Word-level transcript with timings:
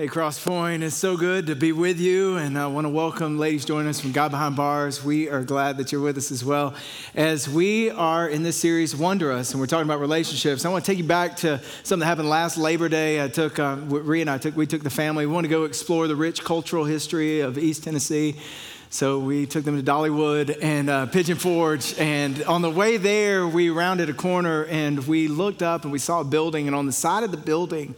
Hey, 0.00 0.06
Cross 0.06 0.42
Point, 0.42 0.82
it's 0.82 0.96
so 0.96 1.14
good 1.14 1.48
to 1.48 1.54
be 1.54 1.72
with 1.72 2.00
you. 2.00 2.38
And 2.38 2.58
I 2.58 2.68
want 2.68 2.86
to 2.86 2.88
welcome 2.88 3.38
ladies 3.38 3.66
joining 3.66 3.86
us 3.86 4.00
from 4.00 4.12
God 4.12 4.30
Behind 4.30 4.56
Bars. 4.56 5.04
We 5.04 5.28
are 5.28 5.42
glad 5.42 5.76
that 5.76 5.92
you're 5.92 6.00
with 6.00 6.16
us 6.16 6.32
as 6.32 6.42
well. 6.42 6.72
As 7.14 7.46
we 7.50 7.90
are 7.90 8.26
in 8.26 8.42
this 8.42 8.56
series, 8.56 8.94
WonderUs, 8.94 9.50
and 9.52 9.60
we're 9.60 9.66
talking 9.66 9.84
about 9.84 10.00
relationships, 10.00 10.64
I 10.64 10.70
want 10.70 10.86
to 10.86 10.90
take 10.90 10.96
you 10.96 11.04
back 11.04 11.36
to 11.36 11.60
something 11.82 12.00
that 12.00 12.06
happened 12.06 12.30
last 12.30 12.56
Labor 12.56 12.88
Day. 12.88 13.22
I 13.22 13.28
took, 13.28 13.58
uh, 13.58 13.76
Rhea 13.88 14.22
and 14.22 14.30
I 14.30 14.38
took, 14.38 14.56
we 14.56 14.66
took 14.66 14.82
the 14.82 14.88
family. 14.88 15.26
We 15.26 15.34
want 15.34 15.44
to 15.44 15.50
go 15.50 15.64
explore 15.64 16.08
the 16.08 16.16
rich 16.16 16.44
cultural 16.44 16.86
history 16.86 17.40
of 17.40 17.58
East 17.58 17.84
Tennessee. 17.84 18.36
So 18.88 19.18
we 19.18 19.44
took 19.44 19.64
them 19.64 19.76
to 19.76 19.82
Dollywood 19.82 20.58
and 20.62 20.88
uh, 20.88 21.06
Pigeon 21.06 21.36
Forge. 21.36 21.96
And 21.98 22.42
on 22.44 22.62
the 22.62 22.70
way 22.70 22.96
there, 22.96 23.46
we 23.46 23.68
rounded 23.68 24.08
a 24.08 24.14
corner 24.14 24.64
and 24.64 25.06
we 25.06 25.28
looked 25.28 25.62
up 25.62 25.84
and 25.84 25.92
we 25.92 25.98
saw 25.98 26.22
a 26.22 26.24
building. 26.24 26.68
And 26.68 26.74
on 26.74 26.86
the 26.86 26.92
side 26.92 27.22
of 27.22 27.30
the 27.32 27.36
building, 27.36 27.94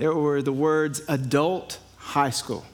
there 0.00 0.14
were 0.14 0.40
the 0.40 0.52
words 0.52 1.02
adult 1.08 1.78
high 1.98 2.30
school. 2.30 2.64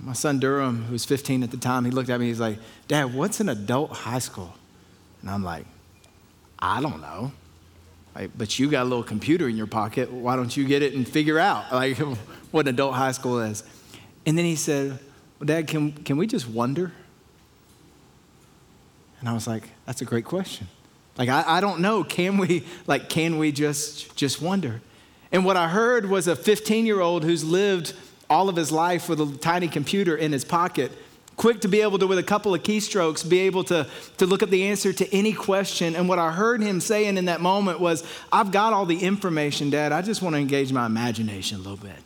My 0.00 0.14
son 0.14 0.40
Durham, 0.40 0.84
who 0.84 0.92
was 0.92 1.04
15 1.04 1.42
at 1.42 1.50
the 1.50 1.58
time, 1.58 1.84
he 1.84 1.90
looked 1.90 2.08
at 2.08 2.18
me, 2.18 2.28
he's 2.28 2.40
like, 2.40 2.58
Dad, 2.88 3.12
what's 3.12 3.38
an 3.38 3.50
adult 3.50 3.90
high 3.90 4.18
school? 4.18 4.54
And 5.20 5.28
I'm 5.28 5.44
like, 5.44 5.66
I 6.58 6.80
don't 6.80 7.02
know. 7.02 7.32
Like, 8.14 8.30
but 8.36 8.58
you 8.58 8.70
got 8.70 8.84
a 8.84 8.88
little 8.88 9.04
computer 9.04 9.46
in 9.46 9.58
your 9.58 9.66
pocket. 9.66 10.10
Why 10.10 10.36
don't 10.36 10.56
you 10.56 10.66
get 10.66 10.82
it 10.82 10.94
and 10.94 11.06
figure 11.06 11.38
out 11.38 11.70
like 11.70 11.98
what 12.50 12.66
an 12.66 12.74
adult 12.74 12.94
high 12.94 13.12
school 13.12 13.40
is? 13.40 13.62
And 14.24 14.38
then 14.38 14.46
he 14.46 14.56
said, 14.56 14.98
Well, 15.38 15.46
Dad, 15.46 15.68
can, 15.68 15.92
can 15.92 16.16
we 16.16 16.26
just 16.26 16.48
wonder? 16.48 16.92
And 19.20 19.28
I 19.28 19.34
was 19.34 19.46
like, 19.46 19.64
That's 19.84 20.00
a 20.00 20.06
great 20.06 20.24
question. 20.24 20.66
Like, 21.18 21.28
I, 21.28 21.44
I 21.46 21.60
don't 21.60 21.80
know. 21.80 22.04
Can 22.04 22.38
we, 22.38 22.64
like, 22.86 23.10
can 23.10 23.36
we 23.36 23.52
just, 23.52 24.16
just 24.16 24.40
wonder? 24.40 24.80
And 25.32 25.46
what 25.46 25.56
I 25.56 25.68
heard 25.68 26.08
was 26.08 26.28
a 26.28 26.36
15 26.36 26.86
year 26.86 27.00
old 27.00 27.24
who's 27.24 27.42
lived 27.42 27.94
all 28.28 28.48
of 28.48 28.56
his 28.56 28.70
life 28.70 29.08
with 29.08 29.20
a 29.20 29.26
tiny 29.38 29.68
computer 29.68 30.16
in 30.16 30.32
his 30.32 30.44
pocket, 30.44 30.92
quick 31.36 31.62
to 31.62 31.68
be 31.68 31.80
able 31.80 31.98
to, 31.98 32.06
with 32.06 32.18
a 32.18 32.22
couple 32.22 32.54
of 32.54 32.62
keystrokes, 32.62 33.28
be 33.28 33.40
able 33.40 33.64
to, 33.64 33.86
to 34.18 34.26
look 34.26 34.42
up 34.42 34.50
the 34.50 34.64
answer 34.64 34.92
to 34.92 35.14
any 35.14 35.32
question. 35.32 35.96
And 35.96 36.08
what 36.08 36.18
I 36.18 36.30
heard 36.30 36.62
him 36.62 36.80
saying 36.80 37.16
in 37.16 37.24
that 37.24 37.40
moment 37.40 37.80
was, 37.80 38.04
I've 38.30 38.52
got 38.52 38.72
all 38.72 38.86
the 38.86 38.98
information, 38.98 39.70
Dad. 39.70 39.92
I 39.92 40.02
just 40.02 40.22
want 40.22 40.34
to 40.34 40.40
engage 40.40 40.72
my 40.72 40.86
imagination 40.86 41.58
a 41.58 41.60
little 41.60 41.76
bit. 41.76 41.96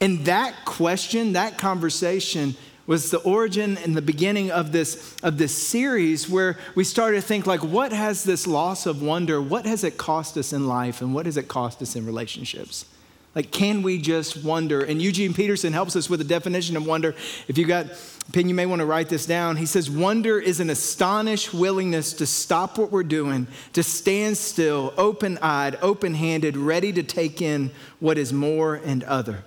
And 0.00 0.24
that 0.24 0.64
question, 0.64 1.34
that 1.34 1.58
conversation, 1.58 2.56
was 2.86 3.10
the 3.10 3.18
origin 3.18 3.78
and 3.78 3.96
the 3.96 4.02
beginning 4.02 4.50
of 4.50 4.72
this, 4.72 5.16
of 5.22 5.38
this 5.38 5.56
series 5.56 6.28
where 6.28 6.58
we 6.74 6.84
started 6.84 7.16
to 7.16 7.22
think 7.22 7.46
like 7.46 7.62
what 7.62 7.92
has 7.92 8.24
this 8.24 8.46
loss 8.46 8.86
of 8.86 9.02
wonder 9.02 9.40
what 9.40 9.66
has 9.66 9.84
it 9.84 9.96
cost 9.96 10.36
us 10.36 10.52
in 10.52 10.66
life 10.66 11.00
and 11.00 11.14
what 11.14 11.26
has 11.26 11.36
it 11.36 11.48
cost 11.48 11.80
us 11.80 11.94
in 11.94 12.04
relationships? 12.04 12.86
Like 13.34 13.50
can 13.50 13.82
we 13.82 13.98
just 13.98 14.44
wonder? 14.44 14.82
And 14.82 15.00
eugene 15.00 15.32
peterson 15.32 15.72
helps 15.72 15.96
us 15.96 16.10
with 16.10 16.20
a 16.20 16.24
definition 16.24 16.76
of 16.76 16.86
wonder. 16.86 17.14
If 17.48 17.56
you 17.56 17.66
got 17.66 17.86
pen 18.32 18.48
you 18.48 18.54
may 18.54 18.66
want 18.66 18.80
to 18.80 18.86
write 18.86 19.08
this 19.08 19.26
down. 19.26 19.56
He 19.56 19.66
says 19.66 19.90
wonder 19.90 20.38
is 20.38 20.60
an 20.60 20.70
astonished 20.70 21.52
willingness 21.52 22.12
to 22.14 22.26
stop 22.26 22.78
what 22.78 22.90
we're 22.90 23.02
doing 23.02 23.46
to 23.72 23.82
stand 23.82 24.36
still 24.36 24.92
open-eyed 24.96 25.78
open-handed 25.82 26.56
ready 26.56 26.92
to 26.92 27.02
take 27.02 27.42
in 27.42 27.70
what 28.00 28.18
is 28.18 28.32
more 28.32 28.76
and 28.76 29.02
other 29.04 29.44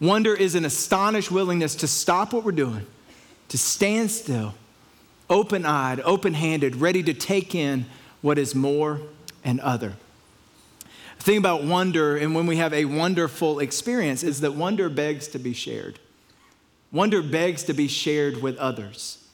Wonder 0.00 0.32
is 0.32 0.54
an 0.54 0.64
astonished 0.64 1.30
willingness 1.30 1.74
to 1.76 1.88
stop 1.88 2.32
what 2.32 2.44
we're 2.44 2.52
doing, 2.52 2.86
to 3.48 3.58
stand 3.58 4.10
still, 4.10 4.54
open 5.28 5.66
eyed, 5.66 6.00
open 6.00 6.34
handed, 6.34 6.76
ready 6.76 7.02
to 7.02 7.12
take 7.12 7.54
in 7.54 7.84
what 8.22 8.38
is 8.38 8.54
more 8.54 9.00
and 9.44 9.58
other. 9.60 9.94
The 11.18 11.24
thing 11.24 11.38
about 11.38 11.64
wonder, 11.64 12.16
and 12.16 12.32
when 12.32 12.46
we 12.46 12.58
have 12.58 12.72
a 12.72 12.84
wonderful 12.84 13.58
experience, 13.58 14.22
is 14.22 14.40
that 14.42 14.54
wonder 14.54 14.88
begs 14.88 15.26
to 15.28 15.38
be 15.38 15.52
shared. 15.52 15.98
Wonder 16.92 17.20
begs 17.20 17.64
to 17.64 17.74
be 17.74 17.88
shared 17.88 18.40
with 18.40 18.56
others. 18.58 19.24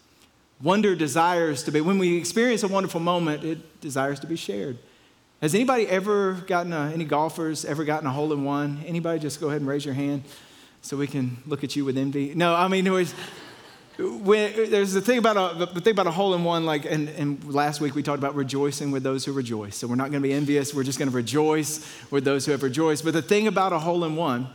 Wonder 0.62 0.96
desires 0.96 1.62
to 1.64 1.72
be, 1.72 1.82
when 1.82 1.98
we 1.98 2.16
experience 2.16 2.62
a 2.62 2.68
wonderful 2.68 3.00
moment, 3.00 3.44
it 3.44 3.80
desires 3.82 4.18
to 4.20 4.26
be 4.26 4.36
shared. 4.36 4.78
Has 5.42 5.54
anybody 5.54 5.86
ever 5.88 6.32
gotten 6.46 6.72
a, 6.72 6.90
any 6.94 7.04
golfers 7.04 7.66
ever 7.66 7.84
gotten 7.84 8.06
a 8.06 8.12
hole 8.12 8.32
in 8.32 8.44
one? 8.44 8.82
Anybody 8.86 9.18
just 9.18 9.40
go 9.40 9.48
ahead 9.48 9.60
and 9.60 9.68
raise 9.68 9.84
your 9.84 9.92
hand 9.92 10.22
so 10.84 10.98
we 10.98 11.06
can 11.06 11.38
look 11.46 11.64
at 11.64 11.74
you 11.74 11.82
with 11.82 11.96
envy. 11.96 12.34
No, 12.34 12.54
I 12.54 12.68
mean, 12.68 12.92
was, 12.92 13.14
when, 13.98 14.70
there's 14.70 14.92
the 14.92 15.00
thing 15.00 15.16
about 15.16 15.36
a, 15.36 15.64
the 15.72 15.80
thing 15.80 15.92
about 15.92 16.06
a 16.06 16.10
hole 16.10 16.34
in 16.34 16.44
one, 16.44 16.66
like, 16.66 16.84
and, 16.84 17.08
and 17.08 17.42
last 17.52 17.80
week 17.80 17.94
we 17.94 18.02
talked 18.02 18.18
about 18.18 18.34
rejoicing 18.34 18.90
with 18.90 19.02
those 19.02 19.24
who 19.24 19.32
rejoice. 19.32 19.76
So 19.76 19.86
we're 19.86 19.94
not 19.94 20.10
going 20.10 20.22
to 20.22 20.28
be 20.28 20.34
envious. 20.34 20.74
We're 20.74 20.82
just 20.82 20.98
going 20.98 21.10
to 21.10 21.16
rejoice 21.16 21.90
with 22.10 22.24
those 22.24 22.44
who 22.44 22.52
have 22.52 22.62
rejoiced. 22.62 23.02
But 23.02 23.14
the 23.14 23.22
thing 23.22 23.46
about 23.46 23.72
a 23.72 23.78
hole 23.78 24.04
in 24.04 24.14
one 24.14 24.48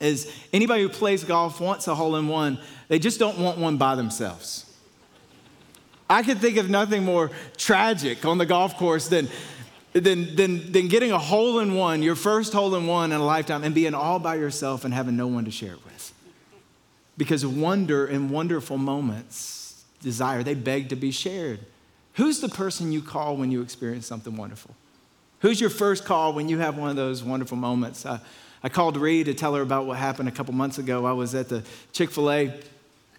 is 0.00 0.34
anybody 0.50 0.82
who 0.82 0.88
plays 0.88 1.24
golf 1.24 1.60
wants 1.60 1.86
a 1.88 1.94
hole 1.94 2.16
in 2.16 2.26
one. 2.26 2.58
They 2.88 2.98
just 2.98 3.18
don't 3.18 3.38
want 3.38 3.58
one 3.58 3.76
by 3.76 3.96
themselves. 3.96 4.64
I 6.08 6.22
could 6.22 6.38
think 6.38 6.56
of 6.56 6.70
nothing 6.70 7.04
more 7.04 7.30
tragic 7.58 8.24
on 8.24 8.38
the 8.38 8.46
golf 8.46 8.78
course 8.78 9.08
than 9.08 9.28
than, 9.92 10.36
than, 10.36 10.72
than 10.72 10.88
getting 10.88 11.12
a 11.12 11.18
hole 11.18 11.58
in 11.58 11.74
one, 11.74 12.02
your 12.02 12.14
first 12.14 12.52
hole 12.52 12.74
in 12.74 12.86
one 12.86 13.12
in 13.12 13.20
a 13.20 13.24
lifetime, 13.24 13.64
and 13.64 13.74
being 13.74 13.94
all 13.94 14.18
by 14.18 14.36
yourself 14.36 14.84
and 14.84 14.94
having 14.94 15.16
no 15.16 15.26
one 15.26 15.44
to 15.44 15.50
share 15.50 15.72
it 15.72 15.84
with. 15.84 16.12
Because 17.16 17.44
wonder 17.44 18.06
and 18.06 18.30
wonderful 18.30 18.78
moments, 18.78 19.84
desire, 20.00 20.42
they 20.42 20.54
beg 20.54 20.88
to 20.90 20.96
be 20.96 21.10
shared. 21.10 21.60
Who's 22.14 22.40
the 22.40 22.48
person 22.48 22.92
you 22.92 23.02
call 23.02 23.36
when 23.36 23.50
you 23.50 23.62
experience 23.62 24.06
something 24.06 24.36
wonderful? 24.36 24.74
Who's 25.40 25.60
your 25.60 25.70
first 25.70 26.04
call 26.04 26.32
when 26.34 26.48
you 26.48 26.58
have 26.58 26.76
one 26.76 26.90
of 26.90 26.96
those 26.96 27.22
wonderful 27.22 27.56
moments? 27.56 28.04
Uh, 28.04 28.18
I 28.62 28.68
called 28.68 28.96
Ree 28.96 29.24
to 29.24 29.32
tell 29.32 29.54
her 29.54 29.62
about 29.62 29.86
what 29.86 29.96
happened 29.96 30.28
a 30.28 30.32
couple 30.32 30.52
months 30.52 30.78
ago. 30.78 31.06
I 31.06 31.12
was 31.12 31.34
at 31.34 31.48
the 31.48 31.62
Chick 31.92 32.10
fil 32.10 32.30
A. 32.30 32.54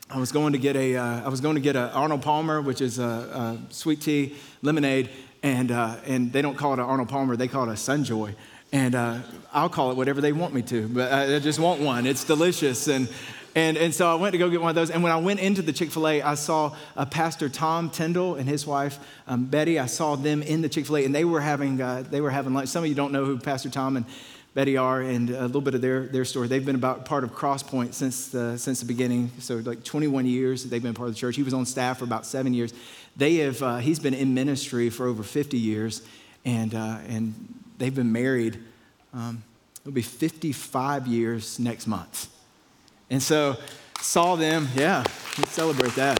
I 0.10 0.20
was 0.20 0.31
going 0.31 0.54
to 0.54 0.60
get 0.60 0.76
a, 0.76 0.98
uh, 0.98 1.26
I 1.26 1.30
was 1.30 1.42
going 1.42 1.56
to 1.56 1.62
get 1.62 1.76
a 1.76 1.90
Arnold 1.94 2.22
Palmer, 2.22 2.62
which 2.62 2.81
is 2.81 3.00
a, 3.00 3.04
a 3.04 3.74
sweet 3.74 4.02
tea 4.02 4.36
lemonade, 4.62 5.10
and, 5.44 5.72
uh, 5.72 5.97
and 6.06 6.31
they 6.31 6.41
don't 6.41 6.56
call 6.56 6.74
it 6.74 6.79
an 6.79 6.85
Arnold 6.85 7.09
Palmer, 7.09 7.35
they 7.35 7.47
call 7.47 7.69
it 7.69 7.72
a 7.72 7.75
Sunjoy. 7.75 8.35
And 8.74 8.96
uh, 8.96 9.19
I'll 9.52 9.69
call 9.69 9.91
it 9.91 9.97
whatever 9.97 10.22
they 10.22 10.31
want 10.31 10.53
me 10.53 10.62
to, 10.63 10.88
but 10.88 11.12
I 11.12 11.40
just 11.40 11.59
want 11.59 11.81
one. 11.81 12.06
It's 12.06 12.24
delicious. 12.24 12.88
And, 12.88 13.09
and, 13.53 13.75
and 13.75 13.94
so 13.94 14.09
I 14.09 14.16
went 14.16 14.31
to 14.31 14.38
go 14.38 14.50
get 14.50 14.62
one 14.62 14.69
of 14.69 14.75
those. 14.75 14.91
And 14.91 15.03
when 15.03 15.12
I 15.12 15.18
went 15.18 15.41
into 15.41 15.62
the 15.62 15.74
Chick 15.74 15.91
fil 15.91 16.07
A, 16.07 16.22
I 16.22 16.35
saw 16.35 16.74
uh, 16.96 17.06
Pastor 17.06 17.50
Tom 17.50 17.90
Tyndall 17.90 18.35
and 18.35 18.47
his 18.47 18.66
wife, 18.66 18.97
um, 19.28 19.46
Betty. 19.46 19.78
I 19.78 19.88
saw 19.88 20.16
them 20.16 20.41
in 20.41 20.62
the 20.62 20.69
Chick 20.69 20.85
fil 20.85 20.97
A, 20.97 21.06
and 21.06 21.13
they 21.13 21.25
were, 21.25 21.41
having, 21.41 21.81
uh, 21.81 22.06
they 22.09 22.22
were 22.22 22.30
having 22.30 22.53
lunch. 22.53 22.69
Some 22.69 22.84
of 22.84 22.90
you 22.90 22.96
don't 22.96 23.12
know 23.12 23.25
who 23.25 23.38
Pastor 23.38 23.69
Tom 23.69 23.97
and 23.97 24.06
Betty 24.53 24.78
are, 24.78 25.01
and 25.01 25.30
a 25.30 25.46
little 25.46 25.62
bit 25.62 25.75
of 25.75 25.81
their, 25.81 26.07
their 26.07 26.25
story. 26.25 26.47
They've 26.47 26.66
been 26.66 26.75
about 26.75 27.06
part 27.06 27.24
of 27.24 27.34
Crosspoint 27.34 27.94
since 27.94 28.28
the, 28.30 28.57
since 28.57 28.81
the 28.81 28.85
beginning. 28.85 29.31
So, 29.40 29.56
like 29.57 29.84
21 29.84 30.25
years, 30.25 30.66
they've 30.66 30.84
been 30.84 30.94
part 30.94 31.07
of 31.07 31.16
the 31.16 31.19
church. 31.19 31.38
He 31.38 31.44
was 31.44 31.53
on 31.53 31.66
staff 31.66 32.00
for 32.00 32.03
about 32.03 32.25
seven 32.25 32.53
years. 32.53 32.74
They 33.16 33.36
have, 33.38 33.62
uh, 33.62 33.78
he's 33.78 34.00
been 34.00 34.14
in 34.14 34.34
ministry 34.34 34.90
for 34.90 35.08
over 35.08 35.24
50 35.24 35.58
years, 35.58 36.02
and, 36.46 36.74
uh, 36.74 37.00
and 37.08 37.34
they've 37.78 37.94
been 37.94 38.12
married. 38.12 38.60
Um, 39.14 39.44
it'll 39.82 39.92
be 39.92 40.02
55 40.02 41.08
years 41.08 41.60
next 41.60 41.88
month. 41.88 42.28
And 43.10 43.22
so, 43.22 43.58
saw 44.02 44.36
them, 44.36 44.68
yeah, 44.76 45.04
let's 45.38 45.52
celebrate 45.52 45.96
that. 45.96 46.20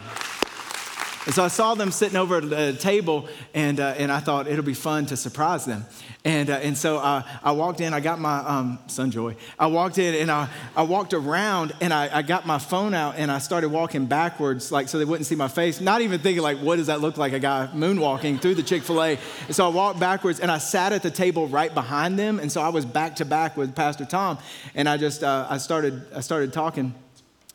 And 1.24 1.34
so 1.34 1.44
I 1.44 1.48
saw 1.48 1.74
them 1.74 1.92
sitting 1.92 2.16
over 2.16 2.38
at 2.38 2.50
the 2.50 2.72
table, 2.72 3.28
and, 3.54 3.78
uh, 3.78 3.94
and 3.96 4.10
I 4.10 4.18
thought 4.18 4.48
it'll 4.48 4.64
be 4.64 4.74
fun 4.74 5.06
to 5.06 5.16
surprise 5.16 5.64
them. 5.64 5.86
And, 6.24 6.50
uh, 6.50 6.54
and 6.54 6.76
so 6.76 6.98
uh, 6.98 7.22
I 7.42 7.52
walked 7.52 7.80
in, 7.80 7.94
I 7.94 8.00
got 8.00 8.20
my 8.20 8.38
um, 8.38 8.78
Sunjoy. 8.86 9.36
I 9.58 9.66
walked 9.66 9.98
in 9.98 10.14
and 10.14 10.30
I, 10.30 10.48
I 10.76 10.82
walked 10.82 11.14
around 11.14 11.72
and 11.80 11.92
I, 11.92 12.18
I 12.18 12.22
got 12.22 12.46
my 12.46 12.58
phone 12.58 12.94
out 12.94 13.16
and 13.16 13.30
I 13.30 13.38
started 13.38 13.70
walking 13.70 14.06
backwards, 14.06 14.70
like 14.70 14.88
so 14.88 14.98
they 14.98 15.04
wouldn't 15.04 15.26
see 15.26 15.34
my 15.34 15.48
face. 15.48 15.80
Not 15.80 16.00
even 16.00 16.20
thinking, 16.20 16.42
like, 16.42 16.58
what 16.58 16.76
does 16.76 16.86
that 16.86 17.00
look 17.00 17.16
like? 17.16 17.32
A 17.32 17.40
guy 17.40 17.68
moonwalking 17.72 18.40
through 18.40 18.54
the 18.54 18.62
Chick 18.62 18.82
fil 18.82 19.02
A. 19.02 19.18
So 19.50 19.66
I 19.66 19.68
walked 19.68 19.98
backwards 19.98 20.38
and 20.38 20.50
I 20.50 20.58
sat 20.58 20.92
at 20.92 21.02
the 21.02 21.10
table 21.10 21.48
right 21.48 21.72
behind 21.74 22.18
them. 22.18 22.38
And 22.38 22.52
so 22.52 22.60
I 22.60 22.68
was 22.68 22.84
back 22.84 23.16
to 23.16 23.24
back 23.24 23.56
with 23.56 23.74
Pastor 23.74 24.04
Tom. 24.04 24.38
And 24.76 24.88
I 24.88 24.96
just, 24.96 25.24
uh, 25.24 25.46
I, 25.50 25.58
started, 25.58 26.02
I 26.14 26.20
started 26.20 26.52
talking. 26.52 26.94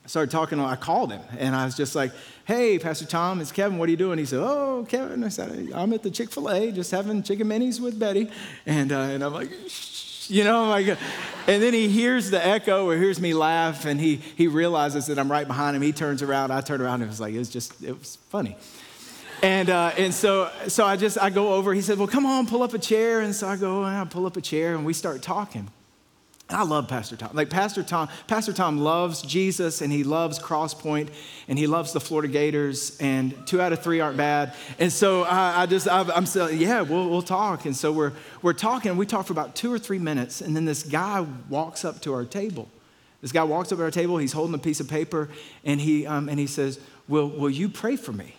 I 0.08 0.10
started 0.10 0.32
talking, 0.32 0.58
I 0.58 0.78
called 0.78 1.12
him 1.12 1.20
and 1.38 1.54
I 1.54 1.66
was 1.66 1.76
just 1.76 1.94
like, 1.94 2.14
hey, 2.46 2.80
Pastor 2.80 3.06
Tom, 3.06 3.42
it's 3.42 3.52
Kevin, 3.52 3.78
what 3.78 3.90
are 3.90 3.92
you 3.92 3.98
doing? 3.98 4.18
He 4.18 4.24
said, 4.24 4.40
oh, 4.40 4.86
Kevin, 4.88 5.22
I 5.22 5.28
said, 5.28 5.70
I'm 5.76 5.92
at 5.92 6.02
the 6.02 6.10
Chick 6.10 6.32
fil 6.32 6.50
A 6.50 6.72
just 6.72 6.92
having 6.92 7.22
chicken 7.24 7.50
minis 7.50 7.82
with 7.82 8.00
Betty. 8.00 8.32
And, 8.66 8.94
uh, 8.94 9.00
and 9.00 9.22
I'm 9.22 9.34
like, 9.34 9.52
Shh. 9.68 10.30
you 10.30 10.46
know, 10.46 10.70
like, 10.70 10.88
and 10.88 11.62
then 11.62 11.74
he 11.74 11.90
hears 11.90 12.32
the 12.32 12.44
echo 12.44 12.88
or 12.88 12.96
hears 12.96 13.20
me 13.20 13.34
laugh 13.34 13.84
and 13.84 14.00
he, 14.00 14.16
he 14.16 14.48
realizes 14.48 15.08
that 15.08 15.20
I'm 15.20 15.30
right 15.30 15.46
behind 15.46 15.76
him. 15.76 15.82
He 15.82 15.92
turns 15.92 16.24
around, 16.24 16.52
I 16.52 16.62
turn 16.62 16.80
around 16.80 17.02
and 17.02 17.04
it 17.04 17.08
was 17.08 17.20
like, 17.20 17.34
it 17.34 17.40
was 17.40 17.50
just, 17.50 17.84
it 17.84 18.00
was 18.00 18.16
funny. 18.30 18.56
And, 19.44 19.70
uh, 19.70 19.92
and 19.98 20.14
so, 20.14 20.50
so 20.70 20.86
I 20.86 20.96
just, 20.96 21.18
I 21.18 21.30
go 21.30 21.52
over, 21.56 21.74
he 21.74 21.82
said, 21.82 21.98
well, 21.98 22.08
come 22.08 22.26
on, 22.26 22.48
pull 22.48 22.64
up 22.64 22.74
a 22.74 22.80
chair. 22.80 23.20
And 23.20 23.36
so 23.36 23.46
I 23.46 23.58
go, 23.58 23.84
and 23.84 23.98
I 23.98 24.06
pull 24.06 24.26
up 24.26 24.38
a 24.38 24.42
chair 24.42 24.74
and 24.74 24.86
we 24.86 24.94
start 24.94 25.22
talking. 25.22 25.70
I 26.50 26.64
love 26.64 26.88
Pastor 26.88 27.18
Tom. 27.18 27.32
Like 27.34 27.50
Pastor 27.50 27.84
Tom, 27.84 28.08
Pastor 28.28 28.54
Tom 28.54 28.78
loves 28.78 29.22
Jesus 29.22 29.82
and 29.82 29.92
he 29.92 30.06
loves 30.06 30.40
Crosspoint 30.40 31.10
and 31.50 31.60
he 31.60 31.68
loves 31.68 31.92
the 31.92 32.00
Florida 32.00 32.32
Gators 32.32 32.98
and 33.02 33.36
two 33.46 33.60
out 33.60 33.74
of 33.74 33.84
three 33.84 34.00
aren't 34.00 34.16
bad. 34.16 34.54
And 34.80 34.92
so 34.92 35.24
I, 35.24 35.64
I 35.64 35.66
just, 35.66 35.90
I, 35.90 36.04
am 36.16 36.26
saying, 36.26 36.58
yeah, 36.60 36.82
we'll, 36.82 37.10
we'll 37.10 37.22
talk. 37.22 37.66
And 37.66 37.76
so 37.76 37.92
we're, 37.92 38.14
we're 38.42 38.54
talking. 38.54 38.96
We 38.96 39.06
talk 39.06 39.26
for 39.26 39.34
about 39.34 39.56
two 39.56 39.74
or 39.74 39.78
three 39.78 40.00
minutes 40.00 40.40
and 40.40 40.56
then 40.56 40.64
this 40.64 40.84
guy 40.84 41.26
walks 41.50 41.84
up 41.84 42.02
to 42.04 42.14
our 42.14 42.24
table. 42.24 42.70
This 43.22 43.34
guy 43.34 43.44
walks 43.44 43.74
up 43.74 43.80
to 43.80 43.84
our 43.84 43.92
table. 43.92 44.18
He's 44.18 44.34
holding 44.34 44.56
a 44.56 44.60
piece 44.60 44.80
of 44.80 44.88
paper 44.88 45.28
and 45.66 45.82
he, 45.82 46.08
um, 46.08 46.30
and 46.30 46.40
he 46.40 46.48
says, 46.48 46.80
will, 47.10 47.28
will 47.28 47.50
you 47.50 47.68
pray 47.68 47.98
for 47.98 48.14
me? 48.14 48.36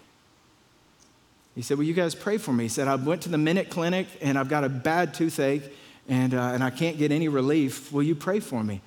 He 1.55 1.61
said, 1.61 1.77
will 1.77 1.85
you 1.85 1.95
guys 1.95 2.15
pray 2.15 2.39
for 2.39 2.55
me? 2.55 2.65
He 2.65 2.69
said, 2.69 2.89
I 2.89 2.95
went 2.95 3.21
to 3.23 3.29
the 3.29 3.37
Minute 3.37 3.69
Clinic 3.69 4.07
and 4.23 4.39
I've 4.39 4.49
got 4.49 4.65
a 4.65 4.69
bad 4.71 5.13
toothache 5.13 5.65
and, 6.09 6.35
uh, 6.35 6.51
and 6.55 6.65
I 6.65 6.71
can't 6.71 6.99
get 6.99 7.13
any 7.13 7.29
relief. 7.29 7.93
Will 7.93 8.03
you 8.03 8.15
pray 8.15 8.41
for 8.41 8.65
me? 8.65 8.81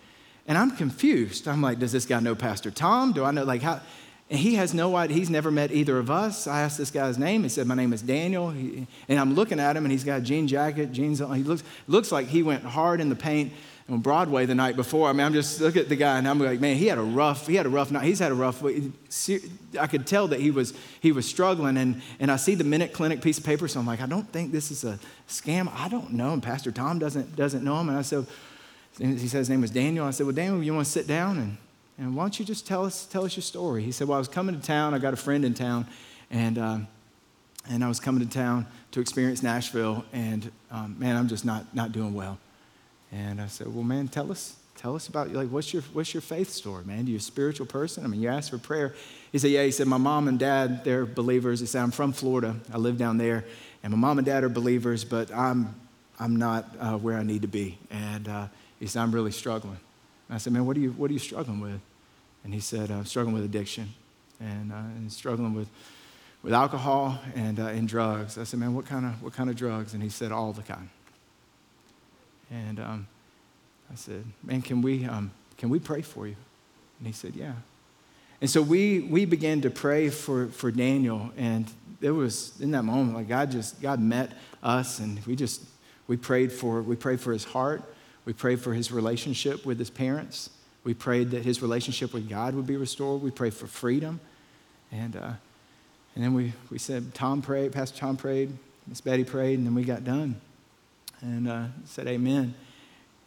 And 0.47 0.57
I'm 0.57 0.71
confused. 0.71 1.47
I'm 1.47 1.61
like, 1.61 1.79
does 1.79 1.91
this 1.91 2.05
guy 2.05 2.19
know 2.19 2.35
Pastor 2.35 2.71
Tom? 2.71 3.13
Do 3.13 3.23
I 3.23 3.31
know, 3.31 3.43
like, 3.43 3.61
how? 3.61 3.79
And 4.29 4.39
he 4.39 4.55
has 4.55 4.73
no 4.73 4.95
idea. 4.95 5.17
He's 5.17 5.29
never 5.29 5.51
met 5.51 5.71
either 5.71 5.97
of 5.97 6.09
us. 6.09 6.47
I 6.47 6.61
asked 6.61 6.77
this 6.77 6.89
guy's 6.89 7.17
name. 7.17 7.43
He 7.43 7.49
said, 7.49 7.67
my 7.67 7.75
name 7.75 7.91
is 7.91 8.01
Daniel. 8.01 8.49
He, 8.49 8.87
and 9.09 9.19
I'm 9.19 9.35
looking 9.35 9.59
at 9.59 9.75
him, 9.75 9.85
and 9.85 9.91
he's 9.91 10.05
got 10.05 10.19
a 10.19 10.21
jean 10.21 10.47
jacket, 10.47 10.93
jeans 10.93 11.21
on. 11.21 11.35
He 11.35 11.43
looks, 11.43 11.63
looks 11.87 12.11
like 12.11 12.27
he 12.27 12.41
went 12.41 12.63
hard 12.63 13.01
in 13.01 13.09
the 13.09 13.15
paint 13.15 13.51
on 13.91 13.99
Broadway 13.99 14.45
the 14.45 14.55
night 14.55 14.77
before. 14.77 15.09
I 15.09 15.13
mean, 15.13 15.25
I'm 15.25 15.33
just 15.33 15.59
look 15.59 15.75
at 15.75 15.89
the 15.89 15.97
guy, 15.97 16.17
and 16.17 16.27
I'm 16.27 16.39
like, 16.39 16.61
man, 16.61 16.77
he 16.77 16.87
had 16.87 16.97
a 16.97 17.03
rough, 17.03 17.45
he 17.45 17.55
had 17.55 17.65
a 17.65 17.69
rough 17.69 17.91
night. 17.91 18.05
He's 18.05 18.19
had 18.19 18.31
a 18.31 18.35
rough. 18.35 18.63
I 18.63 19.87
could 19.87 20.07
tell 20.07 20.29
that 20.29 20.39
he 20.39 20.49
was 20.49 20.73
he 21.01 21.11
was 21.11 21.27
struggling, 21.27 21.75
and 21.75 22.01
and 22.19 22.31
I 22.31 22.37
see 22.37 22.55
the 22.55 22.63
Minute 22.63 22.93
Clinic 22.93 23.21
piece 23.21 23.37
of 23.37 23.43
paper, 23.43 23.67
so 23.67 23.81
I'm 23.81 23.85
like, 23.85 24.01
I 24.01 24.05
don't 24.05 24.31
think 24.31 24.53
this 24.53 24.71
is 24.71 24.85
a 24.85 24.97
scam. 25.27 25.69
I 25.75 25.89
don't 25.89 26.13
know, 26.13 26.31
and 26.31 26.41
Pastor 26.41 26.71
Tom 26.71 26.99
doesn't 26.99 27.35
doesn't 27.35 27.65
know 27.65 27.79
him, 27.81 27.89
and 27.89 27.97
I 27.97 28.01
said, 28.01 28.25
he 28.97 29.27
said 29.27 29.39
his 29.39 29.49
name 29.49 29.61
was 29.61 29.71
Daniel. 29.71 30.05
I 30.05 30.11
said, 30.11 30.25
well, 30.25 30.35
Daniel, 30.35 30.63
you 30.63 30.73
want 30.73 30.85
to 30.85 30.91
sit 30.91 31.05
down 31.05 31.37
and 31.37 31.57
and 31.97 32.15
why 32.15 32.23
don't 32.23 32.39
you 32.39 32.45
just 32.45 32.65
tell 32.65 32.85
us 32.85 33.05
tell 33.05 33.25
us 33.25 33.35
your 33.35 33.43
story? 33.43 33.83
He 33.83 33.91
said, 33.91 34.07
well, 34.07 34.15
I 34.15 34.19
was 34.19 34.29
coming 34.29 34.55
to 34.55 34.65
town. 34.65 34.93
I 34.93 34.99
got 34.99 35.13
a 35.13 35.17
friend 35.17 35.43
in 35.45 35.53
town, 35.53 35.85
and. 36.29 36.57
Um, 36.57 36.87
and 37.69 37.83
I 37.83 37.87
was 37.87 37.99
coming 37.99 38.27
to 38.27 38.33
town 38.33 38.65
to 38.89 39.01
experience 39.01 39.43
Nashville, 39.43 40.03
and 40.11 40.51
um, 40.71 40.95
man, 40.97 41.15
I'm 41.15 41.27
just 41.27 41.45
not, 41.45 41.75
not 41.75 41.91
doing 41.91 42.15
well. 42.15 42.39
And 43.11 43.41
I 43.41 43.47
said, 43.47 43.73
Well, 43.73 43.83
man, 43.83 44.07
tell 44.07 44.31
us, 44.31 44.55
tell 44.75 44.95
us 44.95 45.07
about 45.07 45.31
like 45.31 45.49
what's 45.49 45.73
your 45.73 45.83
what's 45.93 46.13
your 46.13 46.21
faith 46.21 46.49
story, 46.49 46.83
man? 46.85 47.07
you 47.07 47.17
a 47.17 47.19
spiritual 47.19 47.65
person? 47.65 48.03
I 48.03 48.07
mean, 48.07 48.21
you 48.21 48.29
asked 48.29 48.49
for 48.49 48.57
prayer. 48.57 48.95
He 49.31 49.39
said, 49.39 49.51
Yeah. 49.51 49.63
He 49.63 49.71
said, 49.71 49.87
My 49.87 49.97
mom 49.97 50.27
and 50.27 50.39
dad, 50.39 50.83
they're 50.83 51.05
believers. 51.05 51.59
He 51.59 51.65
said, 51.65 51.81
I'm 51.81 51.91
from 51.91 52.13
Florida. 52.13 52.55
I 52.73 52.77
live 52.77 52.97
down 52.97 53.17
there, 53.17 53.45
and 53.83 53.91
my 53.91 53.97
mom 53.97 54.17
and 54.17 54.25
dad 54.25 54.43
are 54.43 54.49
believers, 54.49 55.03
but 55.03 55.33
I'm 55.33 55.75
I'm 56.19 56.35
not 56.35 56.75
uh, 56.79 56.97
where 56.97 57.17
I 57.17 57.23
need 57.23 57.41
to 57.41 57.47
be. 57.47 57.77
And 57.89 58.27
uh, 58.27 58.47
he 58.79 58.87
said, 58.87 59.01
I'm 59.01 59.11
really 59.11 59.31
struggling. 59.31 59.79
And 60.29 60.35
I 60.35 60.37
said, 60.37 60.53
Man, 60.53 60.65
what 60.65 60.77
are 60.77 60.81
you 60.81 60.91
what 60.91 61.09
are 61.09 61.13
you 61.13 61.19
struggling 61.19 61.59
with? 61.59 61.81
And 62.43 62.53
he 62.53 62.59
said, 62.59 62.89
I'm 62.89 63.05
struggling 63.05 63.35
with 63.35 63.45
addiction, 63.45 63.93
and, 64.39 64.71
uh, 64.71 64.75
and 64.75 65.11
struggling 65.11 65.53
with 65.53 65.67
with 66.43 66.53
alcohol 66.53 67.19
and, 67.35 67.59
uh, 67.59 67.67
and 67.67 67.87
drugs. 67.87 68.37
I 68.37 68.43
said, 68.43 68.59
man, 68.59 68.73
what 68.73 68.85
kind, 68.85 69.05
of, 69.05 69.21
what 69.21 69.33
kind 69.33 69.49
of 69.49 69.55
drugs? 69.55 69.93
And 69.93 70.01
he 70.01 70.09
said, 70.09 70.31
all 70.31 70.53
the 70.53 70.63
kind. 70.63 70.89
And 72.51 72.79
um, 72.79 73.07
I 73.91 73.95
said, 73.95 74.25
Man, 74.43 74.61
can 74.61 74.81
we, 74.81 75.05
um, 75.05 75.31
can 75.57 75.69
we 75.69 75.79
pray 75.79 76.01
for 76.01 76.27
you? 76.27 76.35
And 76.99 77.07
he 77.07 77.13
said, 77.13 77.35
Yeah. 77.35 77.53
And 78.41 78.49
so 78.49 78.61
we, 78.61 78.99
we 78.99 79.25
began 79.25 79.61
to 79.61 79.69
pray 79.69 80.09
for, 80.09 80.47
for 80.47 80.71
Daniel. 80.71 81.31
And 81.37 81.71
it 82.01 82.11
was 82.11 82.59
in 82.59 82.71
that 82.71 82.83
moment, 82.83 83.15
like 83.15 83.29
God 83.29 83.51
just, 83.51 83.81
God 83.81 84.01
met 84.01 84.31
us 84.63 84.99
and 84.99 85.23
we 85.25 85.35
just, 85.35 85.61
we 86.07 86.17
prayed 86.17 86.51
for, 86.51 86.81
we 86.81 86.95
prayed 86.95 87.21
for 87.21 87.31
his 87.31 87.45
heart. 87.45 87.83
We 88.25 88.33
prayed 88.33 88.59
for 88.59 88.73
his 88.73 88.91
relationship 88.91 89.65
with 89.65 89.79
his 89.79 89.89
parents. 89.89 90.49
We 90.83 90.93
prayed 90.93 91.31
that 91.31 91.43
his 91.43 91.61
relationship 91.61 92.13
with 92.13 92.27
God 92.27 92.55
would 92.55 92.67
be 92.67 92.77
restored. 92.77 93.21
We 93.21 93.31
prayed 93.31 93.53
for 93.53 93.67
freedom. 93.67 94.19
And, 94.91 95.15
uh, 95.15 95.33
and 96.15 96.23
then 96.23 96.33
we, 96.33 96.53
we 96.69 96.77
said, 96.77 97.13
Tom 97.13 97.41
prayed, 97.41 97.71
Pastor 97.71 97.97
Tom 97.97 98.17
prayed, 98.17 98.51
Miss 98.87 99.01
Betty 99.01 99.23
prayed, 99.23 99.57
and 99.59 99.65
then 99.65 99.75
we 99.75 99.83
got 99.83 100.03
done 100.03 100.41
and 101.21 101.47
uh, 101.47 101.65
said 101.85 102.07
amen. 102.07 102.53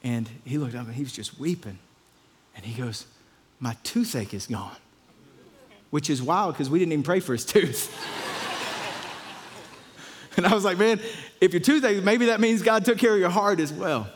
And 0.02 0.28
he 0.44 0.58
looked 0.58 0.74
up 0.74 0.86
and 0.86 0.94
he 0.94 1.02
was 1.02 1.12
just 1.12 1.38
weeping. 1.38 1.78
And 2.54 2.64
he 2.64 2.80
goes, 2.80 3.06
My 3.60 3.76
toothache 3.82 4.34
is 4.34 4.46
gone, 4.46 4.76
which 5.90 6.10
is 6.10 6.22
wild 6.22 6.54
because 6.54 6.68
we 6.68 6.78
didn't 6.78 6.92
even 6.92 7.02
pray 7.02 7.20
for 7.20 7.32
his 7.32 7.44
tooth. 7.44 7.92
and 10.36 10.46
I 10.46 10.54
was 10.54 10.64
like, 10.64 10.78
Man, 10.78 11.00
if 11.40 11.52
your 11.52 11.60
toothache, 11.60 12.02
maybe 12.04 12.26
that 12.26 12.40
means 12.40 12.62
God 12.62 12.84
took 12.84 12.98
care 12.98 13.14
of 13.14 13.20
your 13.20 13.30
heart 13.30 13.60
as 13.60 13.72
well. 13.72 14.08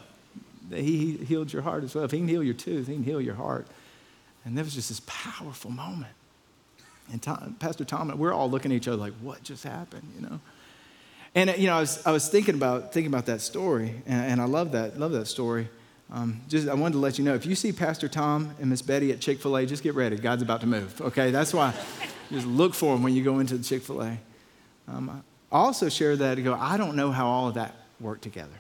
That 0.71 0.81
he 0.81 1.17
healed 1.17 1.53
your 1.53 1.63
heart 1.63 1.85
as 1.85 1.95
well. 1.95 2.05
If 2.05 2.11
he 2.11 2.19
can 2.19 2.29
heal 2.29 2.43
your 2.43 2.55
tooth, 2.55 2.89
he 2.89 2.95
can 2.95 3.05
heal 3.05 3.21
your 3.21 3.35
heart. 3.35 3.67
And 4.45 4.57
there 4.57 4.65
was 4.65 4.75
just 4.75 4.89
this 4.89 5.01
powerful 5.07 5.71
moment. 5.71 6.13
And 7.11 7.23
Tom, 7.23 7.57
Pastor 7.59 7.85
Tom 7.85 8.17
we're 8.19 8.35
all 8.35 8.51
looking 8.51 8.73
at 8.73 8.77
each 8.77 8.89
other 8.89 8.99
like, 8.99 9.15
what 9.23 9.43
just 9.43 9.65
happened, 9.65 10.11
you 10.15 10.23
know? 10.27 10.41
And 11.35 11.55
you 11.59 11.67
know, 11.67 11.77
I 11.77 11.81
was, 11.81 12.07
I 12.07 12.11
was 12.11 12.29
thinking 12.29 12.55
about 12.55 12.93
thinking 12.93 13.13
about 13.13 13.27
that 13.27 13.41
story, 13.41 13.95
and, 14.07 14.33
and 14.33 14.41
I 14.41 14.45
love 14.45 14.73
that 14.73 14.99
love 14.99 15.13
that 15.13 15.27
story. 15.27 15.69
Um, 16.11 16.41
just 16.49 16.69
I 16.69 16.75
wanted 16.75 16.95
to 16.95 16.99
let 17.01 17.19
you 17.19 17.25
know 17.25 17.35
if 17.35 17.45
you 17.45 17.55
see 17.55 17.71
Pastor 17.71 18.09
Tom 18.09 18.55
and 18.61 18.71
Miss 18.71 18.81
Betty 18.81 19.13
at 19.13 19.21
Chick 19.21 19.41
Fil 19.41 19.57
A, 19.57 19.67
just 19.67 19.83
get 19.83 19.95
ready. 19.95 20.17
God's 20.17 20.43
about 20.43 20.63
to 20.63 20.67
move. 20.67 21.01
Okay, 21.01 21.31
that's 21.31 21.53
why. 21.53 21.75
just 22.31 22.47
look 22.47 22.75
for 22.75 22.95
them 22.95 23.03
when 23.03 23.15
you 23.15 23.23
go 23.23 23.41
into 23.41 23.59
the 23.59 23.65
Chick 23.65 23.83
Fil 23.83 24.03
A. 24.03 24.19
Um, 24.89 25.23
I 25.51 25.57
also 25.57 25.89
share 25.89 26.17
that 26.17 26.37
to 26.37 26.43
go. 26.43 26.55
I 26.55 26.77
don't 26.77 26.97
know 26.97 27.11
how 27.11 27.27
all 27.27 27.49
of 27.49 27.55
that 27.55 27.75
worked 28.01 28.23
together. 28.23 28.51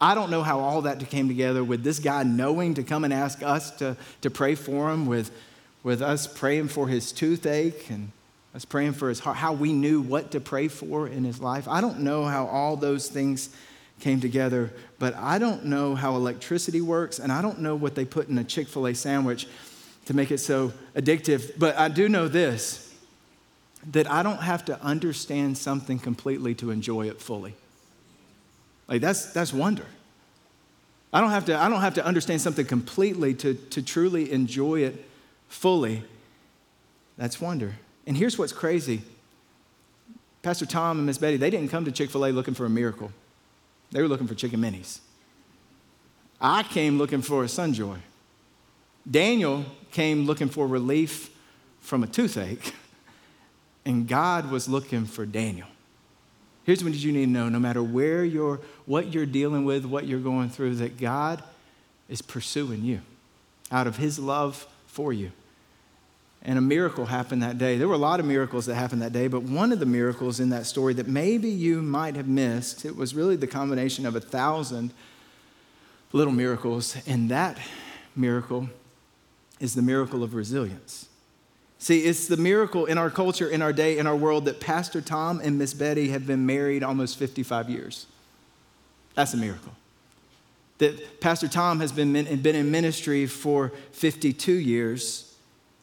I 0.00 0.14
don't 0.14 0.30
know 0.30 0.42
how 0.42 0.60
all 0.60 0.82
that 0.82 1.04
came 1.10 1.26
together 1.26 1.64
with 1.64 1.82
this 1.82 1.98
guy 1.98 2.22
knowing 2.22 2.74
to 2.74 2.84
come 2.84 3.04
and 3.04 3.12
ask 3.12 3.42
us 3.42 3.70
to, 3.78 3.96
to 4.20 4.30
pray 4.30 4.54
for 4.54 4.90
him, 4.90 5.06
with, 5.06 5.32
with 5.82 6.02
us 6.02 6.26
praying 6.26 6.68
for 6.68 6.86
his 6.86 7.10
toothache 7.10 7.90
and 7.90 8.12
us 8.58 8.64
praying 8.64 8.92
for 8.92 9.08
his 9.08 9.20
heart, 9.20 9.36
how 9.36 9.52
we 9.52 9.72
knew 9.72 10.00
what 10.00 10.32
to 10.32 10.40
pray 10.40 10.66
for 10.66 11.06
in 11.06 11.22
his 11.22 11.40
life. 11.40 11.68
I 11.68 11.80
don't 11.80 12.00
know 12.00 12.24
how 12.24 12.46
all 12.46 12.74
those 12.74 13.06
things 13.06 13.50
came 14.00 14.20
together, 14.20 14.72
but 14.98 15.14
I 15.14 15.38
don't 15.38 15.66
know 15.66 15.94
how 15.94 16.16
electricity 16.16 16.80
works, 16.80 17.20
and 17.20 17.30
I 17.30 17.40
don't 17.40 17.60
know 17.60 17.76
what 17.76 17.94
they 17.94 18.04
put 18.04 18.28
in 18.28 18.36
a 18.36 18.42
Chick 18.42 18.66
fil 18.66 18.88
A 18.88 18.96
sandwich 18.96 19.46
to 20.06 20.14
make 20.14 20.32
it 20.32 20.38
so 20.38 20.72
addictive. 20.96 21.56
But 21.56 21.78
I 21.78 21.86
do 21.86 22.08
know 22.08 22.26
this 22.26 22.92
that 23.92 24.10
I 24.10 24.24
don't 24.24 24.42
have 24.42 24.64
to 24.64 24.82
understand 24.82 25.56
something 25.56 26.00
completely 26.00 26.56
to 26.56 26.72
enjoy 26.72 27.08
it 27.08 27.20
fully. 27.20 27.54
Like 28.88 29.00
that's, 29.00 29.32
that's 29.32 29.52
wonder. 29.52 29.86
I 31.12 31.20
don't, 31.20 31.30
have 31.30 31.44
to, 31.44 31.56
I 31.56 31.68
don't 31.68 31.80
have 31.80 31.94
to 31.94 32.04
understand 32.04 32.40
something 32.40 32.66
completely 32.66 33.34
to, 33.34 33.54
to 33.54 33.82
truly 33.82 34.32
enjoy 34.32 34.80
it 34.80 35.06
fully. 35.48 36.02
That's 37.16 37.40
wonder. 37.40 37.76
And 38.08 38.16
here's 38.16 38.38
what's 38.38 38.52
crazy 38.52 39.02
Pastor 40.42 40.66
Tom 40.66 40.96
and 40.96 41.06
Miss 41.06 41.18
Betty, 41.18 41.36
they 41.36 41.50
didn't 41.50 41.70
come 41.70 41.84
to 41.84 41.92
Chick 41.92 42.10
fil 42.10 42.26
A 42.26 42.30
looking 42.32 42.54
for 42.54 42.64
a 42.64 42.70
miracle, 42.70 43.12
they 43.92 44.02
were 44.02 44.08
looking 44.08 44.26
for 44.26 44.34
chicken 44.34 44.60
minis. 44.60 44.98
I 46.40 46.62
came 46.62 46.98
looking 46.98 47.20
for 47.20 47.44
a 47.44 47.46
Sunjoy. 47.46 47.98
Daniel 49.08 49.64
came 49.90 50.24
looking 50.24 50.48
for 50.48 50.66
relief 50.66 51.30
from 51.80 52.02
a 52.02 52.06
toothache, 52.06 52.74
and 53.84 54.08
God 54.08 54.50
was 54.50 54.68
looking 54.68 55.04
for 55.04 55.26
Daniel. 55.26 55.68
Here's 56.64 56.84
what 56.84 56.94
you 56.94 57.12
need 57.12 57.26
to 57.26 57.30
know 57.30 57.48
no 57.48 57.58
matter 57.58 57.82
where 57.82 58.24
you're, 58.24 58.60
what 58.86 59.12
you're 59.12 59.26
dealing 59.26 59.64
with, 59.64 59.84
what 59.84 60.06
you're 60.06 60.20
going 60.20 60.48
through, 60.48 60.76
that 60.76 60.98
God 60.98 61.42
is 62.08 62.22
pursuing 62.22 62.84
you 62.84 63.00
out 63.70 63.86
of 63.86 63.96
his 63.96 64.18
love 64.18 64.66
for 64.86 65.12
you. 65.12 65.32
And 66.48 66.56
a 66.56 66.62
miracle 66.62 67.04
happened 67.04 67.42
that 67.42 67.58
day. 67.58 67.76
There 67.76 67.86
were 67.86 67.94
a 67.94 67.98
lot 67.98 68.20
of 68.20 68.26
miracles 68.26 68.64
that 68.66 68.74
happened 68.74 69.02
that 69.02 69.12
day, 69.12 69.28
but 69.28 69.42
one 69.42 69.70
of 69.70 69.80
the 69.80 69.86
miracles 69.86 70.40
in 70.40 70.48
that 70.48 70.64
story 70.64 70.94
that 70.94 71.06
maybe 71.06 71.50
you 71.50 71.82
might 71.82 72.16
have 72.16 72.26
missed, 72.26 72.86
it 72.86 72.96
was 72.96 73.14
really 73.14 73.36
the 73.36 73.46
combination 73.46 74.06
of 74.06 74.16
a 74.16 74.20
thousand 74.20 74.94
little 76.10 76.32
miracles. 76.32 76.96
And 77.06 77.30
that 77.30 77.58
miracle 78.16 78.70
is 79.60 79.74
the 79.74 79.82
miracle 79.82 80.22
of 80.22 80.32
resilience. 80.32 81.10
See, 81.78 82.04
it's 82.04 82.28
the 82.28 82.38
miracle 82.38 82.86
in 82.86 82.96
our 82.96 83.10
culture, 83.10 83.46
in 83.46 83.60
our 83.60 83.74
day, 83.74 83.98
in 83.98 84.06
our 84.06 84.16
world 84.16 84.46
that 84.46 84.58
Pastor 84.58 85.02
Tom 85.02 85.42
and 85.44 85.58
Miss 85.58 85.74
Betty 85.74 86.08
have 86.08 86.26
been 86.26 86.46
married 86.46 86.82
almost 86.82 87.18
55 87.18 87.68
years. 87.68 88.06
That's 89.14 89.34
a 89.34 89.36
miracle. 89.36 89.72
That 90.78 91.20
Pastor 91.20 91.46
Tom 91.46 91.80
has 91.80 91.92
been, 91.92 92.14
been 92.14 92.56
in 92.56 92.70
ministry 92.70 93.26
for 93.26 93.70
52 93.92 94.50
years 94.50 95.27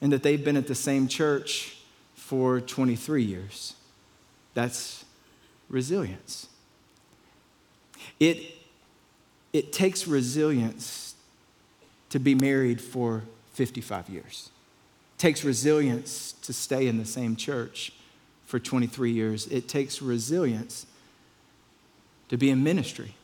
and 0.05 0.13
that 0.13 0.21
they've 0.21 0.45
been 0.45 0.55
at 0.55 0.67
the 0.67 0.75
same 0.75 1.07
church 1.07 1.77
for 2.13 2.61
23 2.61 3.23
years. 3.23 3.73
That's 4.53 5.03
resilience. 5.67 6.47
It, 8.19 8.37
it 9.51 9.73
takes 9.73 10.07
resilience 10.07 11.15
to 12.09 12.19
be 12.19 12.35
married 12.35 12.79
for 12.79 13.23
55 13.53 14.07
years. 14.09 14.51
It 15.15 15.19
takes 15.19 15.43
resilience 15.43 16.33
to 16.33 16.53
stay 16.53 16.85
in 16.85 16.99
the 16.99 17.05
same 17.05 17.35
church 17.35 17.91
for 18.45 18.59
23 18.59 19.11
years. 19.11 19.47
It 19.47 19.67
takes 19.67 20.03
resilience 20.03 20.85
to 22.29 22.37
be 22.37 22.51
in 22.51 22.63
ministry 22.63 23.15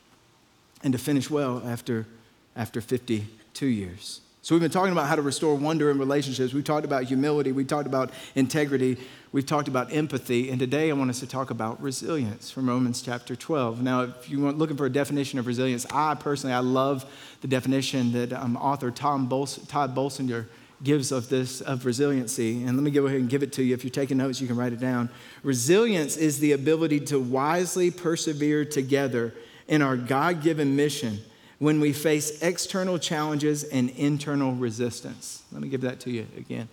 and 0.83 0.93
to 0.93 0.97
finish 0.97 1.29
well 1.29 1.61
after 1.63 2.07
after 2.55 2.81
52 2.81 3.67
years. 3.67 4.21
So, 4.43 4.55
we've 4.55 4.61
been 4.61 4.71
talking 4.71 4.91
about 4.91 5.07
how 5.07 5.15
to 5.15 5.21
restore 5.21 5.53
wonder 5.53 5.91
in 5.91 5.99
relationships. 5.99 6.51
We've 6.51 6.63
talked 6.63 6.83
about 6.83 7.03
humility. 7.03 7.51
We 7.51 7.63
talked 7.63 7.85
about 7.85 8.09
integrity. 8.33 8.97
We've 9.31 9.45
talked 9.45 9.67
about 9.67 9.93
empathy. 9.93 10.49
And 10.49 10.59
today 10.59 10.89
I 10.89 10.93
want 10.93 11.11
us 11.11 11.19
to 11.19 11.27
talk 11.27 11.51
about 11.51 11.79
resilience 11.79 12.49
from 12.49 12.67
Romans 12.67 13.03
chapter 13.03 13.35
12. 13.35 13.83
Now, 13.83 14.01
if 14.01 14.31
you 14.31 14.47
are 14.47 14.51
looking 14.51 14.77
for 14.77 14.87
a 14.87 14.91
definition 14.91 15.37
of 15.37 15.45
resilience, 15.45 15.85
I 15.91 16.15
personally, 16.15 16.55
I 16.55 16.59
love 16.59 17.05
the 17.41 17.47
definition 17.47 18.13
that 18.13 18.33
um, 18.33 18.57
author 18.57 18.89
Tom 18.89 19.29
Bols- 19.29 19.67
Tod 19.67 19.95
Bolsinger 19.95 20.47
gives 20.81 21.11
of 21.11 21.29
this, 21.29 21.61
of 21.61 21.85
resiliency. 21.85 22.63
And 22.63 22.75
let 22.75 22.83
me 22.83 22.89
go 22.89 23.05
ahead 23.05 23.19
and 23.19 23.29
give 23.29 23.43
it 23.43 23.53
to 23.53 23.63
you. 23.63 23.75
If 23.75 23.83
you're 23.83 23.91
taking 23.91 24.17
notes, 24.17 24.41
you 24.41 24.47
can 24.47 24.55
write 24.55 24.73
it 24.73 24.79
down. 24.79 25.11
Resilience 25.43 26.17
is 26.17 26.39
the 26.39 26.53
ability 26.53 27.01
to 27.01 27.19
wisely 27.19 27.91
persevere 27.91 28.65
together 28.65 29.35
in 29.67 29.83
our 29.83 29.95
God 29.95 30.41
given 30.41 30.75
mission 30.75 31.19
when 31.61 31.79
we 31.79 31.93
face 31.93 32.41
external 32.41 32.97
challenges 32.97 33.63
and 33.63 33.91
internal 33.91 34.51
resistance. 34.51 35.43
Let 35.51 35.61
me 35.61 35.67
give 35.67 35.81
that 35.81 35.99
to 35.99 36.09
you 36.09 36.25
again. 36.35 36.67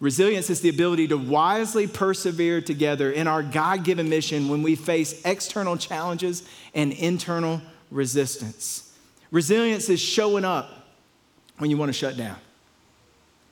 Resilience 0.00 0.50
is 0.50 0.60
the 0.60 0.68
ability 0.68 1.08
to 1.08 1.16
wisely 1.16 1.86
persevere 1.86 2.60
together 2.60 3.10
in 3.10 3.26
our 3.26 3.42
God 3.42 3.84
given 3.84 4.10
mission 4.10 4.50
when 4.50 4.62
we 4.62 4.76
face 4.76 5.24
external 5.24 5.78
challenges 5.78 6.46
and 6.74 6.92
internal 6.92 7.62
resistance. 7.90 8.94
Resilience 9.30 9.88
is 9.88 9.98
showing 9.98 10.44
up 10.44 10.90
when 11.56 11.70
you 11.70 11.78
want 11.78 11.88
to 11.88 11.94
shut 11.94 12.18
down, 12.18 12.36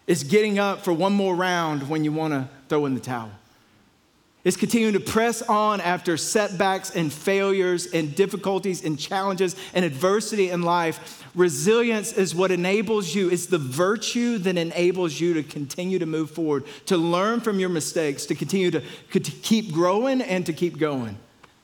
it's 0.06 0.24
getting 0.24 0.58
up 0.58 0.84
for 0.84 0.92
one 0.92 1.14
more 1.14 1.34
round 1.34 1.88
when 1.88 2.04
you 2.04 2.12
want 2.12 2.34
to 2.34 2.50
throw 2.68 2.84
in 2.84 2.92
the 2.92 3.00
towel. 3.00 3.30
It's 4.46 4.56
continuing 4.56 4.92
to 4.92 5.00
press 5.00 5.42
on 5.42 5.80
after 5.80 6.16
setbacks 6.16 6.90
and 6.94 7.12
failures 7.12 7.86
and 7.86 8.14
difficulties 8.14 8.84
and 8.84 8.96
challenges 8.96 9.56
and 9.74 9.84
adversity 9.84 10.50
in 10.50 10.62
life. 10.62 11.24
Resilience 11.34 12.12
is 12.12 12.32
what 12.32 12.52
enables 12.52 13.12
you, 13.12 13.28
it's 13.28 13.46
the 13.46 13.58
virtue 13.58 14.38
that 14.38 14.56
enables 14.56 15.20
you 15.20 15.34
to 15.34 15.42
continue 15.42 15.98
to 15.98 16.06
move 16.06 16.30
forward, 16.30 16.62
to 16.86 16.96
learn 16.96 17.40
from 17.40 17.58
your 17.58 17.70
mistakes, 17.70 18.24
to 18.26 18.36
continue 18.36 18.70
to, 18.70 18.80
to 19.14 19.18
keep 19.20 19.72
growing 19.72 20.22
and 20.22 20.46
to 20.46 20.52
keep 20.52 20.78
going. 20.78 21.18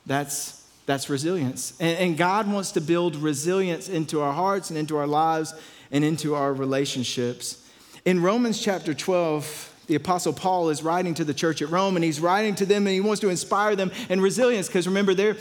That's, 0.04 0.68
that's 0.84 1.08
resilience. 1.08 1.74
And, 1.78 1.96
and 2.00 2.18
God 2.18 2.50
wants 2.50 2.72
to 2.72 2.80
build 2.80 3.14
resilience 3.14 3.88
into 3.88 4.20
our 4.20 4.32
hearts 4.32 4.70
and 4.70 4.76
into 4.76 4.96
our 4.96 5.06
lives 5.06 5.54
and 5.92 6.04
into 6.04 6.34
our 6.34 6.52
relationships. 6.52 7.64
In 8.04 8.20
Romans 8.20 8.60
chapter 8.60 8.92
12, 8.92 9.71
the 9.92 9.96
Apostle 9.96 10.32
Paul 10.32 10.70
is 10.70 10.82
writing 10.82 11.12
to 11.12 11.25
the 11.25 11.34
church 11.34 11.61
at 11.61 11.68
Rome, 11.68 11.96
and 11.96 12.04
he's 12.04 12.18
writing 12.18 12.54
to 12.54 12.64
them 12.64 12.87
and 12.87 12.94
he 12.94 13.00
wants 13.00 13.20
to 13.20 13.28
inspire 13.28 13.76
them 13.76 13.92
in 14.08 14.22
resilience. 14.22 14.66
Because 14.66 14.87
remember, 14.87 15.12
there 15.12 15.37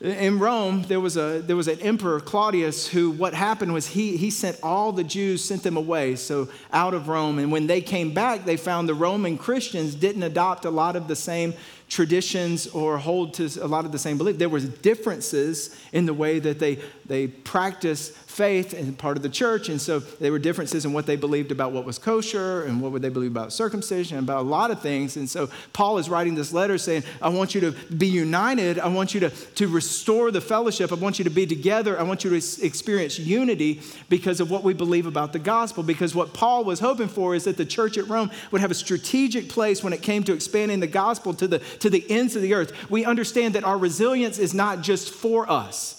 in 0.00 0.38
Rome, 0.38 0.82
there 0.82 1.00
was, 1.00 1.16
a, 1.16 1.42
there 1.44 1.56
was 1.56 1.66
an 1.66 1.80
emperor, 1.80 2.20
Claudius, 2.20 2.86
who 2.86 3.10
what 3.10 3.34
happened 3.34 3.74
was 3.74 3.88
he, 3.88 4.16
he 4.16 4.30
sent 4.30 4.60
all 4.62 4.92
the 4.92 5.02
Jews, 5.02 5.42
sent 5.42 5.64
them 5.64 5.76
away, 5.76 6.14
so 6.14 6.48
out 6.72 6.94
of 6.94 7.08
Rome. 7.08 7.40
And 7.40 7.50
when 7.50 7.66
they 7.66 7.80
came 7.80 8.14
back, 8.14 8.44
they 8.44 8.56
found 8.56 8.88
the 8.88 8.94
Roman 8.94 9.36
Christians 9.36 9.96
didn't 9.96 10.22
adopt 10.22 10.66
a 10.66 10.70
lot 10.70 10.94
of 10.94 11.08
the 11.08 11.16
same 11.16 11.52
traditions 11.88 12.66
or 12.68 12.98
hold 12.98 13.34
to 13.34 13.46
a 13.62 13.66
lot 13.66 13.84
of 13.84 13.92
the 13.92 13.98
same 13.98 14.18
beliefs. 14.18 14.38
There 14.38 14.48
was 14.48 14.68
differences 14.68 15.76
in 15.92 16.06
the 16.06 16.14
way 16.14 16.38
that 16.40 16.58
they, 16.58 16.78
they 17.06 17.28
practiced 17.28 18.12
faith 18.36 18.74
and 18.74 18.98
part 18.98 19.16
of 19.16 19.22
the 19.22 19.30
church. 19.30 19.70
And 19.70 19.80
so 19.80 19.98
there 19.98 20.30
were 20.30 20.38
differences 20.38 20.84
in 20.84 20.92
what 20.92 21.06
they 21.06 21.16
believed 21.16 21.52
about 21.52 21.72
what 21.72 21.86
was 21.86 21.98
kosher 21.98 22.64
and 22.64 22.82
what 22.82 22.92
would 22.92 23.00
they 23.00 23.08
believe 23.08 23.30
about 23.30 23.50
circumcision 23.50 24.18
and 24.18 24.28
about 24.28 24.42
a 24.42 24.48
lot 24.48 24.70
of 24.70 24.82
things. 24.82 25.16
And 25.16 25.28
so 25.28 25.48
Paul 25.72 25.96
is 25.96 26.10
writing 26.10 26.34
this 26.34 26.52
letter 26.52 26.76
saying, 26.76 27.04
I 27.22 27.30
want 27.30 27.54
you 27.54 27.62
to 27.62 27.72
be 27.94 28.06
united. 28.06 28.78
I 28.78 28.88
want 28.88 29.14
you 29.14 29.20
to, 29.20 29.30
to 29.30 29.68
restore 29.68 30.30
the 30.30 30.42
fellowship. 30.42 30.92
I 30.92 30.96
want 30.96 31.18
you 31.18 31.24
to 31.24 31.30
be 31.30 31.46
together. 31.46 31.98
I 31.98 32.02
want 32.02 32.24
you 32.24 32.38
to 32.38 32.64
experience 32.64 33.18
unity 33.18 33.80
because 34.10 34.40
of 34.40 34.50
what 34.50 34.64
we 34.64 34.74
believe 34.74 35.06
about 35.06 35.32
the 35.32 35.38
gospel. 35.38 35.82
Because 35.82 36.14
what 36.14 36.34
Paul 36.34 36.64
was 36.64 36.80
hoping 36.80 37.08
for 37.08 37.34
is 37.34 37.44
that 37.44 37.56
the 37.56 37.64
church 37.64 37.96
at 37.96 38.06
Rome 38.06 38.30
would 38.50 38.60
have 38.60 38.70
a 38.70 38.74
strategic 38.74 39.48
place 39.48 39.82
when 39.82 39.94
it 39.94 40.02
came 40.02 40.24
to 40.24 40.34
expanding 40.34 40.80
the 40.80 40.86
gospel 40.86 41.32
to 41.32 41.48
the, 41.48 41.62
to 41.80 41.90
the 41.90 42.04
ends 42.10 42.36
of 42.36 42.42
the 42.42 42.54
earth. 42.54 42.90
We 42.90 43.04
understand 43.04 43.54
that 43.54 43.64
our 43.64 43.78
resilience 43.78 44.38
is 44.38 44.54
not 44.54 44.82
just 44.82 45.10
for 45.12 45.50
us. 45.50 45.96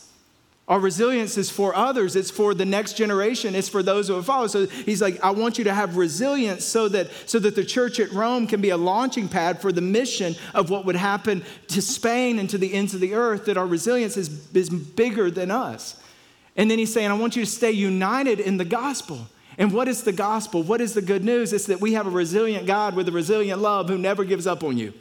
Our 0.67 0.81
resilience 0.81 1.37
is 1.37 1.49
for 1.49 1.73
others, 1.73 2.17
it's 2.17 2.29
for 2.29 2.53
the 2.53 2.65
next 2.65 2.97
generation, 2.97 3.55
it's 3.55 3.69
for 3.69 3.81
those 3.81 4.09
who 4.09 4.15
will 4.15 4.21
follow. 4.21 4.47
So 4.47 4.65
he's 4.65 5.01
like, 5.01 5.23
I 5.23 5.31
want 5.31 5.57
you 5.57 5.63
to 5.63 5.73
have 5.73 5.95
resilience 5.95 6.65
so 6.65 6.89
that, 6.89 7.09
so 7.25 7.39
that 7.39 7.55
the 7.55 7.63
church 7.63 8.01
at 8.01 8.11
Rome 8.11 8.47
can 8.47 8.59
be 8.59 8.71
a 8.71 8.77
launching 8.77 9.29
pad 9.29 9.61
for 9.61 9.71
the 9.71 9.79
mission 9.79 10.35
of 10.53 10.69
what 10.69 10.83
would 10.83 10.97
happen 10.97 11.41
to 11.69 11.81
Spain 11.81 12.37
and 12.37 12.49
to 12.49 12.57
the 12.57 12.73
ends 12.73 12.93
of 12.93 12.99
the 12.99 13.13
earth, 13.13 13.45
that 13.45 13.55
our 13.55 13.65
resilience 13.65 14.17
is, 14.17 14.53
is 14.53 14.69
bigger 14.69 15.31
than 15.31 15.51
us. 15.51 16.01
And 16.57 16.69
then 16.69 16.79
he's 16.79 16.91
saying, 16.91 17.09
I 17.09 17.13
want 17.13 17.37
you 17.37 17.45
to 17.45 17.49
stay 17.49 17.71
united 17.71 18.41
in 18.41 18.57
the 18.57 18.65
gospel. 18.65 19.25
And 19.57 19.71
what 19.71 19.87
is 19.87 20.03
the 20.03 20.11
gospel? 20.11 20.63
What 20.63 20.81
is 20.81 20.93
the 20.93 21.01
good 21.01 21.23
news? 21.23 21.53
It's 21.53 21.67
that 21.67 21.79
we 21.79 21.93
have 21.93 22.07
a 22.07 22.11
resilient 22.11 22.67
God 22.67 22.93
with 22.93 23.07
a 23.07 23.11
resilient 23.13 23.61
love 23.61 23.87
who 23.87 23.97
never 23.97 24.25
gives 24.25 24.45
up 24.45 24.65
on 24.65 24.77
you. 24.77 24.93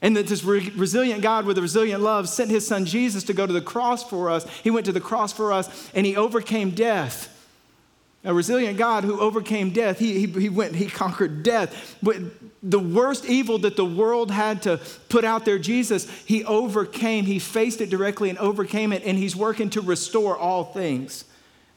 And 0.00 0.16
that 0.16 0.28
this 0.28 0.44
re- 0.44 0.72
resilient 0.76 1.22
God 1.22 1.44
with 1.44 1.58
a 1.58 1.62
resilient 1.62 2.02
love 2.02 2.28
sent 2.28 2.50
his 2.50 2.66
son 2.66 2.84
Jesus 2.84 3.24
to 3.24 3.34
go 3.34 3.46
to 3.46 3.52
the 3.52 3.60
cross 3.60 4.08
for 4.08 4.30
us. 4.30 4.46
He 4.62 4.70
went 4.70 4.86
to 4.86 4.92
the 4.92 5.00
cross 5.00 5.32
for 5.32 5.52
us 5.52 5.90
and 5.94 6.06
he 6.06 6.16
overcame 6.16 6.70
death. 6.70 7.34
A 8.24 8.34
resilient 8.34 8.78
God 8.78 9.04
who 9.04 9.20
overcame 9.20 9.70
death, 9.70 9.98
he, 9.98 10.26
he, 10.26 10.40
he 10.40 10.48
went, 10.48 10.74
he 10.74 10.86
conquered 10.86 11.42
death. 11.42 11.96
But 12.02 12.16
the 12.62 12.80
worst 12.80 13.24
evil 13.24 13.58
that 13.58 13.76
the 13.76 13.84
world 13.84 14.30
had 14.30 14.62
to 14.62 14.80
put 15.08 15.24
out 15.24 15.44
there, 15.44 15.58
Jesus, 15.58 16.10
he 16.26 16.44
overcame, 16.44 17.26
he 17.26 17.38
faced 17.38 17.80
it 17.80 17.90
directly 17.90 18.28
and 18.28 18.38
overcame 18.38 18.92
it, 18.92 19.04
and 19.04 19.16
he's 19.16 19.36
working 19.36 19.70
to 19.70 19.80
restore 19.80 20.36
all 20.36 20.64
things. 20.64 21.24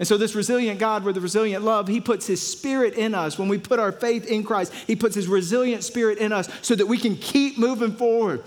And 0.01 0.07
so, 0.07 0.17
this 0.17 0.33
resilient 0.33 0.79
God 0.79 1.03
with 1.03 1.13
the 1.13 1.21
resilient 1.21 1.63
love, 1.63 1.87
He 1.87 2.01
puts 2.01 2.25
His 2.25 2.41
Spirit 2.41 2.95
in 2.95 3.13
us. 3.13 3.37
When 3.37 3.47
we 3.47 3.59
put 3.59 3.79
our 3.79 3.91
faith 3.91 4.25
in 4.25 4.43
Christ, 4.43 4.73
He 4.87 4.95
puts 4.95 5.13
His 5.13 5.27
resilient 5.27 5.83
Spirit 5.83 6.17
in 6.17 6.33
us 6.33 6.49
so 6.63 6.73
that 6.73 6.87
we 6.87 6.97
can 6.97 7.15
keep 7.15 7.59
moving 7.59 7.91
forward 7.91 8.43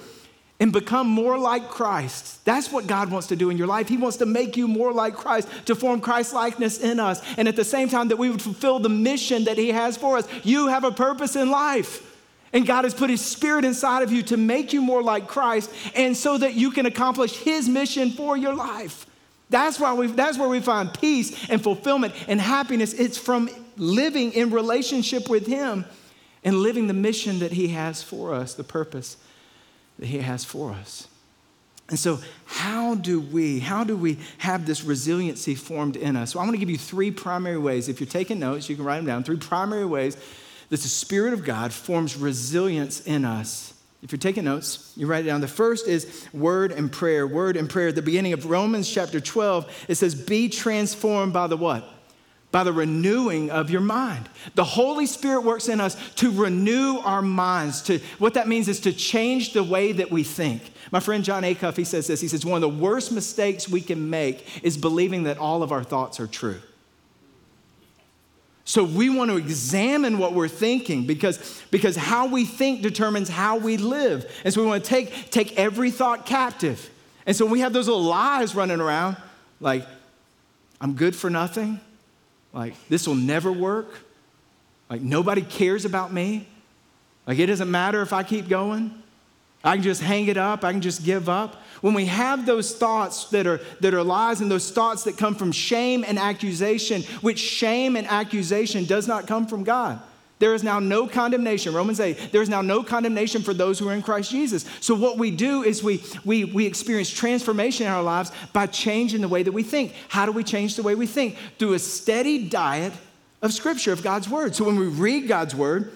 and 0.58 0.72
become 0.72 1.06
more 1.06 1.38
like 1.38 1.68
Christ. 1.68 2.44
That's 2.44 2.72
what 2.72 2.88
God 2.88 3.08
wants 3.08 3.28
to 3.28 3.36
do 3.36 3.50
in 3.50 3.56
your 3.56 3.68
life. 3.68 3.88
He 3.88 3.96
wants 3.96 4.16
to 4.16 4.26
make 4.26 4.56
you 4.56 4.66
more 4.66 4.92
like 4.92 5.14
Christ, 5.14 5.46
to 5.66 5.76
form 5.76 6.00
Christ 6.00 6.34
likeness 6.34 6.80
in 6.80 6.98
us. 6.98 7.22
And 7.38 7.46
at 7.46 7.54
the 7.54 7.64
same 7.64 7.88
time, 7.88 8.08
that 8.08 8.16
we 8.16 8.30
would 8.30 8.42
fulfill 8.42 8.80
the 8.80 8.88
mission 8.88 9.44
that 9.44 9.56
He 9.56 9.68
has 9.68 9.96
for 9.96 10.18
us. 10.18 10.26
You 10.42 10.66
have 10.66 10.82
a 10.82 10.90
purpose 10.90 11.36
in 11.36 11.52
life. 11.52 12.18
And 12.52 12.66
God 12.66 12.82
has 12.82 12.94
put 12.94 13.10
His 13.10 13.20
Spirit 13.20 13.64
inside 13.64 14.02
of 14.02 14.10
you 14.10 14.24
to 14.24 14.36
make 14.36 14.72
you 14.72 14.82
more 14.82 15.04
like 15.04 15.28
Christ, 15.28 15.72
and 15.94 16.16
so 16.16 16.36
that 16.36 16.54
you 16.54 16.72
can 16.72 16.84
accomplish 16.84 17.36
His 17.36 17.68
mission 17.68 18.10
for 18.10 18.36
your 18.36 18.54
life. 18.54 19.06
That's, 19.50 19.78
why 19.78 19.92
we, 19.94 20.06
that's 20.08 20.38
where 20.38 20.48
we 20.48 20.60
find 20.60 20.92
peace 20.92 21.48
and 21.48 21.62
fulfillment 21.62 22.14
and 22.28 22.40
happiness. 22.40 22.92
It's 22.92 23.18
from 23.18 23.50
living 23.76 24.32
in 24.32 24.50
relationship 24.50 25.28
with 25.28 25.46
Him 25.46 25.84
and 26.42 26.56
living 26.56 26.86
the 26.86 26.94
mission 26.94 27.40
that 27.40 27.52
He 27.52 27.68
has 27.68 28.02
for 28.02 28.34
us, 28.34 28.54
the 28.54 28.64
purpose 28.64 29.16
that 29.98 30.06
He 30.06 30.18
has 30.18 30.44
for 30.44 30.72
us. 30.72 31.08
And 31.90 31.98
so, 31.98 32.20
how 32.46 32.94
do 32.94 33.20
we, 33.20 33.60
how 33.60 33.84
do 33.84 33.94
we 33.94 34.18
have 34.38 34.64
this 34.64 34.82
resiliency 34.82 35.54
formed 35.54 35.96
in 35.96 36.16
us? 36.16 36.32
So, 36.32 36.38
I 36.38 36.42
want 36.42 36.54
to 36.54 36.58
give 36.58 36.70
you 36.70 36.78
three 36.78 37.10
primary 37.10 37.58
ways. 37.58 37.90
If 37.90 38.00
you're 38.00 38.08
taking 38.08 38.38
notes, 38.38 38.70
you 38.70 38.76
can 38.76 38.86
write 38.86 38.96
them 38.96 39.06
down. 39.06 39.22
Three 39.22 39.36
primary 39.36 39.84
ways 39.84 40.16
that 40.70 40.80
the 40.80 40.88
Spirit 40.88 41.34
of 41.34 41.44
God 41.44 41.74
forms 41.74 42.16
resilience 42.16 43.02
in 43.02 43.26
us 43.26 43.73
if 44.04 44.12
you're 44.12 44.18
taking 44.18 44.44
notes, 44.44 44.92
you 44.96 45.06
write 45.06 45.24
it 45.24 45.28
down. 45.28 45.40
The 45.40 45.48
first 45.48 45.88
is 45.88 46.28
word 46.34 46.72
and 46.72 46.92
prayer. 46.92 47.26
Word 47.26 47.56
and 47.56 47.70
prayer. 47.70 47.88
At 47.88 47.94
the 47.94 48.02
beginning 48.02 48.34
of 48.34 48.44
Romans 48.44 48.88
chapter 48.88 49.18
12, 49.18 49.86
it 49.88 49.94
says, 49.94 50.14
Be 50.14 50.50
transformed 50.50 51.32
by 51.32 51.46
the 51.46 51.56
what? 51.56 51.88
By 52.52 52.64
the 52.64 52.72
renewing 52.72 53.50
of 53.50 53.70
your 53.70 53.80
mind. 53.80 54.28
The 54.56 54.62
Holy 54.62 55.06
Spirit 55.06 55.40
works 55.40 55.70
in 55.70 55.80
us 55.80 55.96
to 56.16 56.30
renew 56.30 56.98
our 56.98 57.22
minds. 57.22 57.80
To, 57.84 57.98
what 58.18 58.34
that 58.34 58.46
means 58.46 58.68
is 58.68 58.80
to 58.80 58.92
change 58.92 59.54
the 59.54 59.64
way 59.64 59.92
that 59.92 60.10
we 60.10 60.22
think. 60.22 60.70
My 60.92 61.00
friend 61.00 61.24
Jon 61.24 61.42
Acuff, 61.42 61.78
he 61.78 61.84
says 61.84 62.06
this. 62.06 62.20
He 62.20 62.28
says, 62.28 62.44
One 62.44 62.62
of 62.62 62.70
the 62.70 62.78
worst 62.78 63.10
mistakes 63.10 63.70
we 63.70 63.80
can 63.80 64.10
make 64.10 64.62
is 64.62 64.76
believing 64.76 65.22
that 65.22 65.38
all 65.38 65.62
of 65.62 65.72
our 65.72 65.82
thoughts 65.82 66.20
are 66.20 66.26
true. 66.26 66.60
So 68.64 68.82
we 68.82 69.10
want 69.10 69.30
to 69.30 69.36
examine 69.36 70.18
what 70.18 70.32
we're 70.32 70.48
thinking 70.48 71.06
because, 71.06 71.62
because 71.70 71.96
how 71.96 72.26
we 72.26 72.46
think 72.46 72.80
determines 72.80 73.28
how 73.28 73.58
we 73.58 73.76
live. 73.76 74.30
And 74.42 74.54
so 74.54 74.62
we 74.62 74.66
want 74.66 74.84
to 74.84 74.88
take, 74.88 75.30
take 75.30 75.58
every 75.58 75.90
thought 75.90 76.24
captive. 76.24 76.90
And 77.26 77.36
so 77.36 77.44
we 77.44 77.60
have 77.60 77.72
those 77.72 77.88
little 77.88 78.02
lies 78.02 78.54
running 78.54 78.80
around 78.80 79.16
like, 79.60 79.86
I'm 80.80 80.94
good 80.94 81.14
for 81.14 81.30
nothing. 81.30 81.78
Like, 82.52 82.74
this 82.88 83.06
will 83.06 83.14
never 83.14 83.52
work. 83.52 83.88
Like, 84.88 85.02
nobody 85.02 85.42
cares 85.42 85.84
about 85.84 86.12
me. 86.12 86.46
Like, 87.26 87.38
it 87.38 87.46
doesn't 87.46 87.70
matter 87.70 88.02
if 88.02 88.12
I 88.12 88.22
keep 88.22 88.48
going. 88.48 89.02
I 89.64 89.76
can 89.76 89.82
just 89.82 90.02
hang 90.02 90.28
it 90.28 90.36
up. 90.36 90.62
I 90.62 90.72
can 90.72 90.82
just 90.82 91.04
give 91.04 91.28
up. 91.28 91.62
When 91.80 91.94
we 91.94 92.06
have 92.06 92.46
those 92.46 92.74
thoughts 92.74 93.30
that 93.30 93.46
are, 93.46 93.60
that 93.80 93.94
are 93.94 94.02
lies 94.02 94.40
and 94.40 94.50
those 94.50 94.70
thoughts 94.70 95.04
that 95.04 95.16
come 95.16 95.34
from 95.34 95.52
shame 95.52 96.04
and 96.06 96.18
accusation, 96.18 97.02
which 97.22 97.38
shame 97.38 97.96
and 97.96 98.06
accusation 98.06 98.84
does 98.84 99.08
not 99.08 99.26
come 99.26 99.46
from 99.46 99.64
God. 99.64 100.00
There 100.38 100.54
is 100.54 100.62
now 100.62 100.80
no 100.80 101.06
condemnation. 101.06 101.72
Romans 101.72 102.00
8, 102.00 102.32
there 102.32 102.42
is 102.42 102.48
now 102.48 102.60
no 102.60 102.82
condemnation 102.82 103.42
for 103.42 103.54
those 103.54 103.78
who 103.78 103.88
are 103.88 103.94
in 103.94 104.02
Christ 104.02 104.30
Jesus. 104.30 104.66
So, 104.80 104.94
what 104.94 105.16
we 105.16 105.30
do 105.30 105.62
is 105.62 105.82
we, 105.82 106.02
we, 106.24 106.44
we 106.44 106.66
experience 106.66 107.08
transformation 107.08 107.86
in 107.86 107.92
our 107.92 108.02
lives 108.02 108.32
by 108.52 108.66
changing 108.66 109.20
the 109.20 109.28
way 109.28 109.42
that 109.42 109.52
we 109.52 109.62
think. 109.62 109.94
How 110.08 110.26
do 110.26 110.32
we 110.32 110.42
change 110.42 110.74
the 110.76 110.82
way 110.82 110.94
we 110.96 111.06
think? 111.06 111.38
Through 111.58 111.74
a 111.74 111.78
steady 111.78 112.48
diet 112.48 112.92
of 113.42 113.52
Scripture, 113.52 113.92
of 113.92 114.02
God's 114.02 114.28
Word. 114.28 114.56
So, 114.56 114.64
when 114.64 114.76
we 114.76 114.86
read 114.86 115.28
God's 115.28 115.54
Word, 115.54 115.92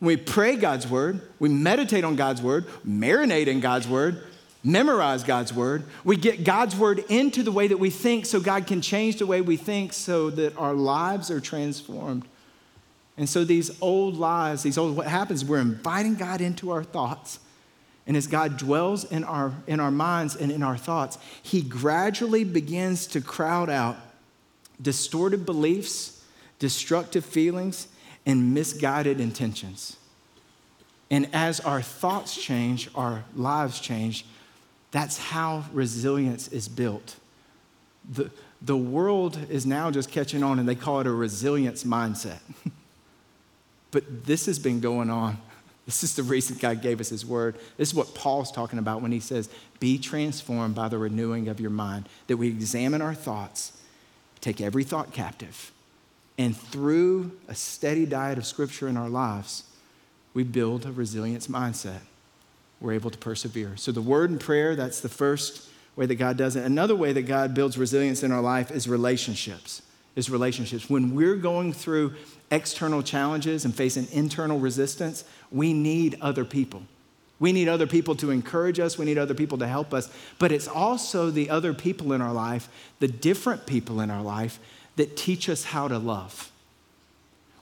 when 0.00 0.06
we 0.08 0.16
pray 0.16 0.56
God's 0.56 0.88
Word, 0.88 1.20
we 1.38 1.48
meditate 1.48 2.04
on 2.04 2.16
God's 2.16 2.42
Word, 2.42 2.66
marinate 2.86 3.46
in 3.46 3.60
God's 3.60 3.86
Word, 3.86 4.24
memorize 4.64 5.22
God's 5.22 5.52
Word, 5.52 5.84
we 6.04 6.16
get 6.16 6.42
God's 6.42 6.74
Word 6.74 7.04
into 7.08 7.42
the 7.42 7.52
way 7.52 7.68
that 7.68 7.78
we 7.78 7.90
think 7.90 8.26
so 8.26 8.40
God 8.40 8.66
can 8.66 8.80
change 8.80 9.18
the 9.18 9.26
way 9.26 9.40
we 9.40 9.56
think 9.56 9.92
so 9.92 10.30
that 10.30 10.56
our 10.56 10.74
lives 10.74 11.30
are 11.30 11.40
transformed. 11.40 12.26
And 13.16 13.28
so 13.28 13.44
these 13.44 13.70
old 13.82 14.16
lies, 14.16 14.62
these 14.62 14.78
old, 14.78 14.96
what 14.96 15.06
happens, 15.06 15.44
we're 15.44 15.60
inviting 15.60 16.14
God 16.14 16.40
into 16.40 16.70
our 16.70 16.82
thoughts. 16.82 17.38
And 18.06 18.16
as 18.16 18.26
God 18.26 18.56
dwells 18.56 19.04
in 19.04 19.24
our, 19.24 19.52
in 19.66 19.78
our 19.78 19.90
minds 19.90 20.34
and 20.34 20.50
in 20.50 20.62
our 20.62 20.78
thoughts, 20.78 21.18
He 21.42 21.60
gradually 21.60 22.44
begins 22.44 23.06
to 23.08 23.20
crowd 23.20 23.68
out 23.68 23.98
distorted 24.80 25.44
beliefs, 25.44 26.24
destructive 26.58 27.24
feelings, 27.24 27.88
and 28.30 28.54
misguided 28.54 29.20
intentions. 29.20 29.96
And 31.10 31.28
as 31.32 31.58
our 31.58 31.82
thoughts 31.82 32.40
change, 32.40 32.88
our 32.94 33.24
lives 33.34 33.80
change, 33.80 34.24
that's 34.92 35.18
how 35.18 35.64
resilience 35.72 36.46
is 36.46 36.68
built. 36.68 37.16
The, 38.08 38.30
the 38.62 38.76
world 38.76 39.36
is 39.50 39.66
now 39.66 39.90
just 39.90 40.12
catching 40.12 40.44
on, 40.44 40.60
and 40.60 40.68
they 40.68 40.76
call 40.76 41.00
it 41.00 41.08
a 41.08 41.12
resilience 41.12 41.84
mindset. 41.84 42.38
But 43.92 44.24
this 44.24 44.46
has 44.46 44.60
been 44.60 44.78
going 44.78 45.10
on. 45.10 45.38
This 45.86 46.04
is 46.04 46.14
the 46.14 46.22
reason 46.22 46.56
God 46.56 46.82
gave 46.82 47.00
us 47.00 47.08
His 47.08 47.26
word. 47.26 47.56
This 47.76 47.88
is 47.88 47.94
what 47.94 48.14
Paul's 48.14 48.52
talking 48.52 48.78
about 48.78 49.02
when 49.02 49.10
he 49.10 49.18
says, 49.18 49.48
Be 49.80 49.98
transformed 49.98 50.76
by 50.76 50.88
the 50.88 50.98
renewing 50.98 51.48
of 51.48 51.58
your 51.58 51.70
mind, 51.70 52.08
that 52.28 52.36
we 52.36 52.46
examine 52.46 53.02
our 53.02 53.14
thoughts, 53.14 53.72
take 54.40 54.60
every 54.60 54.84
thought 54.84 55.12
captive, 55.12 55.72
and 56.40 56.56
through 56.56 57.32
a 57.48 57.54
steady 57.54 58.06
diet 58.06 58.38
of 58.38 58.46
Scripture 58.46 58.88
in 58.88 58.96
our 58.96 59.10
lives, 59.10 59.64
we 60.32 60.42
build 60.42 60.86
a 60.86 60.90
resilience 60.90 61.48
mindset. 61.48 62.00
We're 62.80 62.94
able 62.94 63.10
to 63.10 63.18
persevere. 63.18 63.76
So, 63.76 63.92
the 63.92 64.00
word 64.00 64.30
and 64.30 64.40
prayer, 64.40 64.74
that's 64.74 65.00
the 65.00 65.10
first 65.10 65.68
way 65.96 66.06
that 66.06 66.14
God 66.14 66.38
does 66.38 66.56
it. 66.56 66.64
Another 66.64 66.96
way 66.96 67.12
that 67.12 67.22
God 67.22 67.52
builds 67.52 67.76
resilience 67.76 68.22
in 68.22 68.32
our 68.32 68.40
life 68.40 68.70
is 68.70 68.88
relationships. 68.88 69.82
Is 70.16 70.30
relationships. 70.30 70.88
When 70.88 71.14
we're 71.14 71.36
going 71.36 71.74
through 71.74 72.14
external 72.50 73.02
challenges 73.02 73.66
and 73.66 73.74
facing 73.74 74.08
internal 74.10 74.58
resistance, 74.58 75.24
we 75.52 75.74
need 75.74 76.16
other 76.22 76.46
people. 76.46 76.84
We 77.38 77.52
need 77.52 77.68
other 77.68 77.86
people 77.86 78.14
to 78.16 78.30
encourage 78.30 78.80
us. 78.80 78.96
We 78.96 79.04
need 79.04 79.18
other 79.18 79.34
people 79.34 79.58
to 79.58 79.68
help 79.68 79.92
us. 79.92 80.10
But 80.38 80.52
it's 80.52 80.68
also 80.68 81.30
the 81.30 81.50
other 81.50 81.74
people 81.74 82.14
in 82.14 82.22
our 82.22 82.32
life, 82.32 82.70
the 82.98 83.08
different 83.08 83.66
people 83.66 84.00
in 84.00 84.10
our 84.10 84.22
life, 84.22 84.58
that 85.00 85.16
teach 85.16 85.48
us 85.48 85.64
how 85.64 85.88
to 85.88 85.98
love. 85.98 86.52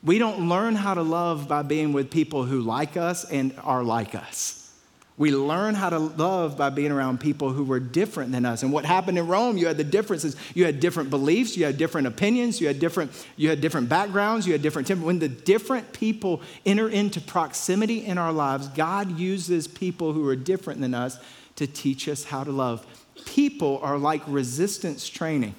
We 0.03 0.19
don't 0.19 0.49
learn 0.49 0.75
how 0.75 0.95
to 0.95 1.03
love 1.03 1.47
by 1.47 1.63
being 1.63 1.93
with 1.93 2.11
people 2.11 2.43
who 2.43 2.61
like 2.61 2.97
us 2.97 3.25
and 3.31 3.55
are 3.63 3.85
like 3.85 4.17
us. 4.17 4.73
We 5.17 5.31
learn 5.31 5.77
how 5.77 5.91
to 5.91 6.01
love 6.01 6.59
by 6.59 6.71
being 6.71 6.91
around 6.91 7.21
people 7.21 7.51
who 7.51 7.63
were 7.63 7.79
different 7.79 8.33
than 8.33 8.45
us. 8.45 8.65
And 8.65 8.73
what 8.73 8.85
happened 8.85 9.19
in 9.19 9.29
Rome, 9.29 9.57
you 9.57 9.69
had 9.69 9.77
the 9.77 9.85
differences. 9.85 10.35
You 10.53 10.65
had 10.65 10.81
different 10.81 11.11
beliefs, 11.11 11.57
you 11.57 11.65
had 11.65 11.79
different 11.79 12.09
opinions, 12.09 12.61
you 12.61 12.67
had 12.67 12.81
different, 12.81 13.13
you 13.37 13.49
had 13.51 13.61
different 13.61 13.89
backgrounds, 13.89 14.45
you 14.45 14.53
had 14.53 14.63
different 14.63 14.89
temper. 14.89 15.07
When 15.07 15.21
the 15.21 15.29
different 15.29 15.93
people 15.93 16.43
enter 16.67 16.89
into 16.89 17.21
proximity 17.21 18.05
in 18.05 18.19
our 18.19 18.33
lives, 18.33 18.67
God 18.67 19.17
uses 19.17 19.69
people 19.69 20.13
who 20.13 20.27
are 20.29 20.37
different 20.37 20.81
than 20.81 20.93
us 20.93 21.19
to 21.55 21.69
teach 21.69 22.09
us 22.09 22.25
how 22.25 22.43
to 22.43 22.51
love. 22.51 22.85
People 23.27 23.79
are 23.81 23.97
like 23.97 24.23
resistance 24.27 25.09
training 25.09 25.55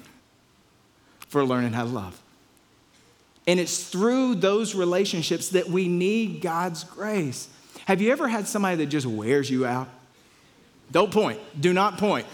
for 1.29 1.45
learning 1.45 1.74
how 1.74 1.83
to 1.83 1.89
love. 1.89 2.19
And 3.48 3.59
it's 3.59 3.83
through 3.83 4.36
those 4.36 4.75
relationships 4.75 5.50
that 5.50 5.67
we 5.67 5.88
need 5.88 6.41
God's 6.41 6.83
grace. 6.83 7.48
Have 7.86 8.01
you 8.01 8.12
ever 8.12 8.27
had 8.27 8.48
somebody 8.48 8.77
that 8.77 8.88
just 8.88 9.07
wears 9.07 9.50
you 9.50 9.65
out? 9.65 9.88
Don't 10.91 11.12
point. 11.12 11.39
Do 11.59 11.74
not 11.74 11.98
point. 11.98 12.27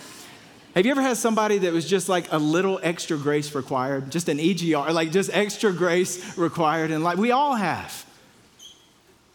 Have 0.73 0.85
you 0.85 0.91
ever 0.91 1.01
had 1.01 1.15
somebody 1.15 1.59
that 1.59 1.71
was 1.71 1.87
just 1.87 2.09
like 2.09 2.31
a 2.33 2.37
little 2.37 2.81
extra 2.83 3.17
grace 3.17 3.55
required? 3.55 4.11
Just 4.11 4.27
an 4.27 4.39
EGR, 4.39 4.93
like 4.93 5.11
just 5.11 5.29
extra 5.33 5.71
grace 5.71 6.37
required? 6.37 6.91
in 6.91 7.01
life? 7.01 7.17
we 7.17 7.31
all 7.31 7.55
have. 7.55 8.05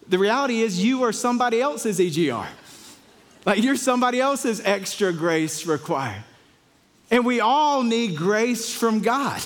The 0.06 0.18
reality 0.18 0.60
is, 0.60 0.82
you 0.84 1.04
are 1.04 1.12
somebody 1.12 1.60
else's 1.62 1.98
EGR. 1.98 2.46
Like 3.46 3.62
you're 3.62 3.76
somebody 3.76 4.20
else's 4.20 4.60
extra 4.64 5.12
grace 5.12 5.64
required. 5.64 6.24
And 7.10 7.24
we 7.24 7.40
all 7.40 7.82
need 7.82 8.16
grace 8.16 8.72
from 8.72 9.00
God. 9.00 9.42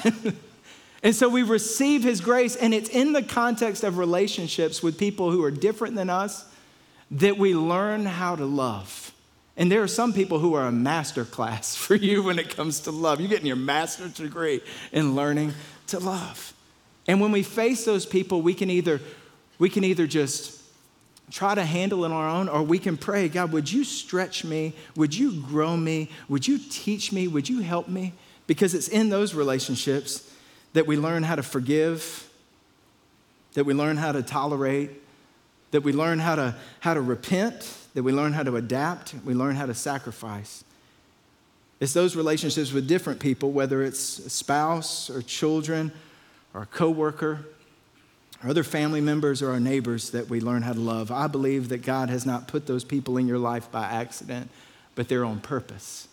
and 1.02 1.14
so 1.14 1.28
we 1.28 1.42
receive 1.42 2.02
His 2.02 2.20
grace, 2.20 2.56
and 2.56 2.74
it's 2.74 2.90
in 2.90 3.12
the 3.12 3.22
context 3.22 3.84
of 3.84 3.98
relationships 3.98 4.82
with 4.82 4.98
people 4.98 5.30
who 5.30 5.42
are 5.44 5.50
different 5.50 5.94
than 5.94 6.10
us 6.10 6.44
that 7.10 7.38
we 7.38 7.54
learn 7.54 8.04
how 8.06 8.36
to 8.36 8.44
love. 8.44 9.12
And 9.56 9.70
there 9.70 9.82
are 9.82 9.88
some 9.88 10.12
people 10.12 10.40
who 10.40 10.54
are 10.54 10.66
a 10.66 10.72
master 10.72 11.24
class 11.24 11.74
for 11.76 11.94
you 11.94 12.22
when 12.22 12.38
it 12.38 12.54
comes 12.54 12.80
to 12.80 12.90
love. 12.90 13.20
You're 13.20 13.30
getting 13.30 13.46
your 13.46 13.56
master's 13.56 14.14
degree 14.14 14.60
in 14.92 15.14
learning 15.14 15.54
to 15.88 15.98
love. 15.98 16.52
And 17.06 17.20
when 17.20 17.32
we 17.32 17.42
face 17.42 17.84
those 17.84 18.06
people, 18.06 18.42
we 18.42 18.54
can 18.54 18.70
either 18.70 19.00
we 19.58 19.68
can 19.68 19.84
either 19.84 20.06
just 20.06 20.63
try 21.30 21.54
to 21.54 21.64
handle 21.64 22.04
it 22.04 22.08
on 22.08 22.12
our 22.12 22.28
own 22.28 22.48
or 22.48 22.62
we 22.62 22.78
can 22.78 22.96
pray, 22.96 23.28
God, 23.28 23.52
would 23.52 23.70
you 23.70 23.84
stretch 23.84 24.44
me? 24.44 24.74
Would 24.96 25.14
you 25.14 25.40
grow 25.42 25.76
me? 25.76 26.10
Would 26.28 26.46
you 26.46 26.58
teach 26.58 27.12
me? 27.12 27.28
Would 27.28 27.48
you 27.48 27.60
help 27.60 27.88
me? 27.88 28.12
Because 28.46 28.74
it's 28.74 28.88
in 28.88 29.08
those 29.08 29.34
relationships 29.34 30.30
that 30.74 30.86
we 30.86 30.96
learn 30.96 31.22
how 31.22 31.34
to 31.34 31.42
forgive, 31.42 32.28
that 33.54 33.64
we 33.64 33.72
learn 33.72 33.96
how 33.96 34.12
to 34.12 34.22
tolerate, 34.22 34.90
that 35.70 35.82
we 35.82 35.92
learn 35.92 36.18
how 36.18 36.34
to, 36.34 36.54
how 36.80 36.94
to 36.94 37.00
repent, 37.00 37.74
that 37.94 38.02
we 38.02 38.12
learn 38.12 38.32
how 38.32 38.42
to 38.42 38.56
adapt, 38.56 39.14
we 39.24 39.34
learn 39.34 39.56
how 39.56 39.66
to 39.66 39.74
sacrifice. 39.74 40.64
It's 41.80 41.92
those 41.92 42.16
relationships 42.16 42.72
with 42.72 42.86
different 42.86 43.20
people, 43.20 43.50
whether 43.50 43.82
it's 43.82 44.18
a 44.18 44.30
spouse 44.30 45.10
or 45.10 45.22
children 45.22 45.92
or 46.52 46.62
a 46.62 46.66
coworker 46.66 47.46
other 48.48 48.64
family 48.64 49.00
members 49.00 49.42
or 49.42 49.50
our 49.50 49.60
neighbors 49.60 50.10
that 50.10 50.28
we 50.28 50.40
learn 50.40 50.62
how 50.62 50.72
to 50.72 50.80
love. 50.80 51.10
I 51.10 51.26
believe 51.26 51.68
that 51.68 51.82
God 51.82 52.10
has 52.10 52.26
not 52.26 52.48
put 52.48 52.66
those 52.66 52.84
people 52.84 53.16
in 53.16 53.26
your 53.26 53.38
life 53.38 53.70
by 53.70 53.84
accident, 53.84 54.50
but 54.94 55.08
they're 55.08 55.24
on 55.24 55.40
purpose. 55.40 56.08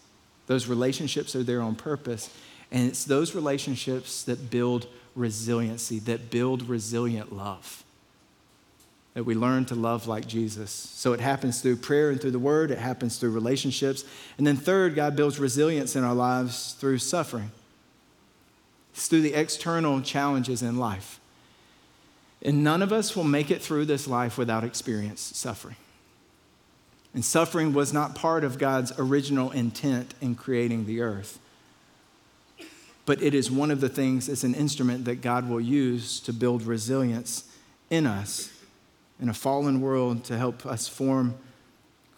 Those 0.48 0.67
relationships 0.67 1.36
are 1.36 1.44
there 1.44 1.62
on 1.62 1.76
purpose. 1.76 2.30
And 2.72 2.88
it's 2.88 3.06
those 3.06 3.36
relationships 3.36 4.24
that 4.24 4.50
build 4.50 4.88
resiliency, 5.15 6.00
that 6.00 6.30
build 6.30 6.70
resilient 6.70 7.34
love 7.34 7.84
that 9.13 9.24
we 9.24 9.36
learn 9.36 9.65
to 9.65 9.76
love 9.76 10.08
like 10.08 10.26
Jesus. 10.26 10.72
So 10.72 11.13
it 11.13 11.20
happens 11.20 11.62
through 11.62 11.78
prayer 11.78 12.12
and 12.12 12.22
through 12.22 12.32
the 12.32 12.39
word, 12.39 12.72
it 12.72 12.78
happens 12.78 13.17
through 13.17 13.32
relationships. 13.32 14.06
And 14.38 14.48
then, 14.48 14.56
third, 14.56 14.96
God 14.96 15.15
builds 15.15 15.39
resilience 15.39 15.96
in 15.96 16.04
our 16.04 16.13
lives 16.13 16.74
through 16.80 17.00
suffering. 17.00 17.52
It's 18.94 19.08
through 19.08 19.22
the 19.22 19.34
external 19.34 20.02
challenges 20.02 20.62
in 20.62 20.78
life. 20.78 21.20
And 22.42 22.64
none 22.64 22.82
of 22.82 22.92
us 22.92 23.16
will 23.16 23.24
make 23.24 23.52
it 23.52 23.62
through 23.62 23.86
this 23.86 24.08
life 24.08 24.38
without 24.38 24.64
experience 24.64 25.22
suffering. 25.22 25.76
And 27.14 27.24
suffering 27.24 27.74
was 27.74 27.92
not 27.92 28.16
part 28.16 28.44
of 28.44 28.58
God's 28.58 28.94
original 28.98 29.52
intent 29.52 30.14
in 30.22 30.36
creating 30.36 30.86
the 30.86 31.02
earth. 31.02 31.40
But 33.06 33.22
it 33.22 33.34
is 33.34 33.52
one 33.52 33.72
of 33.72 33.82
the 33.82 33.90
things, 33.90 34.30
it's 34.30 34.44
an 34.44 34.56
instrument 34.56 35.06
that 35.06 35.22
God 35.22 35.50
will 35.50 35.60
use 35.60 36.20
to 36.22 36.34
build 36.34 36.64
resilience 36.64 37.44
in 37.90 38.08
us 38.08 38.52
in 39.20 39.30
a 39.30 39.34
fallen 39.34 39.82
world 39.82 40.24
to 40.26 40.38
help 40.38 40.66
us 40.66 40.88
form 40.88 41.36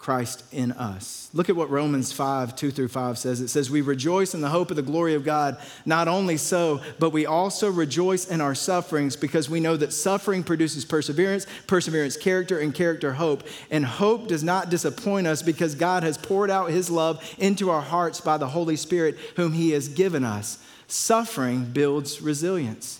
Christ 0.03 0.43
in 0.51 0.73
us. 0.73 1.29
Look 1.33 1.49
at 1.49 1.55
what 1.55 1.69
Romans 1.69 2.11
5, 2.11 2.57
2 2.57 2.71
through 2.71 2.89
5 2.89 3.17
says. 3.17 3.39
It 3.39 3.47
says, 3.47 3.71
We 3.71 3.79
rejoice 3.79 4.33
in 4.33 4.41
the 4.41 4.49
hope 4.49 4.69
of 4.69 4.75
the 4.75 4.81
glory 4.81 5.13
of 5.13 5.23
God. 5.23 5.57
Not 5.85 6.09
only 6.09 6.35
so, 6.35 6.81
but 6.99 7.11
we 7.11 7.25
also 7.25 7.71
rejoice 7.71 8.27
in 8.27 8.41
our 8.41 8.53
sufferings 8.53 9.15
because 9.15 9.49
we 9.49 9.61
know 9.61 9.77
that 9.77 9.93
suffering 9.93 10.43
produces 10.43 10.83
perseverance, 10.83 11.47
perseverance, 11.67 12.17
character, 12.17 12.59
and 12.59 12.75
character, 12.75 13.13
hope. 13.13 13.43
And 13.71 13.85
hope 13.85 14.27
does 14.27 14.43
not 14.43 14.69
disappoint 14.69 15.25
us 15.25 15.41
because 15.41 15.73
God 15.73 16.03
has 16.03 16.17
poured 16.17 16.51
out 16.51 16.69
his 16.69 16.89
love 16.89 17.23
into 17.37 17.69
our 17.69 17.81
hearts 17.81 18.19
by 18.19 18.37
the 18.37 18.49
Holy 18.49 18.75
Spirit, 18.75 19.17
whom 19.37 19.53
he 19.53 19.71
has 19.71 19.87
given 19.87 20.25
us. 20.25 20.61
Suffering 20.87 21.63
builds 21.63 22.21
resilience. 22.21 22.99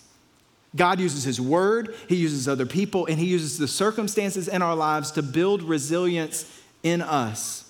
God 0.74 0.98
uses 0.98 1.22
His 1.22 1.40
Word, 1.40 1.94
He 2.08 2.16
uses 2.16 2.48
other 2.48 2.66
people, 2.66 3.06
and 3.06 3.18
He 3.18 3.26
uses 3.26 3.58
the 3.58 3.68
circumstances 3.68 4.48
in 4.48 4.62
our 4.62 4.74
lives 4.74 5.12
to 5.12 5.22
build 5.22 5.62
resilience 5.62 6.50
in 6.84 7.02
us. 7.02 7.64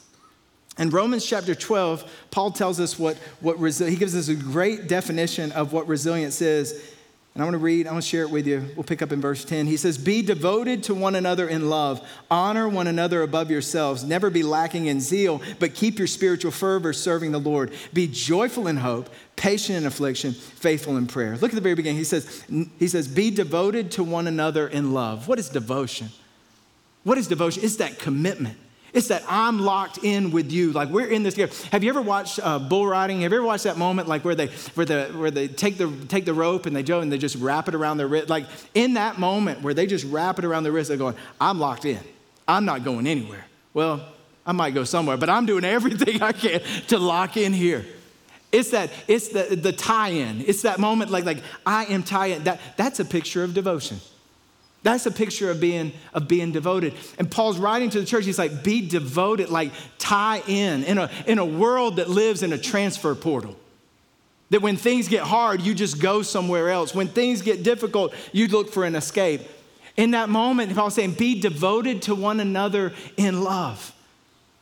In 0.77 0.91
Romans 0.91 1.25
chapter 1.25 1.55
12, 1.55 2.11
Paul 2.31 2.51
tells 2.51 2.81
us 2.81 2.99
what, 2.99 3.17
what 3.41 3.57
he 3.57 3.97
gives 3.97 4.15
us 4.15 4.29
a 4.29 4.35
great 4.35 4.89
definition 4.89 5.53
of 5.53 5.73
what 5.73 5.87
resilience 5.87 6.43
is. 6.43 6.93
And 7.33 7.43
I 7.43 7.47
want 7.47 7.55
to 7.55 7.59
read, 7.59 7.89
I 7.89 7.93
want 7.93 8.05
to 8.05 8.09
share 8.09 8.23
it 8.23 8.31
with 8.31 8.47
you. 8.47 8.65
We'll 8.77 8.85
pick 8.85 9.03
up 9.03 9.11
in 9.11 9.21
verse 9.21 9.45
10. 9.45 9.67
He 9.67 9.77
says, 9.77 9.99
Be 9.99 10.23
devoted 10.23 10.85
to 10.85 10.95
one 10.95 11.17
another 11.17 11.49
in 11.49 11.69
love, 11.69 12.07
honor 12.31 12.69
one 12.69 12.87
another 12.87 13.23
above 13.23 13.51
yourselves, 13.51 14.05
never 14.05 14.31
be 14.31 14.45
lacking 14.45 14.87
in 14.87 15.01
zeal, 15.01 15.43
but 15.59 15.75
keep 15.75 15.99
your 15.99 16.07
spiritual 16.07 16.53
fervor 16.53 16.93
serving 16.93 17.33
the 17.33 17.41
Lord. 17.41 17.73
Be 17.93 18.07
joyful 18.07 18.69
in 18.69 18.77
hope, 18.77 19.11
patient 19.35 19.79
in 19.79 19.87
affliction, 19.87 20.33
faithful 20.33 20.97
in 20.97 21.09
prayer. 21.09 21.37
Look 21.37 21.51
at 21.51 21.57
the 21.57 21.61
very 21.61 21.75
beginning. 21.75 21.99
He 21.99 22.05
says, 22.05 22.45
he 22.79 22.87
says, 22.87 23.09
Be 23.09 23.31
devoted 23.31 23.91
to 23.93 24.05
one 24.05 24.29
another 24.29 24.69
in 24.69 24.93
love. 24.93 25.27
What 25.27 25.41
is 25.41 25.49
devotion? 25.49 26.11
What 27.03 27.19
is 27.19 27.27
devotion? 27.27 27.65
It's 27.65 27.77
that 27.77 27.99
commitment. 27.99 28.59
It's 28.95 29.09
that 29.09 29.25
I'm 29.29 29.59
locked 29.59 29.99
in 29.99 30.31
with 30.31 30.53
you. 30.53 30.73
Like 30.73 30.89
we're 30.89 31.09
in 31.09 31.25
this 31.25 31.35
together. 31.35 31.53
Have 31.73 31.83
you 31.83 31.91
ever 31.91 32.01
watched 32.01 32.39
uh, 32.43 32.61
bull 32.61 32.87
riding? 32.87 33.23
Have 33.23 33.33
you 33.33 33.39
ever 33.39 33.47
watched 33.47 33.65
that 33.65 33.77
moment 33.77 34.09
like 34.09 34.25
where 34.25 34.37
they 34.37 34.47
where 34.75 34.87
the 34.87 35.07
where 35.17 35.33
they 35.33 35.49
take 35.49 35.77
the 35.77 35.93
take 36.09 36.25
the 36.25 36.33
rope 36.33 36.67
and 36.67 36.75
they 36.75 36.85
go 36.85 37.01
and 37.01 37.13
they 37.13 37.19
just 37.19 37.35
wrap 37.37 37.69
it 37.69 37.75
around 37.75 37.97
their 37.97 38.07
wrist? 38.07 38.31
Like 38.31 38.47
in 38.73 38.95
that 38.95 39.19
moment 39.19 39.63
where 39.63 39.75
they 39.75 39.87
just 39.87 40.05
wrap 40.07 40.39
it 40.39 40.45
around 40.45 40.63
their 40.63 40.73
wrist, 40.73 40.89
they're 40.89 40.97
going, 40.97 41.17
I'm 41.41 41.59
locked 41.59 41.85
in. 41.85 42.01
I'm 42.47 42.65
not 42.65 42.85
going 42.85 43.07
anywhere. 43.07 43.45
Well, 43.75 44.01
I 44.47 44.53
might 44.53 44.75
go 44.75 44.85
somewhere, 44.85 45.17
but 45.17 45.29
I'm 45.29 45.45
doing 45.45 45.65
everything 45.65 46.23
I 46.23 46.33
can 46.33 46.61
to 46.89 46.99
lock 46.99 47.37
in 47.37 47.53
here. 47.53 47.85
It's 48.53 48.71
that, 48.71 48.91
it's 49.09 49.29
the, 49.31 49.57
the 49.57 49.73
tie-in. 49.73 50.45
It's 50.47 50.63
that 50.63 50.79
moment 50.79 51.11
like, 51.11 51.25
like 51.25 51.39
I 51.67 51.87
am 51.87 52.05
tie 52.05 52.27
in. 52.27 52.45
That, 52.45 52.61
that's 52.77 53.01
a 53.01 53.05
picture 53.05 53.43
of 53.43 53.53
devotion. 53.53 53.99
That's 54.85 55.07
a 55.07 55.11
picture 55.11 55.51
of 55.51 55.61
being, 55.61 55.93
of 56.13 56.29
being 56.29 56.53
devoted. 56.53 56.93
And 57.19 57.31
Paul's 57.31 57.59
writing 57.59 57.89
to 57.91 58.01
the 58.01 58.07
church, 58.07 58.27
he's 58.27 58.39
like, 58.39 58.63
be 58.63 58.87
devoted, 58.87 59.49
like 59.49 59.73
tie 59.99 60.43
in, 60.47 60.85
in 60.85 60.99
a, 60.99 61.11
in 61.27 61.39
a 61.39 61.45
world 61.45 61.97
that 61.97 62.11
lives 62.11 62.43
in 62.43 62.53
a 62.53 62.59
transfer 62.59 63.15
portal. 63.15 63.57
That 64.51 64.61
when 64.61 64.77
things 64.77 65.09
get 65.09 65.23
hard, 65.23 65.63
you 65.63 65.75
just 65.75 66.03
go 66.03 66.21
somewhere 66.21 66.69
else. 66.69 66.95
When 66.95 67.09
things 67.09 67.41
get 67.41 67.63
difficult, 67.63 68.13
you 68.31 68.47
look 68.47 68.71
for 68.71 68.85
an 68.85 68.95
escape. 68.95 69.41
In 69.97 70.11
that 70.11 70.29
moment, 70.29 70.75
Paul's 70.75 70.95
saying, 70.95 71.13
be 71.13 71.41
devoted 71.41 72.03
to 72.03 72.15
one 72.15 72.39
another 72.39 72.93
in 73.17 73.43
love. 73.43 73.91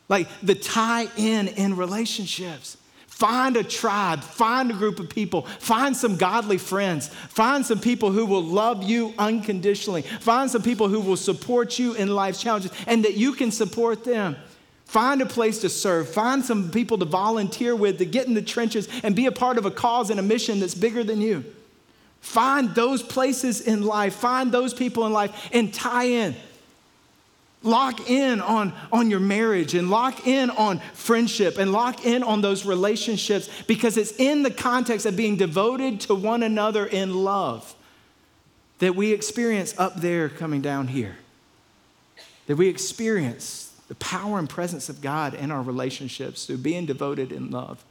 Like 0.07 0.29
the 0.41 0.55
tie 0.55 1.07
in 1.17 1.49
in 1.49 1.75
relationships. 1.75 2.77
Find 3.13 3.55
a 3.55 3.63
tribe, 3.63 4.21
find 4.21 4.71
a 4.71 4.73
group 4.73 4.99
of 4.99 5.07
people, 5.07 5.43
find 5.43 5.95
some 5.95 6.17
godly 6.17 6.57
friends, 6.57 7.09
find 7.29 7.63
some 7.63 7.79
people 7.79 8.11
who 8.11 8.25
will 8.25 8.43
love 8.43 8.83
you 8.83 9.13
unconditionally, 9.19 10.01
find 10.01 10.49
some 10.49 10.63
people 10.63 10.87
who 10.87 10.99
will 10.99 11.15
support 11.15 11.77
you 11.77 11.93
in 11.93 12.15
life's 12.15 12.41
challenges 12.41 12.71
and 12.87 13.05
that 13.05 13.13
you 13.13 13.33
can 13.33 13.51
support 13.51 14.03
them. 14.03 14.35
Find 14.85 15.21
a 15.21 15.27
place 15.27 15.59
to 15.59 15.69
serve, 15.69 16.09
find 16.09 16.43
some 16.43 16.71
people 16.71 16.97
to 16.97 17.05
volunteer 17.05 17.75
with, 17.75 17.99
to 17.99 18.05
get 18.05 18.25
in 18.25 18.33
the 18.33 18.41
trenches 18.41 18.89
and 19.03 19.15
be 19.15 19.27
a 19.27 19.31
part 19.31 19.59
of 19.59 19.67
a 19.67 19.71
cause 19.71 20.09
and 20.09 20.19
a 20.19 20.23
mission 20.23 20.59
that's 20.59 20.75
bigger 20.75 21.03
than 21.03 21.21
you. 21.21 21.45
Find 22.19 22.73
those 22.73 23.03
places 23.03 23.61
in 23.61 23.83
life, 23.83 24.15
find 24.15 24.51
those 24.51 24.73
people 24.73 25.05
in 25.05 25.13
life, 25.13 25.49
and 25.53 25.71
tie 25.71 26.05
in. 26.05 26.35
Lock 27.63 28.09
in 28.09 28.41
on, 28.41 28.73
on 28.91 29.09
your 29.09 29.21
marriage 29.21 29.73
and 29.73 29.89
lock 29.89 30.27
in 30.27 30.49
on 30.49 30.79
friendship 30.93 31.57
and 31.57 31.71
lock 31.71 32.05
in 32.05 32.21
on 32.21 32.41
those 32.41 32.65
relationships 32.65 33.49
because 33.67 33.97
it's 33.97 34.11
in 34.19 34.43
the 34.43 34.51
context 34.51 35.05
of 35.05 35.15
being 35.15 35.37
devoted 35.37 36.01
to 36.01 36.13
one 36.13 36.43
another 36.43 36.85
in 36.85 37.15
love 37.23 37.73
that 38.79 38.95
we 38.95 39.13
experience 39.13 39.73
up 39.77 39.95
there 39.95 40.27
coming 40.27 40.61
down 40.61 40.89
here. 40.89 41.15
That 42.47 42.57
we 42.57 42.67
experience 42.67 43.73
the 43.87 43.95
power 43.95 44.39
and 44.39 44.49
presence 44.49 44.89
of 44.89 45.01
God 45.01 45.33
in 45.33 45.51
our 45.51 45.61
relationships 45.61 46.45
through 46.45 46.57
being 46.57 46.85
devoted 46.85 47.31
in 47.31 47.49
love. 47.49 47.83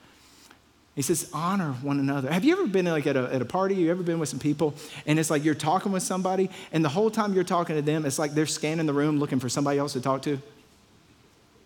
He 0.94 1.00
says, 1.00 1.30
honor 1.32 1.72
one 1.80 1.98
another. 1.98 2.30
Have 2.30 2.44
you 2.44 2.52
ever 2.52 2.66
been 2.66 2.84
like 2.84 3.06
at 3.06 3.16
a, 3.16 3.32
at 3.34 3.40
a 3.40 3.46
party? 3.46 3.74
You 3.76 3.90
ever 3.90 4.02
been 4.02 4.18
with 4.18 4.28
some 4.28 4.38
people 4.38 4.74
and 5.06 5.18
it's 5.18 5.30
like 5.30 5.42
you're 5.42 5.54
talking 5.54 5.90
with 5.90 6.02
somebody 6.02 6.50
and 6.70 6.84
the 6.84 6.90
whole 6.90 7.10
time 7.10 7.32
you're 7.32 7.44
talking 7.44 7.76
to 7.76 7.82
them, 7.82 8.04
it's 8.04 8.18
like 8.18 8.34
they're 8.34 8.44
scanning 8.44 8.84
the 8.84 8.92
room 8.92 9.18
looking 9.18 9.40
for 9.40 9.48
somebody 9.48 9.78
else 9.78 9.94
to 9.94 10.02
talk 10.02 10.22
to? 10.22 10.38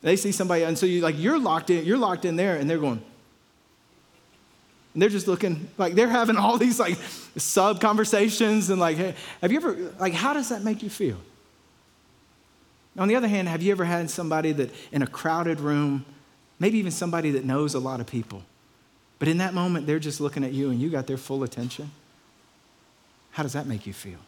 They 0.02 0.14
see 0.14 0.30
somebody, 0.30 0.62
and 0.62 0.78
so 0.78 0.86
you 0.86 1.00
like 1.00 1.18
you're 1.18 1.38
locked 1.38 1.70
in, 1.70 1.84
you're 1.84 1.98
locked 1.98 2.24
in 2.24 2.36
there, 2.36 2.54
and 2.56 2.70
they're 2.70 2.78
going, 2.78 3.02
and 4.94 5.02
they're 5.02 5.08
just 5.08 5.26
looking 5.26 5.68
like 5.78 5.94
they're 5.94 6.08
having 6.08 6.36
all 6.36 6.58
these 6.58 6.78
like 6.78 6.96
sub 7.36 7.80
conversations 7.80 8.70
and 8.70 8.78
like, 8.78 8.96
hey, 8.96 9.14
have 9.40 9.50
you 9.50 9.58
ever 9.58 9.92
like 9.98 10.12
how 10.12 10.32
does 10.32 10.50
that 10.50 10.62
make 10.62 10.82
you 10.84 10.90
feel? 10.90 11.16
On 12.96 13.08
the 13.08 13.16
other 13.16 13.26
hand, 13.26 13.48
have 13.48 13.62
you 13.62 13.72
ever 13.72 13.84
had 13.84 14.08
somebody 14.08 14.52
that 14.52 14.70
in 14.92 15.02
a 15.02 15.06
crowded 15.08 15.58
room, 15.58 16.04
maybe 16.60 16.78
even 16.78 16.92
somebody 16.92 17.32
that 17.32 17.44
knows 17.44 17.74
a 17.74 17.80
lot 17.80 17.98
of 17.98 18.06
people? 18.06 18.44
But 19.18 19.28
in 19.28 19.38
that 19.38 19.54
moment, 19.54 19.86
they're 19.86 19.98
just 19.98 20.20
looking 20.20 20.44
at 20.44 20.52
you 20.52 20.70
and 20.70 20.80
you 20.80 20.90
got 20.90 21.06
their 21.06 21.16
full 21.16 21.42
attention. 21.42 21.90
How 23.30 23.42
does 23.42 23.54
that 23.54 23.66
make 23.66 23.86
you 23.86 23.92
feel? 23.92 24.18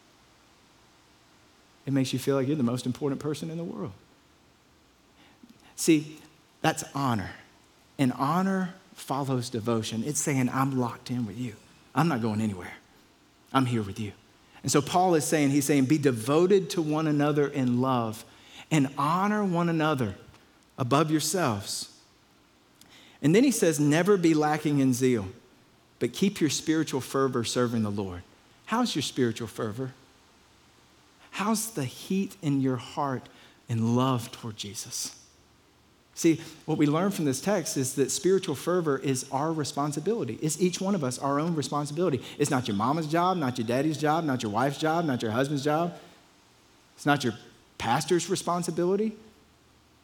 It 1.85 1.93
makes 1.93 2.13
you 2.13 2.19
feel 2.19 2.35
like 2.35 2.47
you're 2.47 2.55
the 2.55 2.63
most 2.63 2.85
important 2.85 3.21
person 3.21 3.49
in 3.49 3.57
the 3.57 3.63
world. 3.63 3.91
See, 5.75 6.19
that's 6.61 6.83
honor. 6.93 7.31
And 7.97 8.13
honor 8.13 8.75
follows 8.93 9.49
devotion. 9.49 10.03
It's 10.05 10.19
saying, 10.19 10.49
I'm 10.49 10.77
locked 10.79 11.09
in 11.09 11.25
with 11.25 11.37
you. 11.37 11.55
I'm 11.95 12.07
not 12.07 12.21
going 12.21 12.41
anywhere. 12.41 12.73
I'm 13.53 13.65
here 13.65 13.81
with 13.81 13.99
you. 13.99 14.11
And 14.61 14.71
so 14.71 14.81
Paul 14.81 15.15
is 15.15 15.25
saying, 15.25 15.51
he's 15.51 15.65
saying, 15.65 15.85
be 15.85 15.97
devoted 15.97 16.69
to 16.71 16.81
one 16.81 17.07
another 17.07 17.47
in 17.47 17.81
love 17.81 18.25
and 18.69 18.89
honor 18.97 19.43
one 19.43 19.69
another 19.69 20.15
above 20.77 21.09
yourselves. 21.09 21.89
And 23.21 23.35
then 23.35 23.43
he 23.43 23.51
says, 23.51 23.79
never 23.79 24.17
be 24.17 24.33
lacking 24.33 24.79
in 24.79 24.93
zeal, 24.93 25.27
but 25.99 26.13
keep 26.13 26.39
your 26.39 26.49
spiritual 26.49 27.01
fervor 27.01 27.43
serving 27.43 27.83
the 27.83 27.89
Lord. 27.89 28.21
How's 28.65 28.95
your 28.95 29.01
spiritual 29.01 29.47
fervor? 29.47 29.91
How's 31.31 31.71
the 31.71 31.85
heat 31.85 32.35
in 32.41 32.61
your 32.61 32.77
heart 32.77 33.27
and 33.67 33.95
love 33.95 34.31
toward 34.31 34.57
Jesus? 34.57 35.15
See, 36.15 36.41
what 36.65 36.77
we 36.77 36.85
learn 36.85 37.11
from 37.11 37.23
this 37.23 37.39
text 37.39 37.77
is 37.77 37.95
that 37.95 38.11
spiritual 38.11 38.55
fervor 38.55 38.97
is 38.97 39.25
our 39.31 39.53
responsibility. 39.53 40.37
It's 40.41 40.61
each 40.61 40.81
one 40.81 40.93
of 40.93 41.01
us 41.01 41.17
our 41.17 41.39
own 41.39 41.55
responsibility. 41.55 42.21
It's 42.37 42.51
not 42.51 42.67
your 42.67 42.75
mama's 42.75 43.07
job, 43.07 43.37
not 43.37 43.57
your 43.57 43.65
daddy's 43.65 43.97
job, 43.97 44.25
not 44.25 44.43
your 44.43 44.51
wife's 44.51 44.77
job, 44.77 45.05
not 45.05 45.21
your 45.21 45.31
husband's 45.31 45.63
job. 45.63 45.97
It's 46.97 47.05
not 47.05 47.23
your 47.23 47.35
pastor's 47.77 48.29
responsibility. 48.29 49.13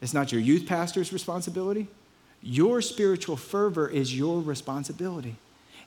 It's 0.00 0.14
not 0.14 0.32
your 0.32 0.40
youth 0.40 0.66
pastor's 0.66 1.12
responsibility. 1.12 1.86
Your 2.48 2.80
spiritual 2.80 3.36
fervor 3.36 3.88
is 3.88 4.16
your 4.16 4.40
responsibility. 4.40 5.34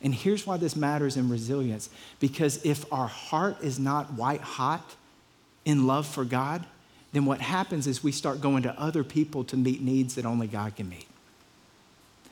And 0.01 0.13
here's 0.13 0.45
why 0.45 0.57
this 0.57 0.75
matters 0.75 1.15
in 1.15 1.29
resilience 1.29 1.89
because 2.19 2.65
if 2.65 2.91
our 2.91 3.07
heart 3.07 3.57
is 3.61 3.79
not 3.79 4.13
white 4.13 4.41
hot 4.41 4.95
in 5.63 5.87
love 5.87 6.05
for 6.05 6.25
God, 6.25 6.65
then 7.13 7.23
what 7.23 7.39
happens 7.39 7.87
is 7.87 8.03
we 8.03 8.11
start 8.11 8.41
going 8.41 8.63
to 8.63 8.77
other 8.77 9.05
people 9.05 9.45
to 9.45 9.55
meet 9.55 9.81
needs 9.81 10.15
that 10.15 10.25
only 10.25 10.47
God 10.47 10.75
can 10.75 10.89
meet. 10.89 11.07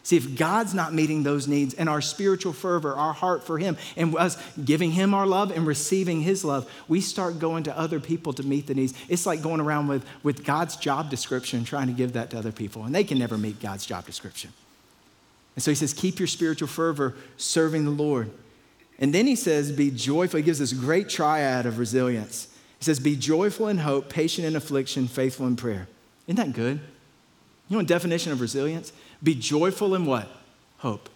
See, 0.07 0.15
if 0.15 0.37
God's 0.37 0.73
not 0.73 0.93
meeting 0.93 1.23
those 1.23 1.49
needs 1.49 1.73
and 1.73 1.89
our 1.89 1.99
spiritual 1.99 2.53
fervor, 2.53 2.93
our 2.93 3.11
heart 3.11 3.43
for 3.43 3.57
Him, 3.57 3.75
and 3.97 4.15
us 4.15 4.41
giving 4.63 4.91
Him 4.91 5.13
our 5.13 5.27
love 5.27 5.51
and 5.51 5.67
receiving 5.67 6.21
His 6.21 6.45
love, 6.45 6.71
we 6.87 7.01
start 7.01 7.39
going 7.39 7.63
to 7.63 7.77
other 7.77 7.99
people 7.99 8.31
to 8.31 8.43
meet 8.43 8.67
the 8.67 8.73
needs. 8.73 8.93
It's 9.09 9.25
like 9.25 9.41
going 9.41 9.59
around 9.59 9.89
with, 9.89 10.05
with 10.23 10.45
God's 10.45 10.77
job 10.77 11.09
description, 11.09 11.65
trying 11.65 11.87
to 11.87 11.93
give 11.93 12.13
that 12.13 12.29
to 12.29 12.37
other 12.37 12.53
people, 12.53 12.85
and 12.85 12.95
they 12.95 13.03
can 13.03 13.19
never 13.19 13.37
meet 13.37 13.59
God's 13.59 13.85
job 13.85 14.05
description. 14.05 14.53
And 15.57 15.63
so 15.63 15.71
He 15.71 15.75
says, 15.75 15.91
keep 15.91 16.19
your 16.19 16.27
spiritual 16.27 16.69
fervor 16.69 17.13
serving 17.35 17.83
the 17.83 17.91
Lord. 17.91 18.31
And 18.99 19.13
then 19.13 19.27
He 19.27 19.35
says, 19.35 19.73
be 19.73 19.91
joyful. 19.91 20.37
He 20.37 20.43
gives 20.43 20.59
this 20.59 20.71
great 20.71 21.09
triad 21.09 21.65
of 21.65 21.79
resilience. 21.79 22.47
He 22.79 22.85
says, 22.85 23.01
be 23.01 23.17
joyful 23.17 23.67
in 23.67 23.79
hope, 23.79 24.07
patient 24.07 24.47
in 24.47 24.55
affliction, 24.55 25.09
faithful 25.09 25.47
in 25.47 25.57
prayer. 25.57 25.89
Isn't 26.27 26.37
that 26.37 26.53
good? 26.53 26.79
You 27.69 27.77
know, 27.77 27.83
definition 27.83 28.31
of 28.31 28.41
resilience? 28.41 28.93
Be 29.21 29.35
joyful 29.35 29.95
in 29.95 30.05
what? 30.05 30.29
Hope. 30.79 31.09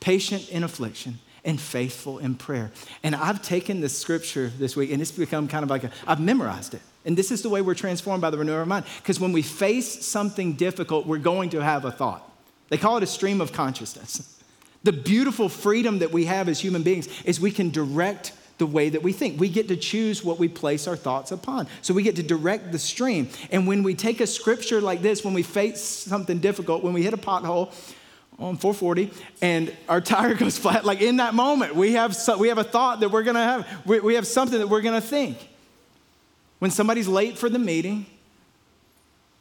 Patient 0.00 0.48
in 0.50 0.62
affliction 0.62 1.18
and 1.44 1.60
faithful 1.60 2.18
in 2.18 2.34
prayer. 2.34 2.72
And 3.02 3.14
I've 3.14 3.40
taken 3.40 3.80
this 3.80 3.96
scripture 3.96 4.52
this 4.58 4.76
week 4.76 4.90
and 4.90 5.00
it's 5.00 5.12
become 5.12 5.48
kind 5.48 5.62
of 5.62 5.70
like 5.70 5.84
a, 5.84 5.90
I've 6.06 6.20
memorized 6.20 6.74
it. 6.74 6.82
And 7.04 7.16
this 7.16 7.30
is 7.30 7.42
the 7.42 7.48
way 7.48 7.62
we're 7.62 7.74
transformed 7.74 8.20
by 8.20 8.30
the 8.30 8.36
renewal 8.36 8.62
of 8.62 8.68
mind. 8.68 8.84
Because 8.98 9.20
when 9.20 9.32
we 9.32 9.42
face 9.42 10.04
something 10.04 10.54
difficult, 10.54 11.06
we're 11.06 11.18
going 11.18 11.50
to 11.50 11.62
have 11.62 11.84
a 11.84 11.92
thought. 11.92 12.28
They 12.68 12.76
call 12.76 12.96
it 12.96 13.04
a 13.04 13.06
stream 13.06 13.40
of 13.40 13.52
consciousness. 13.52 14.32
The 14.82 14.92
beautiful 14.92 15.48
freedom 15.48 15.98
that 15.98 16.12
we 16.12 16.26
have 16.26 16.48
as 16.48 16.60
human 16.60 16.84
beings 16.84 17.08
is 17.24 17.40
we 17.40 17.50
can 17.50 17.70
direct 17.70 18.30
the 18.58 18.66
way 18.66 18.88
that 18.88 19.02
we 19.02 19.12
think. 19.12 19.38
We 19.38 19.48
get 19.48 19.68
to 19.68 19.76
choose 19.76 20.24
what 20.24 20.38
we 20.38 20.48
place 20.48 20.86
our 20.86 20.96
thoughts 20.96 21.30
upon. 21.30 21.68
So 21.82 21.92
we 21.92 22.02
get 22.02 22.16
to 22.16 22.22
direct 22.22 22.72
the 22.72 22.78
stream. 22.78 23.28
And 23.50 23.66
when 23.66 23.82
we 23.82 23.94
take 23.94 24.20
a 24.20 24.26
scripture 24.26 24.80
like 24.80 25.02
this, 25.02 25.24
when 25.24 25.34
we 25.34 25.42
face 25.42 25.80
something 25.82 26.38
difficult, 26.38 26.82
when 26.82 26.92
we 26.92 27.02
hit 27.02 27.14
a 27.14 27.18
pothole, 27.18 27.72
on 28.38 28.58
440 28.58 29.10
and 29.40 29.74
our 29.88 30.02
tire 30.02 30.34
goes 30.38 30.58
flat 30.58 30.84
like 30.84 31.00
in 31.00 31.16
that 31.16 31.32
moment 31.32 31.74
we 31.74 31.92
have 31.92 32.14
so, 32.14 32.36
we 32.36 32.48
have 32.48 32.58
a 32.58 32.64
thought 32.64 33.00
that 33.00 33.10
we're 33.10 33.22
going 33.22 33.34
to 33.34 33.40
have 33.40 33.66
we, 33.86 33.98
we 34.00 34.14
have 34.14 34.26
something 34.26 34.58
that 34.58 34.68
we're 34.68 34.82
going 34.82 35.00
to 35.00 35.06
think 35.06 35.38
when 36.58 36.70
somebody's 36.70 37.08
late 37.08 37.38
for 37.38 37.48
the 37.48 37.58
meeting 37.58 38.04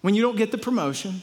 when 0.01 0.15
you 0.15 0.21
don't 0.21 0.37
get 0.37 0.49
the 0.49 0.57
promotion 0.57 1.21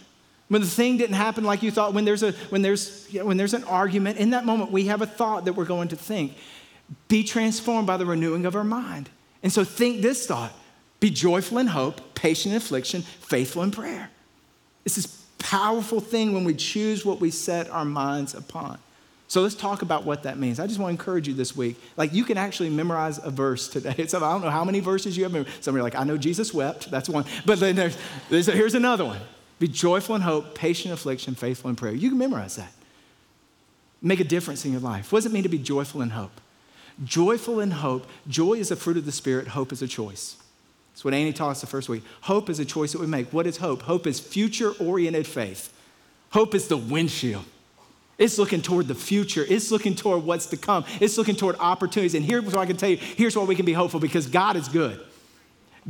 when 0.48 0.60
the 0.60 0.66
thing 0.66 0.98
didn't 0.98 1.16
happen 1.16 1.44
like 1.44 1.62
you 1.62 1.70
thought 1.70 1.94
when 1.94 2.04
there's 2.04 2.22
a 2.22 2.32
when 2.50 2.60
there's 2.60 3.10
you 3.10 3.20
know, 3.20 3.24
when 3.24 3.38
there's 3.38 3.54
an 3.54 3.64
argument 3.64 4.18
in 4.18 4.30
that 4.30 4.44
moment 4.44 4.70
we 4.70 4.84
have 4.84 5.00
a 5.00 5.06
thought 5.06 5.46
that 5.46 5.54
we're 5.54 5.64
going 5.64 5.88
to 5.88 5.96
think 5.96 6.34
be 7.08 7.22
transformed 7.22 7.86
by 7.86 7.96
the 7.96 8.06
renewing 8.06 8.46
of 8.46 8.56
our 8.56 8.64
mind. 8.64 9.08
And 9.42 9.52
so 9.52 9.64
think 9.64 10.02
this 10.02 10.26
thought 10.26 10.52
be 11.00 11.10
joyful 11.10 11.58
in 11.58 11.66
hope, 11.66 12.14
patient 12.14 12.52
in 12.52 12.56
affliction, 12.56 13.02
faithful 13.02 13.62
in 13.64 13.72
prayer. 13.72 14.08
It's 14.84 14.94
this 14.94 15.06
powerful 15.38 16.00
thing 16.00 16.32
when 16.32 16.44
we 16.44 16.54
choose 16.54 17.04
what 17.04 17.20
we 17.20 17.30
set 17.30 17.68
our 17.70 17.84
minds 17.84 18.34
upon. 18.34 18.78
So 19.32 19.40
let's 19.40 19.54
talk 19.54 19.80
about 19.80 20.04
what 20.04 20.24
that 20.24 20.38
means. 20.38 20.60
I 20.60 20.66
just 20.66 20.78
want 20.78 20.90
to 20.90 21.00
encourage 21.00 21.26
you 21.26 21.32
this 21.32 21.56
week. 21.56 21.80
Like 21.96 22.12
you 22.12 22.22
can 22.22 22.36
actually 22.36 22.68
memorize 22.68 23.18
a 23.18 23.30
verse 23.30 23.66
today. 23.66 24.06
So 24.08 24.18
I 24.18 24.30
don't 24.30 24.42
know 24.42 24.50
how 24.50 24.62
many 24.62 24.80
verses 24.80 25.16
you 25.16 25.22
have. 25.22 25.32
Memorized. 25.32 25.64
Some 25.64 25.74
are 25.74 25.82
like, 25.82 25.94
I 25.94 26.04
know 26.04 26.18
Jesus 26.18 26.52
wept. 26.52 26.90
That's 26.90 27.08
one. 27.08 27.24
But 27.46 27.58
then 27.58 27.74
there's, 27.74 27.96
there's 28.28 28.46
here's 28.46 28.74
another 28.74 29.06
one. 29.06 29.20
Be 29.58 29.68
joyful 29.68 30.14
in 30.16 30.20
hope, 30.20 30.54
patient 30.54 30.88
in 30.88 30.92
affliction, 30.92 31.34
faithful 31.34 31.70
in 31.70 31.76
prayer. 31.76 31.94
You 31.94 32.10
can 32.10 32.18
memorize 32.18 32.56
that. 32.56 32.72
Make 34.02 34.20
a 34.20 34.24
difference 34.24 34.66
in 34.66 34.72
your 34.72 34.82
life. 34.82 35.10
What 35.10 35.20
does 35.20 35.26
it 35.26 35.32
mean 35.32 35.44
to 35.44 35.48
be 35.48 35.58
joyful 35.58 36.02
in 36.02 36.10
hope? 36.10 36.41
Joyful 37.04 37.60
in 37.60 37.70
hope. 37.70 38.06
Joy 38.28 38.54
is 38.54 38.70
a 38.70 38.76
fruit 38.76 38.96
of 38.96 39.06
the 39.06 39.12
Spirit. 39.12 39.48
Hope 39.48 39.72
is 39.72 39.82
a 39.82 39.88
choice. 39.88 40.36
That's 40.92 41.04
what 41.04 41.14
Annie 41.14 41.32
taught 41.32 41.50
us 41.50 41.60
the 41.60 41.66
first 41.66 41.88
week. 41.88 42.02
Hope 42.22 42.50
is 42.50 42.58
a 42.58 42.64
choice 42.64 42.92
that 42.92 43.00
we 43.00 43.06
make. 43.06 43.32
What 43.32 43.46
is 43.46 43.56
hope? 43.56 43.82
Hope 43.82 44.06
is 44.06 44.20
future 44.20 44.72
oriented 44.72 45.26
faith. 45.26 45.72
Hope 46.30 46.54
is 46.54 46.68
the 46.68 46.76
windshield. 46.76 47.44
It's 48.18 48.38
looking 48.38 48.62
toward 48.62 48.88
the 48.88 48.94
future. 48.94 49.44
It's 49.48 49.70
looking 49.70 49.94
toward 49.94 50.24
what's 50.24 50.46
to 50.46 50.56
come. 50.56 50.84
It's 51.00 51.16
looking 51.16 51.34
toward 51.34 51.56
opportunities. 51.58 52.14
And 52.14 52.24
here's 52.24 52.44
what 52.44 52.56
I 52.56 52.66
can 52.66 52.76
tell 52.76 52.90
you 52.90 52.98
here's 52.98 53.36
why 53.36 53.44
we 53.44 53.56
can 53.56 53.66
be 53.66 53.72
hopeful 53.72 54.00
because 54.00 54.26
God 54.26 54.56
is 54.56 54.68
good. 54.68 55.00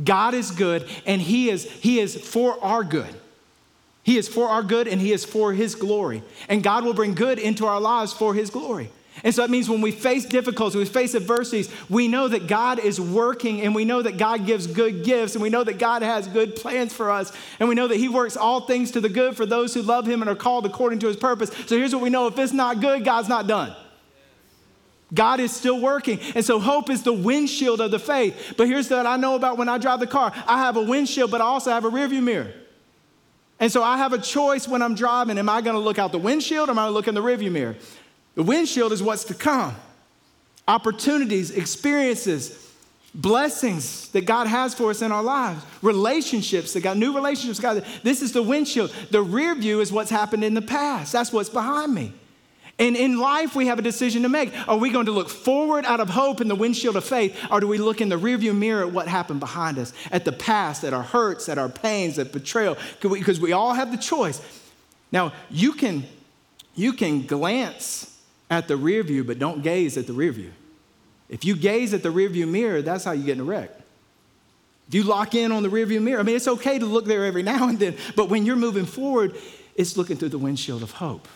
God 0.01 0.33
is 0.33 0.49
good, 0.49 0.89
and 1.05 1.21
He 1.21 1.49
is, 1.49 1.69
he 1.69 1.99
is 1.99 2.15
for 2.15 2.61
our 2.63 2.83
good. 2.83 3.13
He 4.01 4.17
is 4.17 4.27
for 4.27 4.49
our 4.49 4.63
good, 4.63 4.87
and 4.87 4.99
He 4.99 5.13
is 5.13 5.23
for 5.23 5.53
His 5.53 5.75
glory. 5.75 6.23
And 6.49 6.63
God 6.63 6.83
will 6.83 6.93
bring 6.93 7.13
good 7.13 7.37
into 7.37 7.65
our 7.67 7.79
lives 7.79 8.11
for 8.11 8.33
His 8.33 8.49
glory. 8.49 8.89
And 9.21 9.33
so 9.33 9.41
that 9.41 9.51
means 9.51 9.69
when 9.69 9.81
we 9.81 9.91
face 9.91 10.25
difficulties, 10.25 10.75
we 10.75 10.85
face 10.85 11.13
adversities, 11.13 11.69
we 11.89 12.07
know 12.07 12.27
that 12.27 12.47
God 12.47 12.79
is 12.79 12.99
working 12.99 13.61
and 13.61 13.75
we 13.75 13.85
know 13.85 14.01
that 14.01 14.17
God 14.17 14.45
gives 14.45 14.65
good 14.65 15.03
gifts 15.03 15.35
and 15.35 15.41
we 15.41 15.49
know 15.49 15.63
that 15.63 15.77
God 15.77 16.01
has 16.01 16.27
good 16.27 16.55
plans 16.55 16.93
for 16.93 17.11
us 17.11 17.31
and 17.59 17.69
we 17.69 17.75
know 17.75 17.87
that 17.87 17.97
He 17.97 18.09
works 18.09 18.35
all 18.35 18.61
things 18.61 18.91
to 18.91 19.01
the 19.01 19.09
good 19.09 19.37
for 19.37 19.45
those 19.45 19.73
who 19.73 19.81
love 19.81 20.07
Him 20.07 20.21
and 20.21 20.29
are 20.29 20.35
called 20.35 20.65
according 20.65 20.99
to 20.99 21.07
His 21.07 21.15
purpose. 21.15 21.51
So 21.67 21.77
here's 21.77 21.93
what 21.93 22.01
we 22.01 22.09
know 22.09 22.27
if 22.27 22.37
it's 22.39 22.53
not 22.53 22.81
good, 22.81 23.05
God's 23.05 23.29
not 23.29 23.47
done. 23.47 23.75
God 25.13 25.39
is 25.39 25.51
still 25.55 25.79
working. 25.79 26.19
And 26.33 26.43
so 26.43 26.59
hope 26.59 26.89
is 26.89 27.03
the 27.03 27.13
windshield 27.13 27.81
of 27.81 27.91
the 27.91 27.99
faith. 27.99 28.55
But 28.57 28.67
here's 28.67 28.89
what 28.89 29.05
I 29.05 29.17
know 29.17 29.35
about 29.35 29.57
when 29.57 29.69
I 29.69 29.77
drive 29.77 29.99
the 29.99 30.07
car 30.07 30.33
I 30.47 30.59
have 30.59 30.75
a 30.75 30.81
windshield, 30.81 31.29
but 31.29 31.39
I 31.39 31.45
also 31.45 31.69
have 31.69 31.85
a 31.85 31.91
rearview 31.91 32.23
mirror. 32.23 32.51
And 33.59 33.71
so 33.71 33.83
I 33.83 33.97
have 33.97 34.11
a 34.11 34.17
choice 34.17 34.67
when 34.67 34.81
I'm 34.81 34.95
driving. 34.95 35.37
Am 35.37 35.47
I 35.47 35.61
going 35.61 35.75
to 35.75 35.79
look 35.79 35.99
out 35.99 36.11
the 36.11 36.17
windshield 36.17 36.69
or 36.69 36.71
am 36.71 36.79
I 36.79 36.83
going 36.83 36.91
to 36.91 36.95
look 36.95 37.07
in 37.07 37.15
the 37.15 37.21
rearview 37.21 37.51
mirror? 37.51 37.75
The 38.35 38.43
windshield 38.43 38.91
is 38.91 39.03
what's 39.03 39.25
to 39.25 39.33
come 39.33 39.75
opportunities, 40.67 41.51
experiences, 41.51 42.71
blessings 43.13 44.07
that 44.09 44.25
God 44.25 44.47
has 44.47 44.73
for 44.73 44.89
us 44.89 45.01
in 45.01 45.11
our 45.11 45.21
lives, 45.21 45.63
relationships 45.81 46.73
that 46.73 46.81
got 46.81 46.97
new 46.97 47.13
relationships. 47.13 47.59
God, 47.59 47.85
this 48.01 48.21
is 48.21 48.31
the 48.31 48.41
windshield. 48.41 48.91
The 49.11 49.21
rear 49.21 49.53
view 49.55 49.81
is 49.81 49.91
what's 49.91 50.09
happened 50.09 50.43
in 50.43 50.53
the 50.53 50.61
past. 50.61 51.11
That's 51.11 51.31
what's 51.31 51.49
behind 51.49 51.93
me. 51.93 52.13
And 52.79 52.95
in 52.95 53.19
life, 53.19 53.55
we 53.55 53.67
have 53.67 53.77
a 53.77 53.83
decision 53.83 54.23
to 54.23 54.29
make. 54.29 54.51
Are 54.67 54.77
we 54.77 54.89
going 54.89 55.05
to 55.05 55.11
look 55.11 55.29
forward 55.29 55.85
out 55.85 55.99
of 55.99 56.09
hope 56.09 56.41
in 56.41 56.47
the 56.47 56.55
windshield 56.55 56.95
of 56.95 57.03
faith, 57.03 57.39
or 57.51 57.59
do 57.59 57.67
we 57.67 57.77
look 57.77 58.01
in 58.01 58.09
the 58.09 58.17
rearview 58.17 58.55
mirror 58.55 58.81
at 58.81 58.91
what 58.91 59.07
happened 59.07 59.39
behind 59.39 59.77
us, 59.77 59.93
at 60.11 60.25
the 60.25 60.31
past, 60.31 60.83
at 60.83 60.91
our 60.91 61.03
hurts, 61.03 61.49
at 61.49 61.59
our 61.59 61.69
pains, 61.69 62.17
at 62.17 62.31
betrayal? 62.31 62.75
Because 62.99 63.39
we 63.39 63.51
all 63.51 63.75
have 63.75 63.91
the 63.91 63.97
choice. 63.97 64.41
Now, 65.11 65.33
you 65.51 65.73
can, 65.73 66.03
you 66.73 66.93
can 66.93 67.27
glance 67.27 68.12
at 68.53 68.67
the 68.67 68.77
rear 68.77 69.01
view, 69.03 69.23
but 69.23 69.39
don't 69.39 69.63
gaze 69.63 69.97
at 69.97 70.05
the 70.05 70.13
rear 70.13 70.31
view. 70.31 70.51
If 71.27 71.43
you 71.43 71.55
gaze 71.55 71.93
at 71.93 72.03
the 72.03 72.11
rear 72.11 72.29
view 72.29 72.45
mirror, 72.45 72.81
that's 72.81 73.03
how 73.03 73.11
you 73.11 73.23
get 73.23 73.33
in 73.33 73.41
a 73.41 73.43
wreck. 73.43 73.71
If 74.87 74.93
you 74.93 75.03
lock 75.03 75.33
in 75.33 75.51
on 75.51 75.63
the 75.63 75.69
rear 75.69 75.85
view 75.85 75.99
mirror, 75.99 76.19
I 76.19 76.23
mean, 76.23 76.35
it's 76.35 76.47
okay 76.47 76.77
to 76.77 76.85
look 76.85 77.05
there 77.05 77.25
every 77.25 77.43
now 77.53 77.67
and 77.67 77.79
then, 77.79 77.95
but 78.15 78.29
when 78.29 78.45
you're 78.45 78.55
moving 78.55 78.85
forward, 78.85 79.35
it's 79.75 79.97
looking 79.97 80.17
through 80.17 80.29
the 80.29 80.37
windshield 80.37 80.83
of 80.83 80.91
hope. 80.91 81.27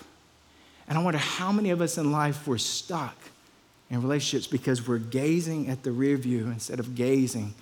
And 0.87 0.97
I 0.97 1.01
wonder 1.01 1.17
how 1.17 1.51
many 1.51 1.71
of 1.71 1.81
us 1.81 1.97
in 1.97 2.11
life 2.11 2.47
were 2.47 2.59
stuck 2.59 3.17
in 3.89 4.01
relationships 4.01 4.47
because 4.47 4.87
we're 4.87 4.99
gazing 4.99 5.69
at 5.69 5.83
the 5.83 5.91
rear 5.91 6.17
view 6.17 6.45
instead 6.47 6.79
of 6.79 6.93
gazing 6.93 7.55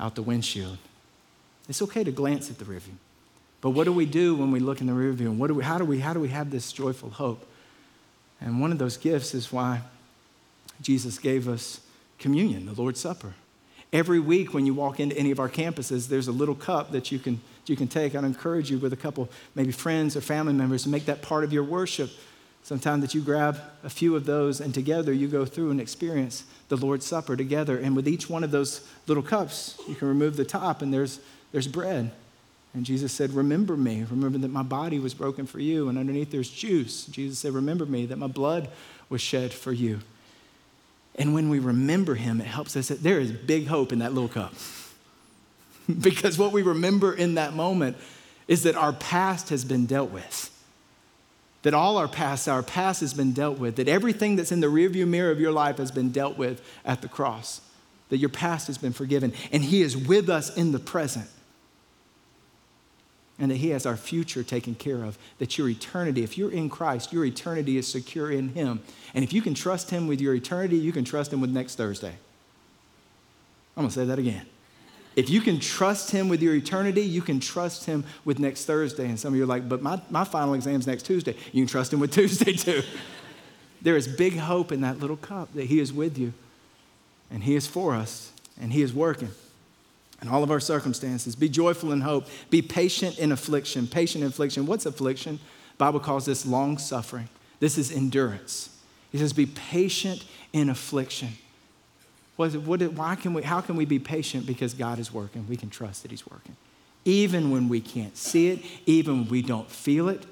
out 0.00 0.16
the 0.16 0.22
windshield. 0.22 0.78
It's 1.68 1.80
okay 1.82 2.02
to 2.02 2.10
glance 2.10 2.50
at 2.50 2.58
the 2.58 2.64
rear 2.64 2.80
view. 2.80 2.96
But 3.60 3.70
what 3.70 3.84
do 3.84 3.92
we 3.92 4.04
do 4.04 4.34
when 4.34 4.50
we 4.50 4.58
look 4.58 4.80
in 4.80 4.88
the 4.88 4.92
rear 4.92 5.12
view? 5.12 5.30
And 5.30 5.38
what 5.38 5.46
do 5.46 5.54
we, 5.54 5.62
how, 5.62 5.78
do 5.78 5.84
we, 5.84 6.00
how 6.00 6.12
do 6.12 6.18
we 6.18 6.28
have 6.28 6.50
this 6.50 6.72
joyful 6.72 7.10
hope? 7.10 7.46
And 8.44 8.60
one 8.60 8.72
of 8.72 8.78
those 8.78 8.96
gifts 8.96 9.34
is 9.34 9.52
why 9.52 9.82
Jesus 10.80 11.18
gave 11.18 11.48
us 11.48 11.80
communion, 12.18 12.66
the 12.66 12.72
Lord's 12.72 13.00
Supper. 13.00 13.34
Every 13.92 14.20
week 14.20 14.54
when 14.54 14.64
you 14.64 14.74
walk 14.74 15.00
into 15.00 15.16
any 15.16 15.30
of 15.30 15.38
our 15.38 15.48
campuses, 15.48 16.08
there's 16.08 16.28
a 16.28 16.32
little 16.32 16.54
cup 16.54 16.92
that 16.92 17.12
you 17.12 17.18
can, 17.18 17.40
you 17.66 17.76
can 17.76 17.88
take. 17.88 18.14
I'd 18.14 18.24
encourage 18.24 18.70
you 18.70 18.78
with 18.78 18.92
a 18.92 18.96
couple, 18.96 19.28
maybe 19.54 19.70
friends 19.70 20.16
or 20.16 20.22
family 20.22 20.54
members, 20.54 20.84
to 20.84 20.88
make 20.88 21.04
that 21.06 21.20
part 21.22 21.44
of 21.44 21.52
your 21.52 21.64
worship. 21.64 22.10
Sometime 22.64 23.00
that 23.00 23.12
you 23.12 23.20
grab 23.20 23.58
a 23.82 23.90
few 23.90 24.14
of 24.14 24.24
those 24.24 24.60
and 24.60 24.72
together 24.72 25.12
you 25.12 25.26
go 25.28 25.44
through 25.44 25.72
and 25.72 25.80
experience 25.80 26.44
the 26.68 26.76
Lord's 26.76 27.04
Supper 27.04 27.36
together. 27.36 27.76
And 27.76 27.94
with 27.94 28.08
each 28.08 28.30
one 28.30 28.44
of 28.44 28.50
those 28.50 28.88
little 29.06 29.22
cups, 29.22 29.78
you 29.88 29.94
can 29.94 30.08
remove 30.08 30.36
the 30.36 30.44
top 30.44 30.80
and 30.80 30.94
there's, 30.94 31.20
there's 31.50 31.66
bread. 31.66 32.12
And 32.74 32.86
Jesus 32.86 33.12
said, 33.12 33.32
Remember 33.32 33.76
me. 33.76 34.04
Remember 34.08 34.38
that 34.38 34.50
my 34.50 34.62
body 34.62 34.98
was 34.98 35.14
broken 35.14 35.46
for 35.46 35.60
you. 35.60 35.88
And 35.88 35.98
underneath 35.98 36.30
there's 36.30 36.50
juice. 36.50 37.06
Jesus 37.06 37.38
said, 37.38 37.52
Remember 37.52 37.84
me, 37.84 38.06
that 38.06 38.16
my 38.16 38.26
blood 38.26 38.68
was 39.08 39.20
shed 39.20 39.52
for 39.52 39.72
you. 39.72 40.00
And 41.16 41.34
when 41.34 41.50
we 41.50 41.58
remember 41.58 42.14
him, 42.14 42.40
it 42.40 42.46
helps 42.46 42.76
us. 42.76 42.88
That 42.88 43.02
there 43.02 43.20
is 43.20 43.30
big 43.30 43.66
hope 43.66 43.92
in 43.92 43.98
that 43.98 44.14
little 44.14 44.28
cup. 44.28 44.54
because 46.00 46.38
what 46.38 46.52
we 46.52 46.62
remember 46.62 47.12
in 47.12 47.34
that 47.34 47.52
moment 47.52 47.96
is 48.48 48.62
that 48.62 48.74
our 48.74 48.94
past 48.94 49.50
has 49.50 49.64
been 49.64 49.84
dealt 49.84 50.10
with. 50.10 50.48
That 51.62 51.74
all 51.74 51.96
our 51.98 52.08
past, 52.08 52.48
our 52.48 52.62
past 52.62 53.02
has 53.02 53.12
been 53.12 53.32
dealt 53.32 53.58
with. 53.58 53.76
That 53.76 53.86
everything 53.86 54.36
that's 54.36 54.50
in 54.50 54.60
the 54.60 54.66
rearview 54.68 55.06
mirror 55.06 55.30
of 55.30 55.38
your 55.38 55.52
life 55.52 55.76
has 55.76 55.90
been 55.90 56.10
dealt 56.10 56.38
with 56.38 56.62
at 56.86 57.02
the 57.02 57.08
cross. 57.08 57.60
That 58.08 58.16
your 58.16 58.30
past 58.30 58.66
has 58.66 58.78
been 58.78 58.92
forgiven. 58.94 59.34
And 59.52 59.62
he 59.62 59.82
is 59.82 59.94
with 59.94 60.30
us 60.30 60.56
in 60.56 60.72
the 60.72 60.78
present 60.78 61.28
and 63.38 63.50
that 63.50 63.56
He 63.56 63.70
has 63.70 63.86
our 63.86 63.96
future 63.96 64.42
taken 64.42 64.74
care 64.74 65.04
of. 65.04 65.18
That 65.38 65.58
your 65.58 65.68
eternity, 65.68 66.22
if 66.22 66.36
you're 66.36 66.50
in 66.50 66.68
Christ, 66.68 67.12
your 67.12 67.24
eternity 67.24 67.76
is 67.76 67.88
secure 67.88 68.30
in 68.30 68.50
Him. 68.50 68.82
And 69.14 69.24
if 69.24 69.32
you 69.32 69.42
can 69.42 69.54
trust 69.54 69.90
Him 69.90 70.06
with 70.06 70.20
your 70.20 70.34
eternity, 70.34 70.76
you 70.76 70.92
can 70.92 71.04
trust 71.04 71.32
Him 71.32 71.40
with 71.40 71.50
next 71.50 71.76
Thursday. 71.76 72.14
I'm 73.76 73.84
going 73.84 73.88
to 73.88 73.94
say 73.94 74.04
that 74.04 74.18
again. 74.18 74.46
If 75.16 75.28
you 75.28 75.40
can 75.40 75.60
trust 75.60 76.10
Him 76.10 76.28
with 76.28 76.42
your 76.42 76.54
eternity, 76.54 77.02
you 77.02 77.22
can 77.22 77.40
trust 77.40 77.84
Him 77.86 78.04
with 78.24 78.38
next 78.38 78.64
Thursday. 78.64 79.06
And 79.06 79.18
some 79.18 79.32
of 79.32 79.36
you 79.36 79.44
are 79.44 79.46
like, 79.46 79.68
but 79.68 79.82
my, 79.82 80.00
my 80.10 80.24
final 80.24 80.54
exam's 80.54 80.86
next 80.86 81.04
Tuesday. 81.04 81.34
You 81.52 81.62
can 81.62 81.68
trust 81.68 81.92
Him 81.92 82.00
with 82.00 82.12
Tuesday 82.14 82.52
too. 82.52 82.82
there 83.80 83.96
is 83.96 84.08
big 84.08 84.36
hope 84.36 84.72
in 84.72 84.82
that 84.82 85.00
little 85.00 85.16
cup 85.16 85.52
that 85.54 85.64
He 85.66 85.80
is 85.80 85.92
with 85.92 86.16
you, 86.18 86.32
and 87.30 87.44
He 87.44 87.56
is 87.56 87.66
for 87.66 87.94
us, 87.94 88.32
and 88.60 88.72
He 88.72 88.82
is 88.82 88.92
working 88.92 89.30
in 90.22 90.28
all 90.28 90.44
of 90.44 90.50
our 90.50 90.60
circumstances. 90.60 91.34
Be 91.34 91.48
joyful 91.48 91.92
in 91.92 92.00
hope. 92.00 92.26
Be 92.48 92.62
patient 92.62 93.18
in 93.18 93.32
affliction. 93.32 93.88
Patient 93.88 94.22
in 94.22 94.30
affliction. 94.30 94.66
What's 94.66 94.86
affliction? 94.86 95.40
Bible 95.76 96.00
calls 96.00 96.24
this 96.24 96.46
long 96.46 96.78
suffering. 96.78 97.28
This 97.58 97.76
is 97.76 97.90
endurance. 97.90 98.70
He 99.10 99.18
says, 99.18 99.32
be 99.32 99.46
patient 99.46 100.24
in 100.52 100.70
affliction. 100.70 101.30
What, 102.36 102.52
why 102.92 103.14
can 103.16 103.34
we, 103.34 103.42
how 103.42 103.60
can 103.60 103.76
we 103.76 103.84
be 103.84 103.98
patient? 103.98 104.46
Because 104.46 104.74
God 104.74 104.98
is 104.98 105.12
working. 105.12 105.46
We 105.48 105.56
can 105.56 105.70
trust 105.70 106.02
that 106.02 106.10
He's 106.10 106.26
working. 106.26 106.56
Even 107.04 107.50
when 107.50 107.68
we 107.68 107.80
can't 107.80 108.16
see 108.16 108.48
it, 108.48 108.64
even 108.86 109.22
when 109.22 109.28
we 109.28 109.42
don't 109.42 109.70
feel 109.70 110.08
it, 110.08 110.24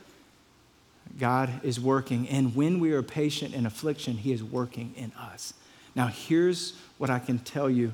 God 1.18 1.50
is 1.62 1.79
working. 1.79 2.29
And 2.29 2.55
when 2.55 2.81
we 2.81 2.92
are 2.92 3.03
patient 3.03 3.55
in 3.55 3.66
affliction, 3.66 4.16
He 4.16 4.33
is 4.33 4.42
working 4.42 4.94
in 4.96 5.12
us. 5.12 5.53
Now, 5.94 6.07
here's 6.07 6.74
what 6.98 7.11
I 7.11 7.18
can 7.18 7.38
tell 7.40 7.68
you 7.68 7.92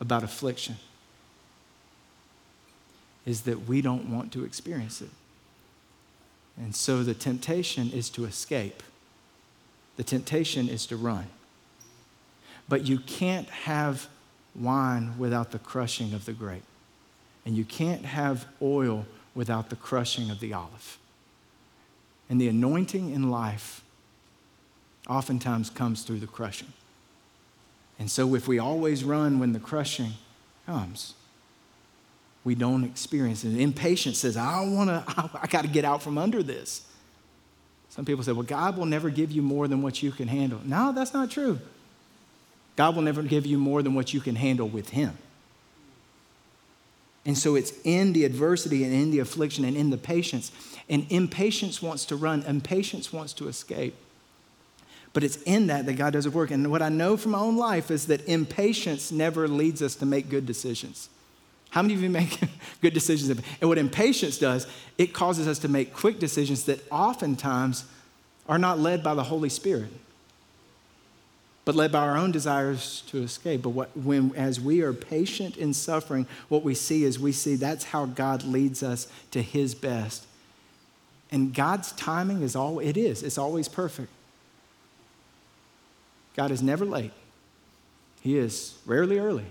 about 0.00 0.22
affliction 0.22 0.76
is 3.24 3.42
that 3.42 3.66
we 3.66 3.82
don't 3.82 4.08
want 4.08 4.32
to 4.32 4.44
experience 4.44 5.00
it. 5.02 5.10
And 6.56 6.74
so 6.74 7.02
the 7.02 7.14
temptation 7.14 7.90
is 7.90 8.08
to 8.10 8.24
escape, 8.24 8.82
the 9.96 10.04
temptation 10.04 10.68
is 10.68 10.86
to 10.86 10.96
run. 10.96 11.26
But 12.68 12.86
you 12.86 12.98
can't 12.98 13.48
have 13.48 14.08
wine 14.54 15.18
without 15.18 15.50
the 15.50 15.58
crushing 15.58 16.14
of 16.14 16.24
the 16.24 16.32
grape, 16.32 16.64
and 17.44 17.56
you 17.56 17.64
can't 17.64 18.04
have 18.04 18.46
oil 18.60 19.06
without 19.34 19.70
the 19.70 19.76
crushing 19.76 20.30
of 20.30 20.40
the 20.40 20.52
olive. 20.52 20.98
And 22.28 22.40
the 22.40 22.48
anointing 22.48 23.10
in 23.10 23.30
life 23.30 23.82
oftentimes 25.08 25.70
comes 25.70 26.02
through 26.02 26.18
the 26.18 26.26
crushing. 26.26 26.72
And 27.98 28.10
so, 28.10 28.34
if 28.34 28.46
we 28.46 28.58
always 28.58 29.04
run 29.04 29.38
when 29.38 29.52
the 29.52 29.58
crushing 29.58 30.12
comes, 30.66 31.14
we 32.44 32.54
don't 32.54 32.84
experience 32.84 33.44
it. 33.44 33.58
Impatience 33.58 34.18
says, 34.18 34.36
I 34.36 34.60
want 34.60 34.88
to, 34.88 35.04
I 35.42 35.46
got 35.46 35.62
to 35.62 35.68
get 35.68 35.84
out 35.84 36.02
from 36.02 36.18
under 36.18 36.42
this. 36.42 36.86
Some 37.88 38.04
people 38.04 38.22
say, 38.22 38.32
well, 38.32 38.42
God 38.42 38.76
will 38.76 38.86
never 38.86 39.08
give 39.08 39.32
you 39.32 39.40
more 39.40 39.66
than 39.66 39.80
what 39.80 40.02
you 40.02 40.12
can 40.12 40.28
handle. 40.28 40.60
No, 40.64 40.92
that's 40.92 41.14
not 41.14 41.30
true. 41.30 41.58
God 42.76 42.94
will 42.94 43.02
never 43.02 43.22
give 43.22 43.46
you 43.46 43.56
more 43.56 43.82
than 43.82 43.94
what 43.94 44.12
you 44.12 44.20
can 44.20 44.36
handle 44.36 44.68
with 44.68 44.90
Him. 44.90 45.16
And 47.24 47.36
so 47.36 47.56
it's 47.56 47.72
in 47.82 48.12
the 48.12 48.24
adversity 48.24 48.84
and 48.84 48.94
in 48.94 49.10
the 49.10 49.18
affliction 49.18 49.64
and 49.64 49.76
in 49.76 49.90
the 49.90 49.98
patience. 49.98 50.52
And 50.88 51.06
impatience 51.10 51.82
wants 51.82 52.04
to 52.06 52.16
run, 52.16 52.42
impatience 52.42 53.12
wants 53.12 53.32
to 53.34 53.48
escape. 53.48 53.96
But 55.16 55.24
it's 55.24 55.38
in 55.44 55.68
that 55.68 55.86
that 55.86 55.94
God 55.94 56.12
does 56.12 56.26
a 56.26 56.30
work. 56.30 56.50
And 56.50 56.70
what 56.70 56.82
I 56.82 56.90
know 56.90 57.16
from 57.16 57.32
my 57.32 57.38
own 57.38 57.56
life 57.56 57.90
is 57.90 58.08
that 58.08 58.28
impatience 58.28 59.10
never 59.10 59.48
leads 59.48 59.80
us 59.80 59.94
to 59.94 60.04
make 60.04 60.28
good 60.28 60.44
decisions. 60.44 61.08
How 61.70 61.80
many 61.80 61.94
of 61.94 62.02
you 62.02 62.10
make 62.10 62.38
good 62.82 62.92
decisions? 62.92 63.30
And 63.30 63.66
what 63.66 63.78
impatience 63.78 64.36
does, 64.36 64.66
it 64.98 65.14
causes 65.14 65.48
us 65.48 65.58
to 65.60 65.68
make 65.68 65.94
quick 65.94 66.18
decisions 66.18 66.64
that 66.64 66.84
oftentimes 66.92 67.86
are 68.46 68.58
not 68.58 68.78
led 68.78 69.02
by 69.02 69.14
the 69.14 69.22
Holy 69.22 69.48
Spirit, 69.48 69.88
but 71.64 71.74
led 71.74 71.90
by 71.90 72.00
our 72.00 72.18
own 72.18 72.30
desires 72.30 73.02
to 73.06 73.22
escape. 73.22 73.62
But 73.62 73.70
what, 73.70 73.96
when, 73.96 74.34
as 74.36 74.60
we 74.60 74.82
are 74.82 74.92
patient 74.92 75.56
in 75.56 75.72
suffering, 75.72 76.26
what 76.50 76.62
we 76.62 76.74
see 76.74 77.04
is 77.04 77.18
we 77.18 77.32
see 77.32 77.54
that's 77.54 77.84
how 77.84 78.04
God 78.04 78.42
leads 78.42 78.82
us 78.82 79.08
to 79.30 79.40
His 79.40 79.74
best. 79.74 80.26
And 81.32 81.54
God's 81.54 81.92
timing 81.92 82.42
is 82.42 82.54
all 82.54 82.80
it 82.80 82.98
is. 82.98 83.22
It's 83.22 83.38
always 83.38 83.66
perfect. 83.66 84.10
God 86.36 86.50
is 86.50 86.62
never 86.62 86.84
late. 86.84 87.12
He 88.20 88.36
is 88.36 88.76
rarely 88.84 89.18
early. 89.18 89.46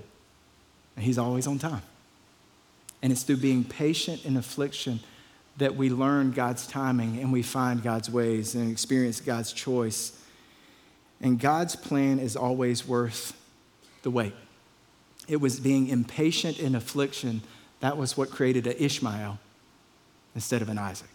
And 0.95 1.03
He's 1.03 1.17
always 1.17 1.47
on 1.47 1.59
time. 1.59 1.81
And 3.01 3.11
it's 3.11 3.23
through 3.23 3.37
being 3.37 3.63
patient 3.63 4.25
in 4.25 4.37
affliction 4.37 4.99
that 5.57 5.75
we 5.75 5.89
learn 5.89 6.31
God's 6.31 6.67
timing 6.67 7.19
and 7.19 7.31
we 7.31 7.41
find 7.41 7.81
God's 7.81 8.09
ways 8.09 8.55
and 8.55 8.71
experience 8.71 9.21
God's 9.21 9.53
choice. 9.53 10.19
And 11.21 11.39
God's 11.39 11.75
plan 11.75 12.19
is 12.19 12.35
always 12.35 12.87
worth 12.87 13.39
the 14.03 14.11
wait. 14.11 14.33
It 15.27 15.37
was 15.37 15.59
being 15.59 15.87
impatient 15.87 16.59
in 16.59 16.75
affliction 16.75 17.41
that 17.79 17.97
was 17.97 18.17
what 18.17 18.29
created 18.29 18.67
an 18.67 18.75
Ishmael 18.77 19.39
instead 20.33 20.61
of 20.61 20.69
an 20.69 20.77
Isaac. 20.77 21.09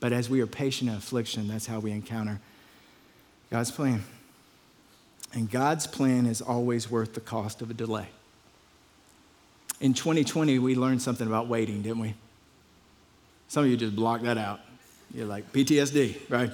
But 0.00 0.12
as 0.12 0.30
we 0.30 0.40
are 0.40 0.46
patient 0.46 0.90
in 0.90 0.96
affliction, 0.96 1.48
that's 1.48 1.66
how 1.66 1.78
we 1.78 1.90
encounter 1.90 2.40
God's 3.50 3.70
plan. 3.70 4.04
And 5.32 5.50
God's 5.50 5.86
plan 5.86 6.26
is 6.26 6.40
always 6.40 6.90
worth 6.90 7.14
the 7.14 7.20
cost 7.20 7.62
of 7.62 7.70
a 7.70 7.74
delay. 7.74 8.08
In 9.80 9.94
2020, 9.94 10.58
we 10.58 10.74
learned 10.74 11.02
something 11.02 11.26
about 11.26 11.48
waiting, 11.48 11.82
didn't 11.82 12.00
we? 12.00 12.14
Some 13.48 13.64
of 13.64 13.70
you 13.70 13.76
just 13.76 13.96
blocked 13.96 14.24
that 14.24 14.38
out. 14.38 14.60
You're 15.12 15.26
like, 15.26 15.52
PTSD, 15.52 16.16
right? 16.28 16.50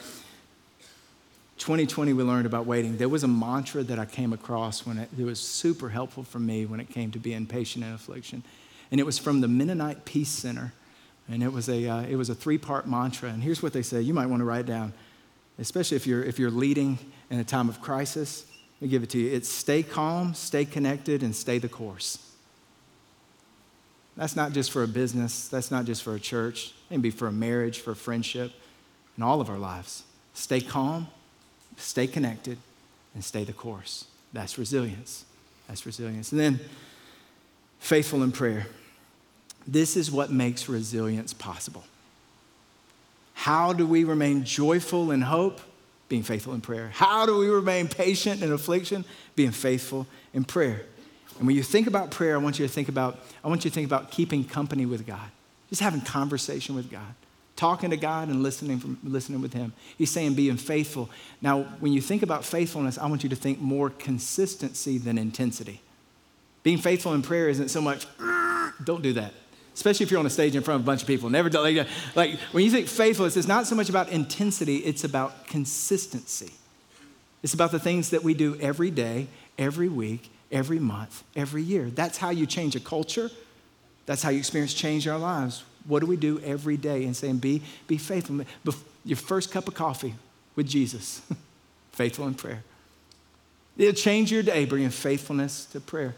2020, 1.59 2.13
we 2.13 2.23
learned 2.23 2.47
about 2.47 2.67
waiting. 2.67 2.97
There 2.97 3.09
was 3.09 3.25
a 3.25 3.29
mantra 3.29 3.83
that 3.83 3.99
I 3.99 4.05
came 4.05 4.33
across 4.33 4.87
when 4.87 4.99
it, 4.99 5.09
it 5.19 5.25
was 5.25 5.41
super 5.41 5.89
helpful 5.89 6.23
for 6.23 6.39
me 6.39 6.67
when 6.67 6.81
it 6.81 6.89
came 6.89 7.11
to 7.13 7.19
being 7.19 7.47
patient 7.47 7.85
in 7.85 7.93
affliction. 7.93 8.43
And 8.91 9.01
it 9.01 9.05
was 9.05 9.19
from 9.19 9.41
the 9.41 9.49
Mennonite 9.49 10.05
Peace 10.05 10.29
Center. 10.29 10.73
And 11.29 11.43
it 11.43 11.53
was 11.53 11.69
a, 11.69 11.89
uh, 11.89 12.03
it 12.03 12.17
was 12.17 12.31
a 12.31 12.35
three 12.35 12.59
part 12.59 12.87
mantra. 12.87 13.31
And 13.31 13.43
here's 13.43 13.63
what 13.63 13.73
they 13.73 13.83
say 13.83 14.01
you 14.01 14.15
might 14.15 14.27
want 14.27 14.41
to 14.41 14.45
write 14.45 14.67
down, 14.67 14.93
especially 15.59 15.97
if 15.97 16.07
you're, 16.07 16.23
if 16.23 16.39
you're 16.39 16.51
leading 16.51 16.99
in 17.31 17.39
a 17.39 17.45
time 17.45 17.69
of 17.69 17.81
crisis. 17.81 18.47
Let 18.81 18.87
me 18.87 18.89
give 18.89 19.03
it 19.03 19.11
to 19.11 19.19
you. 19.19 19.33
It's 19.33 19.49
stay 19.49 19.83
calm, 19.83 20.35
stay 20.35 20.65
connected, 20.65 21.23
and 21.23 21.35
stay 21.35 21.59
the 21.59 21.69
course. 21.69 22.19
That's 24.17 24.37
not 24.37 24.53
just 24.53 24.71
for 24.71 24.83
a 24.83 24.89
business, 24.89 25.49
that's 25.49 25.71
not 25.71 25.85
just 25.85 26.03
for 26.03 26.15
a 26.15 26.21
church. 26.21 26.73
It 26.91 26.95
can 26.95 27.01
be 27.03 27.11
for 27.11 27.29
a 27.29 27.33
marriage, 27.33 27.81
for 27.81 27.91
a 27.91 27.97
friendship, 27.97 28.53
in 29.17 29.23
all 29.23 29.41
of 29.41 29.51
our 29.51 29.59
lives. 29.59 30.05
Stay 30.33 30.61
calm, 30.61 31.09
stay 31.77 32.07
connected, 32.07 32.59
and 33.15 33.23
stay 33.25 33.45
the 33.45 33.53
course. 33.53 34.07
That's 34.33 34.59
resilience. 34.59 35.25
That's 35.69 35.85
resilience. 35.85 36.33
And 36.33 36.41
then 36.41 36.61
faithful 37.79 38.23
in 38.23 38.33
prayer. 38.33 38.67
This 39.67 39.97
is 39.97 40.11
what 40.11 40.31
makes 40.31 40.69
resilience 40.69 41.35
possible. 41.35 41.85
How 43.37 43.75
do 43.75 43.87
we 43.87 44.03
remain 44.05 44.45
joyful 44.45 45.11
in 45.11 45.21
hope? 45.21 45.61
Being 46.09 46.23
faithful 46.23 46.55
in 46.55 46.63
prayer. 46.63 46.91
How 46.95 47.27
do 47.27 47.37
we 47.37 47.49
remain 47.49 47.87
patient 47.87 48.43
in 48.43 48.51
affliction? 48.51 49.05
Being 49.37 49.51
faithful 49.51 50.07
in 50.33 50.45
prayer. 50.45 50.87
And 51.37 51.47
when 51.47 51.55
you 51.55 51.63
think 51.63 51.87
about 51.87 52.11
prayer, 52.11 52.35
I 52.35 52.39
want 52.39 52.59
you 52.59 52.67
to 52.67 52.73
think 52.73 52.89
about, 52.89 53.19
I 53.45 53.49
want 53.49 53.63
you 53.65 53.71
to 53.71 53.75
think 53.75 53.87
about 53.87 54.11
keeping 54.11 54.43
company 54.43 54.87
with 54.87 55.07
God. 55.07 55.31
Just 55.69 55.83
having 55.83 56.01
conversation 56.01 56.75
with 56.75 56.91
God. 56.91 57.15
Talking 57.57 57.91
to 57.91 57.99
God 57.99 58.29
and 58.29 58.43
listening, 58.43 58.81
from, 58.81 58.99
listening 59.05 59.43
with 59.43 59.53
Him. 59.53 59.75
He's 59.99 60.11
saying 60.11 60.35
being 60.35 60.57
faithful. 60.57 61.11
Now, 61.43 61.65
when 61.79 61.93
you 61.93 62.01
think 62.01 62.23
about 62.23 62.43
faithfulness, 62.43 62.97
I 62.97 63.07
want 63.07 63.23
you 63.23 63.29
to 63.29 63.37
think 63.37 63.61
more 63.61 63.91
consistency 63.91 64.97
than 64.97 65.19
intensity. 65.19 65.83
Being 66.63 66.79
faithful 66.79 67.13
in 67.13 67.21
prayer 67.21 67.51
isn't 67.51 67.69
so 67.69 67.83
much, 67.83 68.07
don't 68.83 69.03
do 69.03 69.13
that. 69.13 69.35
Especially 69.77 70.05
if 70.05 70.11
you're 70.11 70.19
on 70.19 70.25
a 70.25 70.31
stage 70.31 70.57
in 70.57 70.63
front 70.63 70.81
of 70.81 70.87
a 70.87 70.87
bunch 70.87 71.03
of 71.03 71.07
people. 71.07 71.29
Never 71.29 71.51
like, 71.51 71.87
like 72.15 72.39
when 72.53 72.65
you 72.65 72.71
think 72.71 72.89
faithfulness, 72.89 73.37
it's 73.37 73.47
not 73.47 73.67
so 73.67 73.75
much 73.75 73.91
about 73.91 74.09
intensity, 74.09 74.79
it's 74.79 75.05
about 75.05 75.47
consistency. 75.47 76.51
It's 77.43 77.53
about 77.53 77.73
the 77.73 77.79
things 77.79 78.09
that 78.11 78.25
we 78.25 78.33
do 78.33 78.57
every 78.59 78.91
day, 78.91 79.27
every 79.59 79.91
week, 79.91 80.31
every 80.51 80.79
month, 80.79 81.23
every 81.37 81.63
year. 81.63 81.91
That's 81.91 82.17
how 82.17 82.31
you 82.31 82.47
change 82.47 82.75
a 82.75 82.81
culture. 82.81 83.31
That's 84.07 84.23
how 84.23 84.31
you 84.31 84.39
experience 84.39 84.73
change 84.73 85.07
in 85.07 85.13
our 85.13 85.19
lives. 85.19 85.63
What 85.87 86.01
do 86.01 86.07
we 86.07 86.17
do 86.17 86.41
every 86.41 86.79
day? 86.79 87.05
And 87.05 87.15
saying, 87.15 87.37
be, 87.37 87.61
be 87.87 87.99
faithful. 87.99 88.41
Your 89.05 89.17
first 89.19 89.53
cup 89.53 89.69
of 89.69 89.75
coffee 89.75 90.15
with 90.55 90.67
Jesus, 90.67 91.21
faithful 91.93 92.27
in 92.27 92.33
prayer. 92.33 92.65
It'll 93.77 93.93
change 93.93 94.33
your 94.33 94.43
day, 94.43 94.65
bringing 94.65 94.89
faithfulness 94.89 95.67
to 95.67 95.81
prayer. 95.81 96.15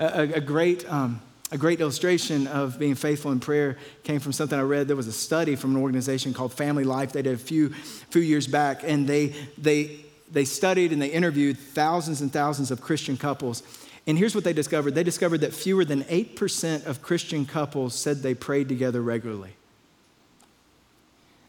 A, 0.00 0.04
a, 0.04 0.22
a 0.32 0.40
great, 0.40 0.90
um, 0.90 1.20
a 1.52 1.58
great 1.58 1.80
illustration 1.80 2.46
of 2.46 2.78
being 2.78 2.94
faithful 2.94 3.32
in 3.32 3.40
prayer 3.40 3.76
came 4.04 4.20
from 4.20 4.32
something 4.32 4.58
I 4.58 4.62
read. 4.62 4.86
There 4.86 4.96
was 4.96 5.08
a 5.08 5.12
study 5.12 5.56
from 5.56 5.74
an 5.74 5.82
organization 5.82 6.32
called 6.32 6.52
Family 6.52 6.84
Life. 6.84 7.12
They 7.12 7.22
did 7.22 7.34
a 7.34 7.38
few, 7.38 7.70
few 7.70 8.22
years 8.22 8.46
back, 8.46 8.82
and 8.84 9.06
they, 9.06 9.34
they 9.58 10.04
they 10.32 10.44
studied 10.44 10.92
and 10.92 11.02
they 11.02 11.08
interviewed 11.08 11.58
thousands 11.58 12.20
and 12.20 12.32
thousands 12.32 12.70
of 12.70 12.80
Christian 12.80 13.16
couples. 13.16 13.62
And 14.06 14.16
here's 14.16 14.34
what 14.34 14.44
they 14.44 14.52
discovered 14.52 14.94
they 14.94 15.02
discovered 15.02 15.38
that 15.38 15.52
fewer 15.52 15.84
than 15.84 16.04
8% 16.04 16.86
of 16.86 17.02
Christian 17.02 17.46
couples 17.46 17.94
said 17.94 18.18
they 18.18 18.34
prayed 18.34 18.68
together 18.68 19.02
regularly. 19.02 19.50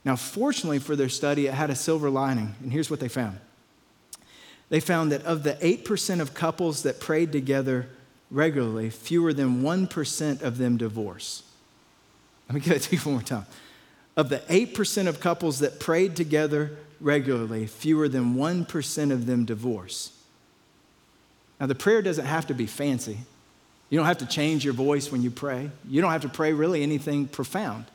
Now, 0.03 0.15
fortunately 0.15 0.79
for 0.79 0.95
their 0.95 1.09
study, 1.09 1.45
it 1.47 1.53
had 1.53 1.69
a 1.69 1.75
silver 1.75 2.09
lining. 2.09 2.55
And 2.61 2.71
here's 2.71 2.89
what 2.89 2.99
they 2.99 3.07
found 3.07 3.39
they 4.69 4.79
found 4.79 5.11
that 5.11 5.23
of 5.23 5.43
the 5.43 5.53
8% 5.55 6.21
of 6.21 6.33
couples 6.33 6.83
that 6.83 6.99
prayed 6.99 7.31
together 7.31 7.89
regularly, 8.31 8.89
fewer 8.89 9.33
than 9.33 9.61
1% 9.61 10.41
of 10.41 10.57
them 10.57 10.77
divorce. 10.77 11.43
Let 12.47 12.55
me 12.55 12.61
give 12.61 12.73
it 12.73 12.81
to 12.83 12.95
you 12.95 13.01
one 13.01 13.15
more 13.15 13.23
time. 13.23 13.45
Of 14.15 14.29
the 14.29 14.39
8% 14.39 15.07
of 15.07 15.19
couples 15.19 15.59
that 15.59 15.79
prayed 15.79 16.15
together 16.15 16.77
regularly, 16.99 17.67
fewer 17.67 18.07
than 18.07 18.35
1% 18.35 19.11
of 19.11 19.25
them 19.25 19.45
divorce. 19.45 20.17
Now, 21.59 21.67
the 21.67 21.75
prayer 21.75 22.01
doesn't 22.01 22.25
have 22.25 22.47
to 22.47 22.53
be 22.53 22.65
fancy. 22.65 23.19
You 23.89 23.97
don't 23.97 24.07
have 24.07 24.19
to 24.19 24.25
change 24.25 24.63
your 24.63 24.73
voice 24.73 25.11
when 25.11 25.21
you 25.21 25.29
pray. 25.29 25.69
You 25.87 26.01
don't 26.01 26.11
have 26.11 26.21
to 26.21 26.29
pray 26.29 26.53
really 26.53 26.81
anything 26.81 27.27
profound. 27.27 27.85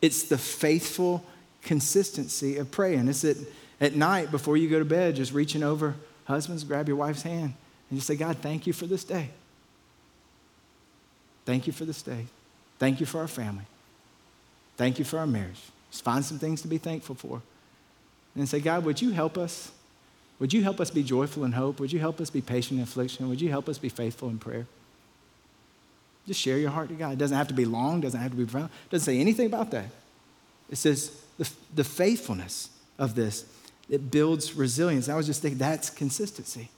It's 0.00 0.22
the 0.22 0.38
faithful 0.38 1.24
consistency 1.62 2.56
of 2.56 2.70
praying. 2.70 3.08
It's 3.08 3.24
at, 3.24 3.36
at 3.80 3.94
night 3.96 4.30
before 4.30 4.56
you 4.56 4.68
go 4.68 4.78
to 4.78 4.84
bed, 4.84 5.16
just 5.16 5.32
reaching 5.32 5.62
over, 5.62 5.96
husbands, 6.24 6.62
grab 6.64 6.86
your 6.86 6.96
wife's 6.96 7.22
hand 7.22 7.54
and 7.90 7.98
just 7.98 8.06
say, 8.06 8.16
God, 8.16 8.38
thank 8.38 8.66
you 8.66 8.72
for 8.72 8.86
this 8.86 9.04
day. 9.04 9.30
Thank 11.48 11.66
you 11.66 11.72
for 11.72 11.86
this 11.86 12.02
day. 12.02 12.26
Thank 12.78 13.00
you 13.00 13.06
for 13.06 13.20
our 13.20 13.26
family. 13.26 13.64
Thank 14.76 14.98
you 14.98 15.04
for 15.06 15.18
our 15.18 15.26
marriage. 15.26 15.62
Just 15.90 16.04
find 16.04 16.22
some 16.22 16.38
things 16.38 16.60
to 16.60 16.68
be 16.68 16.76
thankful 16.76 17.14
for 17.14 17.40
and 18.36 18.46
say, 18.46 18.60
God, 18.60 18.84
would 18.84 19.00
you 19.00 19.12
help 19.12 19.38
us? 19.38 19.72
Would 20.40 20.52
you 20.52 20.62
help 20.62 20.78
us 20.78 20.90
be 20.90 21.02
joyful 21.02 21.44
in 21.44 21.52
hope? 21.52 21.80
Would 21.80 21.90
you 21.90 22.00
help 22.00 22.20
us 22.20 22.28
be 22.28 22.42
patient 22.42 22.76
in 22.76 22.84
affliction? 22.84 23.30
Would 23.30 23.40
you 23.40 23.48
help 23.48 23.66
us 23.66 23.78
be 23.78 23.88
faithful 23.88 24.28
in 24.28 24.38
prayer? 24.38 24.66
Just 26.26 26.38
share 26.38 26.58
your 26.58 26.68
heart 26.68 26.90
to 26.90 26.94
God. 26.94 27.14
It 27.14 27.18
doesn't 27.18 27.38
have 27.38 27.48
to 27.48 27.54
be 27.54 27.64
long, 27.64 28.02
doesn't 28.02 28.20
have 28.20 28.32
to 28.32 28.36
be 28.36 28.44
profound. 28.44 28.68
It 28.84 28.90
doesn't 28.90 29.06
say 29.06 29.18
anything 29.18 29.46
about 29.46 29.70
that. 29.70 29.86
It 30.68 30.76
says 30.76 31.18
the, 31.38 31.50
the 31.74 31.82
faithfulness 31.82 32.68
of 32.98 33.14
this, 33.14 33.46
it 33.88 34.10
builds 34.10 34.52
resilience. 34.52 35.08
I 35.08 35.14
was 35.14 35.24
just 35.24 35.40
thinking 35.40 35.56
that's 35.56 35.88
consistency. 35.88 36.68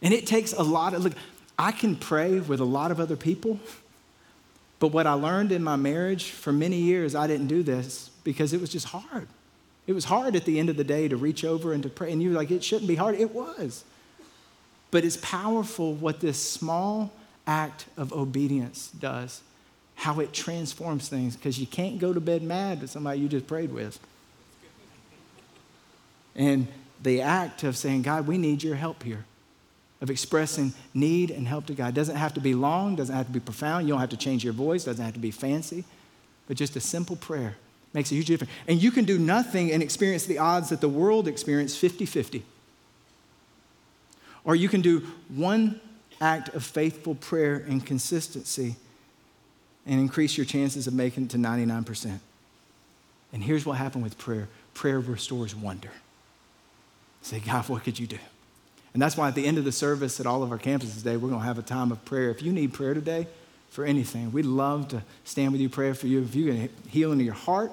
And 0.00 0.14
it 0.14 0.26
takes 0.26 0.54
a 0.54 0.62
lot 0.62 0.94
of, 0.94 1.04
look, 1.04 1.12
I 1.58 1.70
can 1.70 1.96
pray 1.96 2.40
with 2.40 2.60
a 2.60 2.64
lot 2.64 2.90
of 2.90 2.98
other 2.98 3.16
people, 3.16 3.60
but 4.78 4.88
what 4.88 5.06
I 5.06 5.14
learned 5.14 5.52
in 5.52 5.62
my 5.64 5.76
marriage 5.76 6.30
for 6.30 6.52
many 6.52 6.76
years, 6.76 7.14
I 7.14 7.26
didn't 7.26 7.46
do 7.46 7.62
this 7.62 8.10
because 8.24 8.52
it 8.52 8.60
was 8.60 8.70
just 8.70 8.86
hard. 8.86 9.28
It 9.86 9.92
was 9.92 10.04
hard 10.04 10.36
at 10.36 10.44
the 10.44 10.58
end 10.58 10.68
of 10.68 10.76
the 10.76 10.84
day 10.84 11.08
to 11.08 11.16
reach 11.16 11.44
over 11.44 11.72
and 11.72 11.82
to 11.82 11.88
pray. 11.88 12.12
And 12.12 12.22
you 12.22 12.30
were 12.30 12.36
like, 12.36 12.50
it 12.50 12.62
shouldn't 12.62 12.88
be 12.88 12.96
hard. 12.96 13.14
It 13.14 13.32
was. 13.32 13.84
But 14.90 15.04
it's 15.04 15.16
powerful 15.18 15.94
what 15.94 16.20
this 16.20 16.42
small 16.42 17.12
act 17.46 17.86
of 17.96 18.12
obedience 18.12 18.90
does. 18.98 19.42
how 19.96 20.20
it 20.20 20.32
transforms 20.32 21.08
things 21.08 21.36
because 21.36 21.58
you 21.58 21.66
can't 21.66 21.98
go 21.98 22.12
to 22.12 22.20
bed 22.20 22.42
mad 22.42 22.82
at 22.82 22.90
somebody 22.90 23.18
you 23.18 23.28
just 23.28 23.46
prayed 23.46 23.72
with. 23.72 23.98
And 26.34 26.68
the 27.02 27.22
act 27.22 27.64
of 27.64 27.76
saying, 27.76 28.02
God, 28.02 28.26
we 28.26 28.36
need 28.36 28.62
your 28.62 28.76
help 28.76 29.02
here, 29.02 29.24
of 30.00 30.10
expressing 30.10 30.72
need 30.92 31.30
and 31.30 31.48
help 31.48 31.66
to 31.66 31.74
God. 31.74 31.88
It 31.88 31.94
doesn't 31.94 32.16
have 32.16 32.34
to 32.34 32.40
be 32.40 32.54
long, 32.54 32.96
doesn't 32.96 33.14
have 33.14 33.26
to 33.26 33.32
be 33.32 33.40
profound. 33.40 33.86
You 33.86 33.94
don't 33.94 34.00
have 34.00 34.10
to 34.10 34.16
change 34.16 34.44
your 34.44 34.52
voice, 34.52 34.84
doesn't 34.84 35.04
have 35.04 35.14
to 35.14 35.20
be 35.20 35.30
fancy, 35.30 35.84
but 36.46 36.56
just 36.56 36.76
a 36.76 36.80
simple 36.80 37.16
prayer 37.16 37.56
makes 37.92 38.12
a 38.12 38.14
huge 38.14 38.26
difference. 38.26 38.52
And 38.68 38.82
you 38.82 38.90
can 38.90 39.04
do 39.04 39.18
nothing 39.18 39.72
and 39.72 39.82
experience 39.82 40.26
the 40.26 40.38
odds 40.38 40.68
that 40.68 40.80
the 40.80 40.88
world 40.88 41.26
experienced 41.26 41.78
50 41.78 42.04
50. 42.04 42.44
Or 44.44 44.54
you 44.54 44.68
can 44.68 44.80
do 44.80 45.00
one 45.28 45.80
act 46.20 46.54
of 46.54 46.62
faithful 46.62 47.14
prayer 47.14 47.56
and 47.56 47.84
consistency 47.84 48.76
and 49.86 50.00
increase 50.00 50.36
your 50.36 50.46
chances 50.46 50.86
of 50.86 50.94
making 50.94 51.24
it 51.24 51.30
to 51.30 51.36
99%. 51.36 52.18
And 53.32 53.42
here's 53.42 53.66
what 53.66 53.76
happened 53.76 54.04
with 54.04 54.18
prayer 54.18 54.48
prayer 54.74 55.00
restores 55.00 55.54
wonder. 55.54 55.90
Say, 57.22 57.40
God, 57.40 57.68
what 57.68 57.82
could 57.82 57.98
you 57.98 58.06
do? 58.06 58.18
And 58.96 59.02
that's 59.02 59.14
why 59.14 59.28
at 59.28 59.34
the 59.34 59.44
end 59.44 59.58
of 59.58 59.66
the 59.66 59.72
service 59.72 60.20
at 60.20 60.26
all 60.26 60.42
of 60.42 60.50
our 60.50 60.58
campuses 60.58 60.96
today, 60.96 61.18
we're 61.18 61.28
going 61.28 61.42
to 61.42 61.46
have 61.46 61.58
a 61.58 61.62
time 61.62 61.92
of 61.92 62.02
prayer. 62.06 62.30
If 62.30 62.40
you 62.40 62.50
need 62.50 62.72
prayer 62.72 62.94
today 62.94 63.26
for 63.68 63.84
anything, 63.84 64.32
we'd 64.32 64.46
love 64.46 64.88
to 64.88 65.02
stand 65.22 65.52
with 65.52 65.60
you, 65.60 65.68
pray 65.68 65.92
for 65.92 66.06
you. 66.06 66.22
If 66.22 66.34
you 66.34 66.46
can 66.46 66.70
healing 66.88 67.20
in 67.20 67.26
your 67.26 67.34
heart, 67.34 67.72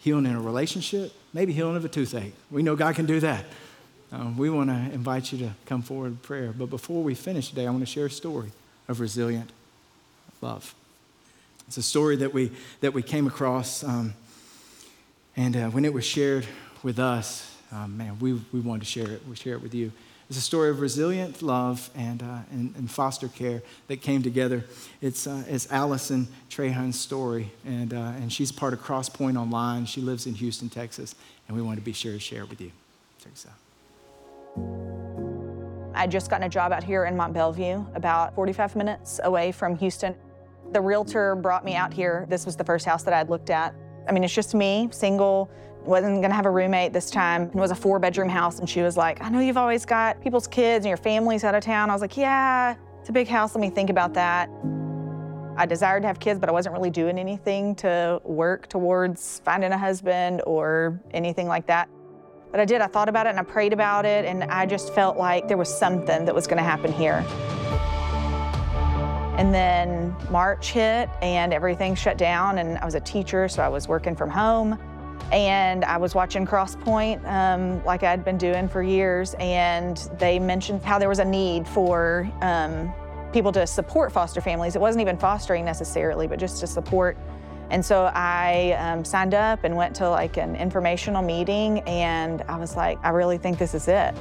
healing 0.00 0.26
in 0.26 0.36
a 0.36 0.40
relationship, 0.42 1.14
maybe 1.32 1.54
healing 1.54 1.76
of 1.76 1.84
a 1.86 1.88
toothache. 1.88 2.34
We 2.50 2.62
know 2.62 2.76
God 2.76 2.94
can 2.94 3.06
do 3.06 3.20
that. 3.20 3.46
Um, 4.12 4.36
we 4.36 4.50
want 4.50 4.68
to 4.68 4.76
invite 4.92 5.32
you 5.32 5.38
to 5.38 5.54
come 5.64 5.80
forward 5.80 6.08
in 6.08 6.16
prayer. 6.18 6.52
But 6.52 6.68
before 6.68 7.02
we 7.02 7.14
finish 7.14 7.48
today, 7.48 7.66
I 7.66 7.70
want 7.70 7.80
to 7.80 7.86
share 7.86 8.04
a 8.04 8.10
story 8.10 8.52
of 8.86 9.00
resilient 9.00 9.50
love. 10.42 10.74
It's 11.68 11.78
a 11.78 11.82
story 11.82 12.16
that 12.16 12.34
we, 12.34 12.52
that 12.82 12.92
we 12.92 13.02
came 13.02 13.26
across, 13.26 13.82
um, 13.82 14.12
and 15.38 15.56
uh, 15.56 15.70
when 15.70 15.86
it 15.86 15.94
was 15.94 16.04
shared 16.04 16.46
with 16.82 16.98
us, 16.98 17.50
um, 17.72 17.96
man, 17.96 18.18
we, 18.18 18.34
we 18.52 18.60
wanted 18.60 18.80
to 18.80 18.84
share 18.84 19.10
it. 19.10 19.22
We 19.26 19.36
share 19.36 19.54
it 19.54 19.62
with 19.62 19.74
you. 19.74 19.90
It's 20.28 20.38
a 20.38 20.40
story 20.42 20.70
of 20.70 20.80
resilient 20.80 21.42
love 21.42 21.90
and, 21.94 22.22
uh, 22.22 22.38
and, 22.50 22.74
and, 22.76 22.90
foster 22.90 23.28
care 23.28 23.62
that 23.88 24.00
came 24.00 24.22
together. 24.22 24.64
It's, 25.02 25.26
uh, 25.26 25.44
it's 25.46 25.70
Allison 25.70 26.28
Trahan's 26.48 26.98
story, 26.98 27.52
and, 27.66 27.92
uh, 27.92 28.12
and 28.16 28.32
she's 28.32 28.50
part 28.50 28.72
of 28.72 28.82
Crosspoint 28.82 29.38
Online. 29.38 29.84
She 29.84 30.00
lives 30.00 30.26
in 30.26 30.34
Houston, 30.34 30.70
Texas, 30.70 31.14
and 31.46 31.56
we 31.56 31.62
wanted 31.62 31.76
to 31.76 31.84
be 31.84 31.92
sure 31.92 32.12
to 32.12 32.18
share 32.18 32.42
it 32.42 32.48
with 32.48 32.60
you. 32.60 32.72
Check 33.22 33.34
this 33.34 33.46
out. 33.46 33.52
I'd 35.94 36.10
just 36.10 36.30
gotten 36.30 36.46
a 36.46 36.50
job 36.50 36.72
out 36.72 36.82
here 36.82 37.04
in 37.04 37.16
Mont 37.16 37.34
Belvieu, 37.34 37.94
about 37.94 38.34
45 38.34 38.76
minutes 38.76 39.20
away 39.24 39.52
from 39.52 39.76
Houston. 39.76 40.16
The 40.72 40.80
realtor 40.80 41.36
brought 41.36 41.64
me 41.64 41.74
out 41.76 41.92
here. 41.92 42.26
This 42.30 42.46
was 42.46 42.56
the 42.56 42.64
first 42.64 42.86
house 42.86 43.02
that 43.04 43.12
I'd 43.14 43.28
looked 43.28 43.50
at. 43.50 43.74
I 44.08 44.12
mean, 44.12 44.24
it's 44.24 44.34
just 44.34 44.54
me, 44.54 44.88
single, 44.90 45.50
wasn't 45.84 46.22
gonna 46.22 46.34
have 46.34 46.46
a 46.46 46.50
roommate 46.50 46.92
this 46.92 47.10
time. 47.10 47.42
It 47.42 47.54
was 47.54 47.70
a 47.70 47.74
four 47.74 47.98
bedroom 47.98 48.28
house 48.28 48.58
and 48.58 48.68
she 48.68 48.80
was 48.80 48.96
like, 48.96 49.22
I 49.22 49.28
know 49.28 49.40
you've 49.40 49.56
always 49.56 49.84
got 49.84 50.20
people's 50.22 50.46
kids 50.46 50.84
and 50.84 50.88
your 50.90 50.96
family's 50.96 51.44
out 51.44 51.54
of 51.54 51.62
town. 51.62 51.90
I 51.90 51.92
was 51.92 52.02
like, 52.02 52.16
yeah, 52.16 52.74
it's 53.00 53.10
a 53.10 53.12
big 53.12 53.28
house, 53.28 53.54
let 53.54 53.60
me 53.60 53.70
think 53.70 53.90
about 53.90 54.14
that. 54.14 54.48
I 55.56 55.66
desired 55.66 56.00
to 56.00 56.08
have 56.08 56.18
kids, 56.18 56.40
but 56.40 56.48
I 56.48 56.52
wasn't 56.52 56.74
really 56.74 56.90
doing 56.90 57.18
anything 57.18 57.74
to 57.76 58.20
work 58.24 58.68
towards 58.68 59.40
finding 59.44 59.70
a 59.72 59.78
husband 59.78 60.42
or 60.46 61.00
anything 61.12 61.46
like 61.46 61.66
that. 61.66 61.88
But 62.50 62.60
I 62.60 62.64
did, 62.64 62.80
I 62.80 62.86
thought 62.86 63.08
about 63.08 63.26
it 63.26 63.30
and 63.30 63.38
I 63.38 63.42
prayed 63.42 63.72
about 63.72 64.06
it 64.06 64.24
and 64.24 64.44
I 64.44 64.66
just 64.66 64.94
felt 64.94 65.16
like 65.16 65.48
there 65.48 65.56
was 65.56 65.72
something 65.72 66.24
that 66.24 66.34
was 66.34 66.46
gonna 66.46 66.62
happen 66.62 66.92
here. 66.92 67.24
And 69.36 69.52
then 69.52 70.14
March 70.30 70.70
hit 70.70 71.10
and 71.20 71.52
everything 71.52 71.94
shut 71.94 72.16
down 72.16 72.58
and 72.58 72.78
I 72.78 72.84
was 72.84 72.94
a 72.94 73.00
teacher, 73.00 73.48
so 73.48 73.62
I 73.62 73.68
was 73.68 73.86
working 73.86 74.16
from 74.16 74.30
home 74.30 74.78
and 75.32 75.84
I 75.84 75.96
was 75.96 76.14
watching 76.14 76.46
Crosspoint 76.46 77.24
um, 77.26 77.84
like 77.84 78.02
I'd 78.02 78.24
been 78.24 78.38
doing 78.38 78.68
for 78.68 78.82
years, 78.82 79.34
and 79.38 79.96
they 80.18 80.38
mentioned 80.38 80.82
how 80.82 80.98
there 80.98 81.08
was 81.08 81.18
a 81.18 81.24
need 81.24 81.66
for 81.66 82.30
um, 82.40 82.92
people 83.32 83.50
to 83.52 83.66
support 83.66 84.12
foster 84.12 84.40
families. 84.40 84.76
It 84.76 84.80
wasn't 84.80 85.02
even 85.02 85.18
fostering 85.18 85.64
necessarily, 85.64 86.26
but 86.26 86.38
just 86.38 86.60
to 86.60 86.66
support. 86.66 87.16
And 87.70 87.84
so 87.84 88.10
I 88.14 88.76
um, 88.78 89.04
signed 89.04 89.34
up 89.34 89.64
and 89.64 89.74
went 89.74 89.96
to 89.96 90.08
like 90.08 90.36
an 90.36 90.54
informational 90.54 91.22
meeting, 91.22 91.80
and 91.80 92.42
I 92.42 92.56
was 92.56 92.76
like, 92.76 92.98
I 93.02 93.08
really 93.08 93.38
think 93.38 93.58
this 93.58 93.74
is 93.74 93.88
it. 93.88 94.14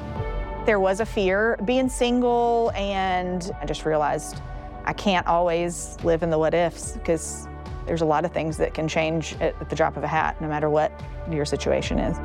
There 0.65 0.79
was 0.79 1.01
a 1.01 1.05
fear 1.05 1.59
being 1.65 1.89
single, 1.89 2.71
and 2.75 3.51
I 3.61 3.65
just 3.65 3.85
realized 3.85 4.41
I 4.85 4.93
can't 4.93 5.27
always 5.27 5.97
live 6.03 6.23
in 6.23 6.29
the 6.29 6.39
what 6.39 6.53
ifs 6.53 6.93
because 6.93 7.47
there's 7.86 8.01
a 8.01 8.05
lot 8.05 8.25
of 8.25 8.31
things 8.31 8.57
that 8.57 8.73
can 8.73 8.88
change 8.88 9.36
at 9.39 9.69
the 9.69 9.75
drop 9.75 9.97
of 9.97 10.03
a 10.03 10.07
hat, 10.07 10.39
no 10.41 10.47
matter 10.47 10.69
what 10.69 10.91
your 11.29 11.45
situation 11.45 11.99
is. 11.99 12.17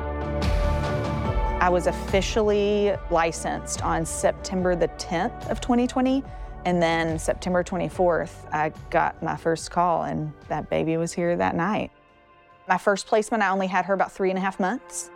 I 1.61 1.67
was 1.69 1.87
officially 1.87 2.95
licensed 3.11 3.83
on 3.83 4.05
September 4.05 4.75
the 4.75 4.87
10th 4.87 5.49
of 5.49 5.59
2020. 5.59 6.23
And 6.65 6.81
then 6.81 7.17
September 7.17 7.63
24th, 7.63 8.31
I 8.53 8.73
got 8.89 9.21
my 9.23 9.37
first 9.37 9.71
call, 9.71 10.03
and 10.03 10.33
that 10.49 10.69
baby 10.69 10.97
was 10.97 11.13
here 11.13 11.35
that 11.37 11.55
night. 11.55 11.91
My 12.67 12.77
first 12.77 13.07
placement, 13.07 13.43
I 13.43 13.49
only 13.49 13.67
had 13.67 13.85
her 13.85 13.93
about 13.93 14.11
three 14.11 14.29
and 14.29 14.37
a 14.37 14.41
half 14.41 14.59
months. 14.59 15.09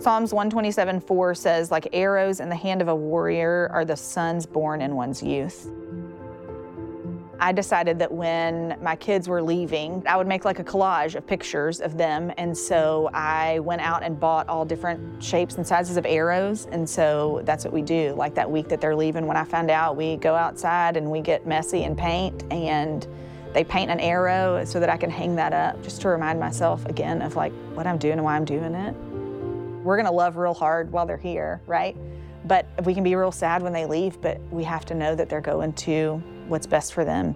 Psalms 0.00 0.32
127 0.32 1.00
4 1.00 1.34
says, 1.34 1.72
like 1.72 1.88
arrows 1.92 2.38
in 2.38 2.48
the 2.48 2.54
hand 2.54 2.80
of 2.80 2.86
a 2.86 2.94
warrior 2.94 3.68
are 3.72 3.84
the 3.84 3.96
sons 3.96 4.46
born 4.46 4.80
in 4.80 4.94
one's 4.94 5.20
youth. 5.20 5.68
I 7.40 7.50
decided 7.50 7.98
that 7.98 8.10
when 8.10 8.78
my 8.80 8.94
kids 8.94 9.28
were 9.28 9.42
leaving, 9.42 10.04
I 10.06 10.16
would 10.16 10.28
make 10.28 10.44
like 10.44 10.60
a 10.60 10.64
collage 10.64 11.16
of 11.16 11.26
pictures 11.26 11.80
of 11.80 11.96
them. 11.96 12.32
And 12.36 12.56
so 12.56 13.10
I 13.12 13.58
went 13.60 13.80
out 13.82 14.04
and 14.04 14.18
bought 14.18 14.48
all 14.48 14.64
different 14.64 15.22
shapes 15.22 15.56
and 15.56 15.66
sizes 15.66 15.96
of 15.96 16.06
arrows. 16.06 16.66
And 16.70 16.88
so 16.88 17.42
that's 17.44 17.64
what 17.64 17.72
we 17.72 17.82
do. 17.82 18.14
Like 18.16 18.34
that 18.34 18.48
week 18.48 18.68
that 18.68 18.80
they're 18.80 18.96
leaving, 18.96 19.26
when 19.26 19.36
I 19.36 19.44
found 19.44 19.70
out, 19.70 19.96
we 19.96 20.16
go 20.16 20.34
outside 20.34 20.96
and 20.96 21.10
we 21.10 21.20
get 21.20 21.46
messy 21.46 21.84
and 21.84 21.98
paint. 21.98 22.44
And 22.52 23.06
they 23.52 23.64
paint 23.64 23.90
an 23.90 24.00
arrow 24.00 24.64
so 24.64 24.78
that 24.78 24.90
I 24.90 24.96
can 24.96 25.10
hang 25.10 25.36
that 25.36 25.52
up 25.52 25.82
just 25.82 26.00
to 26.02 26.08
remind 26.08 26.38
myself 26.38 26.86
again 26.86 27.22
of 27.22 27.34
like 27.34 27.52
what 27.74 27.86
I'm 27.86 27.98
doing 27.98 28.14
and 28.14 28.24
why 28.24 28.36
I'm 28.36 28.44
doing 28.44 28.74
it. 28.74 28.94
We're 29.84 29.96
gonna 29.96 30.12
love 30.12 30.36
real 30.36 30.54
hard 30.54 30.90
while 30.92 31.06
they're 31.06 31.16
here, 31.16 31.60
right? 31.66 31.96
But 32.44 32.66
we 32.84 32.94
can 32.94 33.02
be 33.02 33.14
real 33.14 33.32
sad 33.32 33.62
when 33.62 33.72
they 33.72 33.86
leave, 33.86 34.20
but 34.20 34.40
we 34.50 34.64
have 34.64 34.84
to 34.86 34.94
know 34.94 35.14
that 35.14 35.28
they're 35.28 35.40
going 35.40 35.72
to 35.74 36.22
what's 36.48 36.66
best 36.66 36.94
for 36.94 37.04
them. 37.04 37.34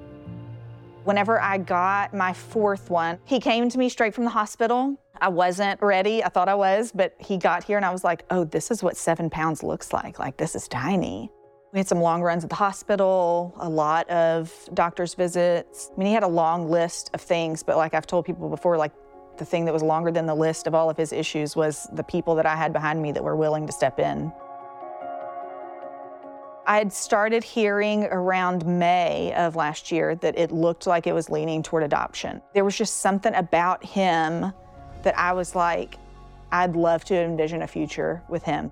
Whenever 1.05 1.41
I 1.41 1.59
got 1.59 2.15
my 2.15 2.33
fourth 2.33 2.89
one, 2.89 3.19
he 3.25 3.41
came 3.41 3.69
to 3.69 3.79
me 3.79 3.89
straight 3.89 4.15
from 4.15 4.25
the 4.25 4.31
hospital. 4.31 4.97
I 5.21 5.29
wasn't 5.29 5.83
ready. 5.83 6.23
I 6.23 6.29
thought 6.29 6.49
I 6.49 6.55
was, 6.55 6.93
but 6.93 7.15
he 7.19 7.37
got 7.37 7.65
here 7.65 7.77
and 7.77 7.85
I 7.85 7.91
was 7.91 8.05
like, 8.05 8.25
oh, 8.31 8.45
this 8.45 8.71
is 8.71 8.83
what 8.83 8.97
seven 8.97 9.29
pounds 9.29 9.63
looks 9.63 9.93
like. 9.93 10.19
Like, 10.19 10.37
this 10.37 10.55
is 10.55 10.69
tiny. 10.69 11.31
We 11.73 11.79
had 11.79 11.89
some 11.89 12.01
long 12.01 12.23
runs 12.23 12.45
at 12.45 12.51
the 12.51 12.57
hospital, 12.57 13.55
a 13.59 13.69
lot 13.69 14.09
of 14.11 14.53
doctor's 14.75 15.15
visits. 15.15 15.91
I 15.93 15.99
mean, 15.99 16.09
he 16.09 16.15
had 16.15 16.23
a 16.23 16.29
long 16.29 16.71
list 16.71 17.11
of 17.15 17.21
things, 17.21 17.63
but 17.63 17.77
like 17.77 17.95
I've 17.95 18.07
told 18.07 18.27
people 18.27 18.49
before, 18.49 18.77
like 18.77 18.93
the 19.43 19.47
thing 19.51 19.65
that 19.65 19.75
was 19.75 19.83
longer 19.83 20.13
than 20.13 20.25
the 20.27 20.35
list 20.35 20.69
of 20.69 20.75
all 20.75 20.89
of 20.89 20.97
his 20.97 21.13
issues 21.13 21.57
was 21.57 21.89
the 21.93 22.05
people 22.05 22.37
that 22.37 22.47
I 22.47 22.55
had 22.55 22.73
behind 22.73 23.03
me 23.03 23.11
that 23.11 23.25
were 23.25 23.35
willing 23.35 23.67
to 23.67 23.73
step 23.73 23.99
in. 23.99 24.33
I 26.65 26.79
had 26.79 26.93
started 26.93 27.43
hearing 27.43 28.05
around 28.05 28.65
May 28.65 29.35
of 29.35 29.57
last 29.57 29.91
year 29.91 30.15
that 30.17 30.39
it 30.39 30.53
looked 30.53 30.87
like 30.87 31.09
it 31.09 31.13
was 31.13 31.29
leaning 31.29 31.61
toward 31.61 31.83
adoption. 31.83 32.41
There 32.55 32.65
was 32.65 32.79
just 32.79 32.99
something 33.01 33.35
about 33.35 33.85
him 33.85 34.53
that 35.03 35.19
I 35.19 35.33
was 35.33 35.57
like, 35.57 35.97
I'd 36.53 36.77
love 36.77 37.05
to 37.07 37.17
envision 37.17 37.63
a 37.63 37.67
future 37.67 38.23
with 38.29 38.45
him. 38.45 38.71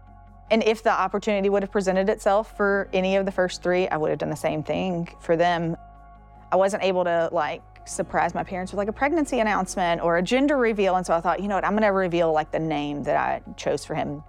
And 0.52 0.62
if 0.62 0.84
the 0.84 0.92
opportunity 0.92 1.48
would 1.48 1.64
have 1.64 1.72
presented 1.72 2.08
itself 2.08 2.56
for 2.56 2.88
any 2.92 3.16
of 3.16 3.26
the 3.26 3.32
first 3.32 3.60
three, 3.60 3.88
I 3.88 3.96
would 3.96 4.10
have 4.10 4.20
done 4.20 4.30
the 4.30 4.36
same 4.36 4.62
thing 4.62 5.08
for 5.20 5.36
them. 5.36 5.76
I 6.52 6.56
wasn't 6.56 6.84
able 6.84 7.02
to 7.04 7.28
like 7.32 7.62
surprise 7.90 8.34
my 8.34 8.44
parents 8.44 8.72
with 8.72 8.78
like 8.78 8.88
a 8.88 8.92
pregnancy 8.92 9.40
announcement 9.40 10.00
or 10.02 10.18
a 10.18 10.22
gender 10.22 10.56
reveal. 10.56 10.96
And 10.96 11.04
so 11.04 11.14
I 11.14 11.20
thought, 11.20 11.40
you 11.40 11.48
know 11.48 11.56
what, 11.56 11.64
I'm 11.64 11.74
gonna 11.74 11.92
reveal 11.92 12.32
like 12.32 12.50
the 12.50 12.58
name 12.58 13.02
that 13.04 13.16
I 13.16 13.42
chose 13.56 13.84
for 13.84 13.94
him. 13.94 14.22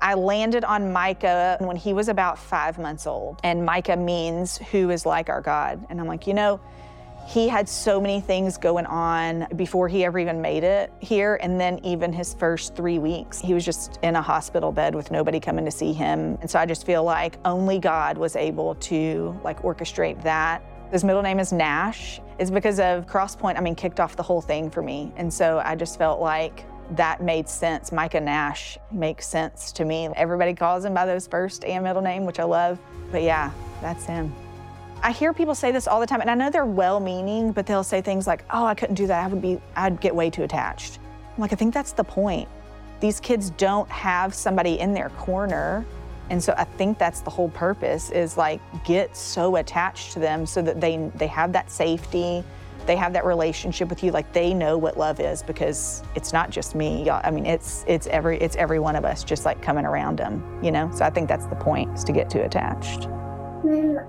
I 0.00 0.14
landed 0.14 0.64
on 0.64 0.92
Micah 0.92 1.56
when 1.60 1.76
he 1.76 1.92
was 1.92 2.08
about 2.08 2.36
five 2.36 2.76
months 2.76 3.06
old. 3.06 3.38
And 3.44 3.64
Micah 3.64 3.96
means 3.96 4.58
who 4.58 4.90
is 4.90 5.06
like 5.06 5.28
our 5.28 5.40
God. 5.40 5.86
And 5.90 6.00
I'm 6.00 6.08
like, 6.08 6.26
you 6.26 6.34
know, 6.34 6.60
he 7.26 7.46
had 7.46 7.68
so 7.68 8.00
many 8.00 8.20
things 8.20 8.58
going 8.58 8.84
on 8.86 9.46
before 9.54 9.86
he 9.86 10.04
ever 10.04 10.18
even 10.18 10.42
made 10.42 10.64
it 10.64 10.92
here. 10.98 11.38
And 11.40 11.60
then 11.60 11.78
even 11.84 12.12
his 12.12 12.34
first 12.34 12.74
three 12.74 12.98
weeks, 12.98 13.40
he 13.40 13.54
was 13.54 13.64
just 13.64 14.00
in 14.02 14.16
a 14.16 14.22
hospital 14.22 14.72
bed 14.72 14.96
with 14.96 15.12
nobody 15.12 15.38
coming 15.38 15.64
to 15.64 15.70
see 15.70 15.92
him. 15.92 16.36
And 16.40 16.50
so 16.50 16.58
I 16.58 16.66
just 16.66 16.84
feel 16.84 17.04
like 17.04 17.38
only 17.44 17.78
God 17.78 18.18
was 18.18 18.34
able 18.34 18.74
to 18.76 19.38
like 19.44 19.62
orchestrate 19.62 20.20
that 20.24 20.64
his 20.92 21.04
middle 21.04 21.22
name 21.22 21.40
is 21.40 21.52
Nash. 21.52 22.20
It's 22.38 22.50
because 22.50 22.78
of 22.78 23.06
Crosspoint, 23.06 23.56
I 23.56 23.60
mean, 23.60 23.74
kicked 23.74 23.98
off 23.98 24.14
the 24.14 24.22
whole 24.22 24.42
thing 24.42 24.70
for 24.70 24.82
me. 24.82 25.10
And 25.16 25.32
so 25.32 25.62
I 25.64 25.74
just 25.74 25.98
felt 25.98 26.20
like 26.20 26.64
that 26.96 27.22
made 27.22 27.48
sense. 27.48 27.90
Micah 27.90 28.20
Nash 28.20 28.76
makes 28.90 29.26
sense 29.26 29.72
to 29.72 29.86
me. 29.86 30.08
Everybody 30.14 30.52
calls 30.54 30.84
him 30.84 30.92
by 30.92 31.06
those 31.06 31.26
first 31.26 31.64
and 31.64 31.82
middle 31.82 32.02
name, 32.02 32.26
which 32.26 32.38
I 32.38 32.44
love. 32.44 32.78
But 33.10 33.22
yeah, 33.22 33.50
that's 33.80 34.04
him. 34.04 34.34
I 35.02 35.12
hear 35.12 35.32
people 35.32 35.54
say 35.54 35.72
this 35.72 35.88
all 35.88 35.98
the 35.98 36.06
time, 36.06 36.20
and 36.20 36.30
I 36.30 36.34
know 36.34 36.50
they're 36.50 36.64
well-meaning, 36.66 37.52
but 37.52 37.66
they'll 37.66 37.82
say 37.82 38.02
things 38.02 38.26
like, 38.26 38.44
"Oh, 38.50 38.64
I 38.64 38.74
couldn't 38.74 38.94
do 38.94 39.06
that. 39.08 39.24
I 39.24 39.26
would 39.26 39.42
be, 39.42 39.60
I'd 39.74 40.00
get 40.00 40.14
way 40.14 40.30
too 40.30 40.44
attached." 40.44 41.00
I'm 41.34 41.40
like, 41.40 41.52
I 41.52 41.56
think 41.56 41.74
that's 41.74 41.92
the 41.92 42.04
point. 42.04 42.48
These 43.00 43.18
kids 43.18 43.50
don't 43.50 43.90
have 43.90 44.32
somebody 44.34 44.78
in 44.78 44.92
their 44.92 45.08
corner, 45.10 45.84
and 46.30 46.42
so 46.42 46.54
I 46.56 46.64
think 46.64 46.98
that's 46.98 47.20
the 47.20 47.30
whole 47.30 47.50
purpose 47.50 48.10
is 48.10 48.36
like 48.36 48.60
get 48.84 49.16
so 49.16 49.56
attached 49.56 50.12
to 50.12 50.18
them 50.18 50.46
so 50.46 50.62
that 50.62 50.80
they 50.80 51.10
they 51.16 51.26
have 51.26 51.52
that 51.52 51.70
safety, 51.70 52.44
they 52.86 52.96
have 52.96 53.12
that 53.12 53.24
relationship 53.24 53.88
with 53.88 54.02
you, 54.02 54.10
like 54.10 54.32
they 54.32 54.54
know 54.54 54.76
what 54.78 54.96
love 54.96 55.20
is 55.20 55.42
because 55.42 56.02
it's 56.14 56.32
not 56.32 56.50
just 56.50 56.74
me. 56.74 57.04
Y'all, 57.04 57.20
I 57.24 57.30
mean, 57.30 57.46
it's 57.46 57.84
it's 57.86 58.06
every 58.08 58.38
it's 58.38 58.56
every 58.56 58.78
one 58.78 58.96
of 58.96 59.04
us 59.04 59.24
just 59.24 59.44
like 59.44 59.62
coming 59.62 59.84
around 59.84 60.18
them, 60.18 60.60
you 60.62 60.70
know. 60.70 60.90
So 60.94 61.04
I 61.04 61.10
think 61.10 61.28
that's 61.28 61.46
the 61.46 61.56
point 61.56 61.92
is 61.96 62.04
to 62.04 62.12
get 62.12 62.30
too 62.30 62.40
attached. 62.40 63.08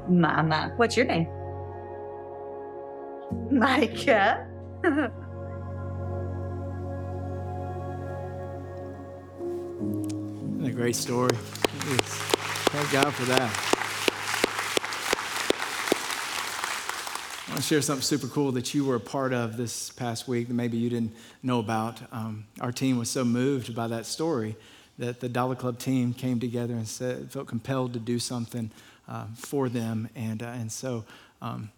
Mama. 0.09 0.73
What's 0.77 0.97
your 0.97 1.05
name? 1.05 1.27
Micah. 3.51 4.47
A 10.63 10.71
great 10.71 10.95
story? 10.95 11.35
Thank 11.85 12.91
God 12.93 13.13
for 13.13 13.25
that. 13.25 13.51
I 17.45 17.51
want 17.51 17.61
to 17.61 17.67
share 17.67 17.81
something 17.81 18.01
super 18.01 18.27
cool 18.27 18.53
that 18.53 18.73
you 18.73 18.85
were 18.85 18.95
a 18.95 19.01
part 19.01 19.33
of 19.33 19.57
this 19.57 19.89
past 19.89 20.25
week 20.25 20.47
that 20.47 20.53
maybe 20.53 20.77
you 20.77 20.89
didn't 20.89 21.13
know 21.43 21.59
about. 21.59 21.99
Um, 22.13 22.45
our 22.61 22.71
team 22.71 22.97
was 22.97 23.09
so 23.09 23.25
moved 23.25 23.75
by 23.75 23.87
that 23.87 24.05
story 24.05 24.55
that 24.97 25.19
the 25.19 25.27
Dollar 25.27 25.55
Club 25.55 25.77
team 25.77 26.13
came 26.13 26.39
together 26.39 26.73
and 26.73 26.87
said, 26.87 27.29
felt 27.29 27.47
compelled 27.47 27.91
to 27.93 27.99
do 27.99 28.17
something 28.17 28.71
uh, 29.09 29.25
for 29.35 29.67
them. 29.67 30.07
And, 30.15 30.41
uh, 30.41 30.47
and 30.47 30.71
so 30.71 31.03
um, 31.41 31.69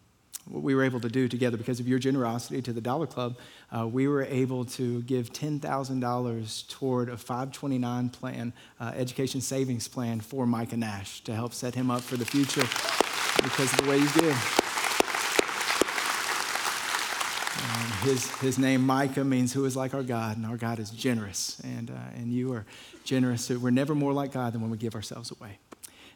what 0.47 0.61
we 0.61 0.75
were 0.75 0.83
able 0.83 0.99
to 0.99 1.09
do 1.09 1.27
together 1.27 1.57
because 1.57 1.79
of 1.79 1.87
your 1.87 1.99
generosity 1.99 2.61
to 2.61 2.71
the 2.71 2.81
Dollar 2.81 3.07
Club, 3.07 3.37
uh, 3.75 3.87
we 3.87 4.07
were 4.07 4.23
able 4.23 4.63
to 4.65 5.01
give 5.03 5.33
$10,000 5.33 6.69
toward 6.69 7.09
a 7.09 7.17
529 7.17 8.09
plan, 8.09 8.53
uh, 8.79 8.91
education 8.95 9.41
savings 9.41 9.87
plan 9.87 10.19
for 10.19 10.45
Micah 10.45 10.77
Nash 10.77 11.21
to 11.21 11.33
help 11.33 11.53
set 11.53 11.73
him 11.73 11.89
up 11.89 12.01
for 12.01 12.17
the 12.17 12.25
future 12.25 12.61
because 13.43 13.71
of 13.73 13.79
the 13.83 13.89
way 13.89 13.97
you 13.97 14.09
give. 14.13 14.61
Um, 17.57 18.09
his, 18.09 18.29
his 18.39 18.59
name, 18.59 18.85
Micah, 18.85 19.23
means 19.23 19.51
who 19.51 19.65
is 19.65 19.75
like 19.75 19.93
our 19.95 20.03
God, 20.03 20.37
and 20.37 20.45
our 20.45 20.57
God 20.57 20.77
is 20.77 20.91
generous. 20.91 21.59
And, 21.63 21.89
uh, 21.89 21.93
and 22.15 22.31
you 22.31 22.53
are 22.53 22.65
generous. 23.03 23.49
We're 23.49 23.71
never 23.71 23.95
more 23.95 24.13
like 24.13 24.31
God 24.31 24.53
than 24.53 24.61
when 24.61 24.69
we 24.69 24.77
give 24.77 24.93
ourselves 24.93 25.31
away. 25.31 25.57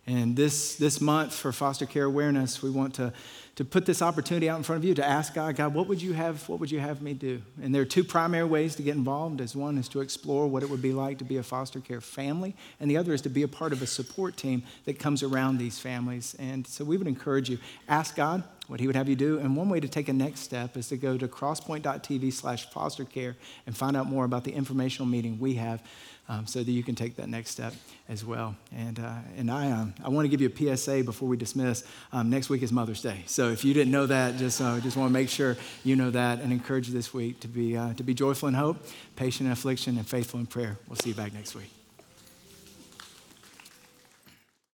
And 0.09 0.35
this, 0.35 0.75
this 0.75 0.99
month 1.01 1.35
for 1.35 1.51
foster 1.51 1.85
care 1.85 2.05
awareness, 2.05 2.63
we 2.63 2.71
want 2.71 2.95
to, 2.95 3.13
to 3.59 3.65
put 3.65 3.85
this 3.85 4.01
opportunity 4.01 4.49
out 4.49 4.55
in 4.55 4.63
front 4.63 4.81
of 4.81 4.85
you 4.85 4.93
to 4.93 5.05
ask 5.05 5.33
God, 5.33 5.57
God, 5.57 5.73
what 5.73 5.85
would 5.87 6.01
you 6.01 6.13
have, 6.13 6.47
what 6.47 6.61
would 6.61 6.71
you 6.71 6.79
have 6.79 7.01
me 7.01 7.13
do? 7.13 7.41
And 7.61 7.75
there 7.75 7.81
are 7.81 7.85
two 7.85 8.05
primary 8.05 8.45
ways 8.45 8.73
to 8.77 8.83
get 8.83 8.95
involved. 8.95 9.41
As 9.41 9.53
one 9.53 9.77
is 9.77 9.89
to 9.89 9.99
explore 9.99 10.47
what 10.47 10.63
it 10.63 10.69
would 10.69 10.81
be 10.81 10.93
like 10.93 11.17
to 11.17 11.25
be 11.25 11.35
a 11.35 11.43
foster 11.43 11.81
care 11.81 11.99
family, 11.99 12.55
and 12.79 12.89
the 12.89 12.95
other 12.95 13.13
is 13.13 13.21
to 13.23 13.29
be 13.29 13.43
a 13.43 13.49
part 13.49 13.73
of 13.73 13.81
a 13.81 13.85
support 13.85 14.37
team 14.37 14.63
that 14.85 14.97
comes 14.97 15.23
around 15.23 15.57
these 15.57 15.77
families. 15.77 16.37
And 16.39 16.65
so 16.65 16.85
we 16.85 16.95
would 16.95 17.05
encourage 17.05 17.49
you, 17.49 17.57
ask 17.89 18.15
God 18.15 18.43
what 18.67 18.79
he 18.79 18.87
would 18.87 18.95
have 18.95 19.09
you 19.09 19.17
do. 19.17 19.39
And 19.39 19.57
one 19.57 19.67
way 19.67 19.81
to 19.81 19.89
take 19.89 20.07
a 20.07 20.13
next 20.13 20.39
step 20.39 20.77
is 20.77 20.87
to 20.87 20.95
go 20.95 21.17
to 21.17 21.27
crosspoint.tv 21.27 22.31
slash 22.31 22.69
foster 22.69 23.03
care 23.03 23.35
and 23.65 23.75
find 23.75 23.97
out 23.97 24.05
more 24.05 24.23
about 24.23 24.45
the 24.45 24.53
informational 24.53 25.05
meeting 25.05 25.37
we 25.37 25.55
have 25.55 25.83
um, 26.29 26.45
so 26.45 26.63
that 26.63 26.71
you 26.71 26.83
can 26.83 26.95
take 26.95 27.15
that 27.17 27.27
next 27.27 27.49
step 27.49 27.73
as 28.07 28.23
well. 28.23 28.55
And, 28.73 28.99
uh, 28.99 29.15
and 29.35 29.51
I, 29.51 29.71
um, 29.71 29.93
I 30.03 30.09
want 30.09 30.25
to 30.25 30.29
give 30.29 30.39
you 30.39 30.47
a 30.47 30.77
PSA 30.77 31.03
before 31.03 31.27
we 31.27 31.35
dismiss. 31.35 31.83
Um, 32.13 32.29
next 32.29 32.49
week 32.49 32.61
is 32.61 32.71
Mother's 32.71 33.01
Day. 33.01 33.23
So 33.25 33.49
if 33.49 33.65
you 33.65 33.73
didn't 33.73 33.91
know 33.91 34.05
that, 34.05 34.37
just, 34.37 34.61
uh, 34.61 34.79
just 34.79 34.95
want 34.95 35.09
to 35.09 35.13
make 35.13 35.27
sure 35.27 35.57
you 35.83 35.95
know 35.95 36.11
that 36.11 36.39
and 36.39 36.53
encourage 36.53 36.87
you 36.87 36.93
this 36.93 37.13
week 37.13 37.39
to 37.41 37.47
be, 37.47 37.75
uh, 37.75 37.93
to 37.95 38.03
be 38.03 38.13
joyful 38.13 38.47
in 38.47 38.53
hope, 38.53 38.77
patient 39.15 39.47
in 39.47 39.51
affliction, 39.51 39.97
and 39.97 40.07
faithful 40.07 40.39
in 40.39 40.45
prayer. 40.45 40.77
We'll 40.87 40.97
see 40.97 41.09
you 41.09 41.15
back 41.15 41.33
next 41.33 41.55
week. 41.55 41.78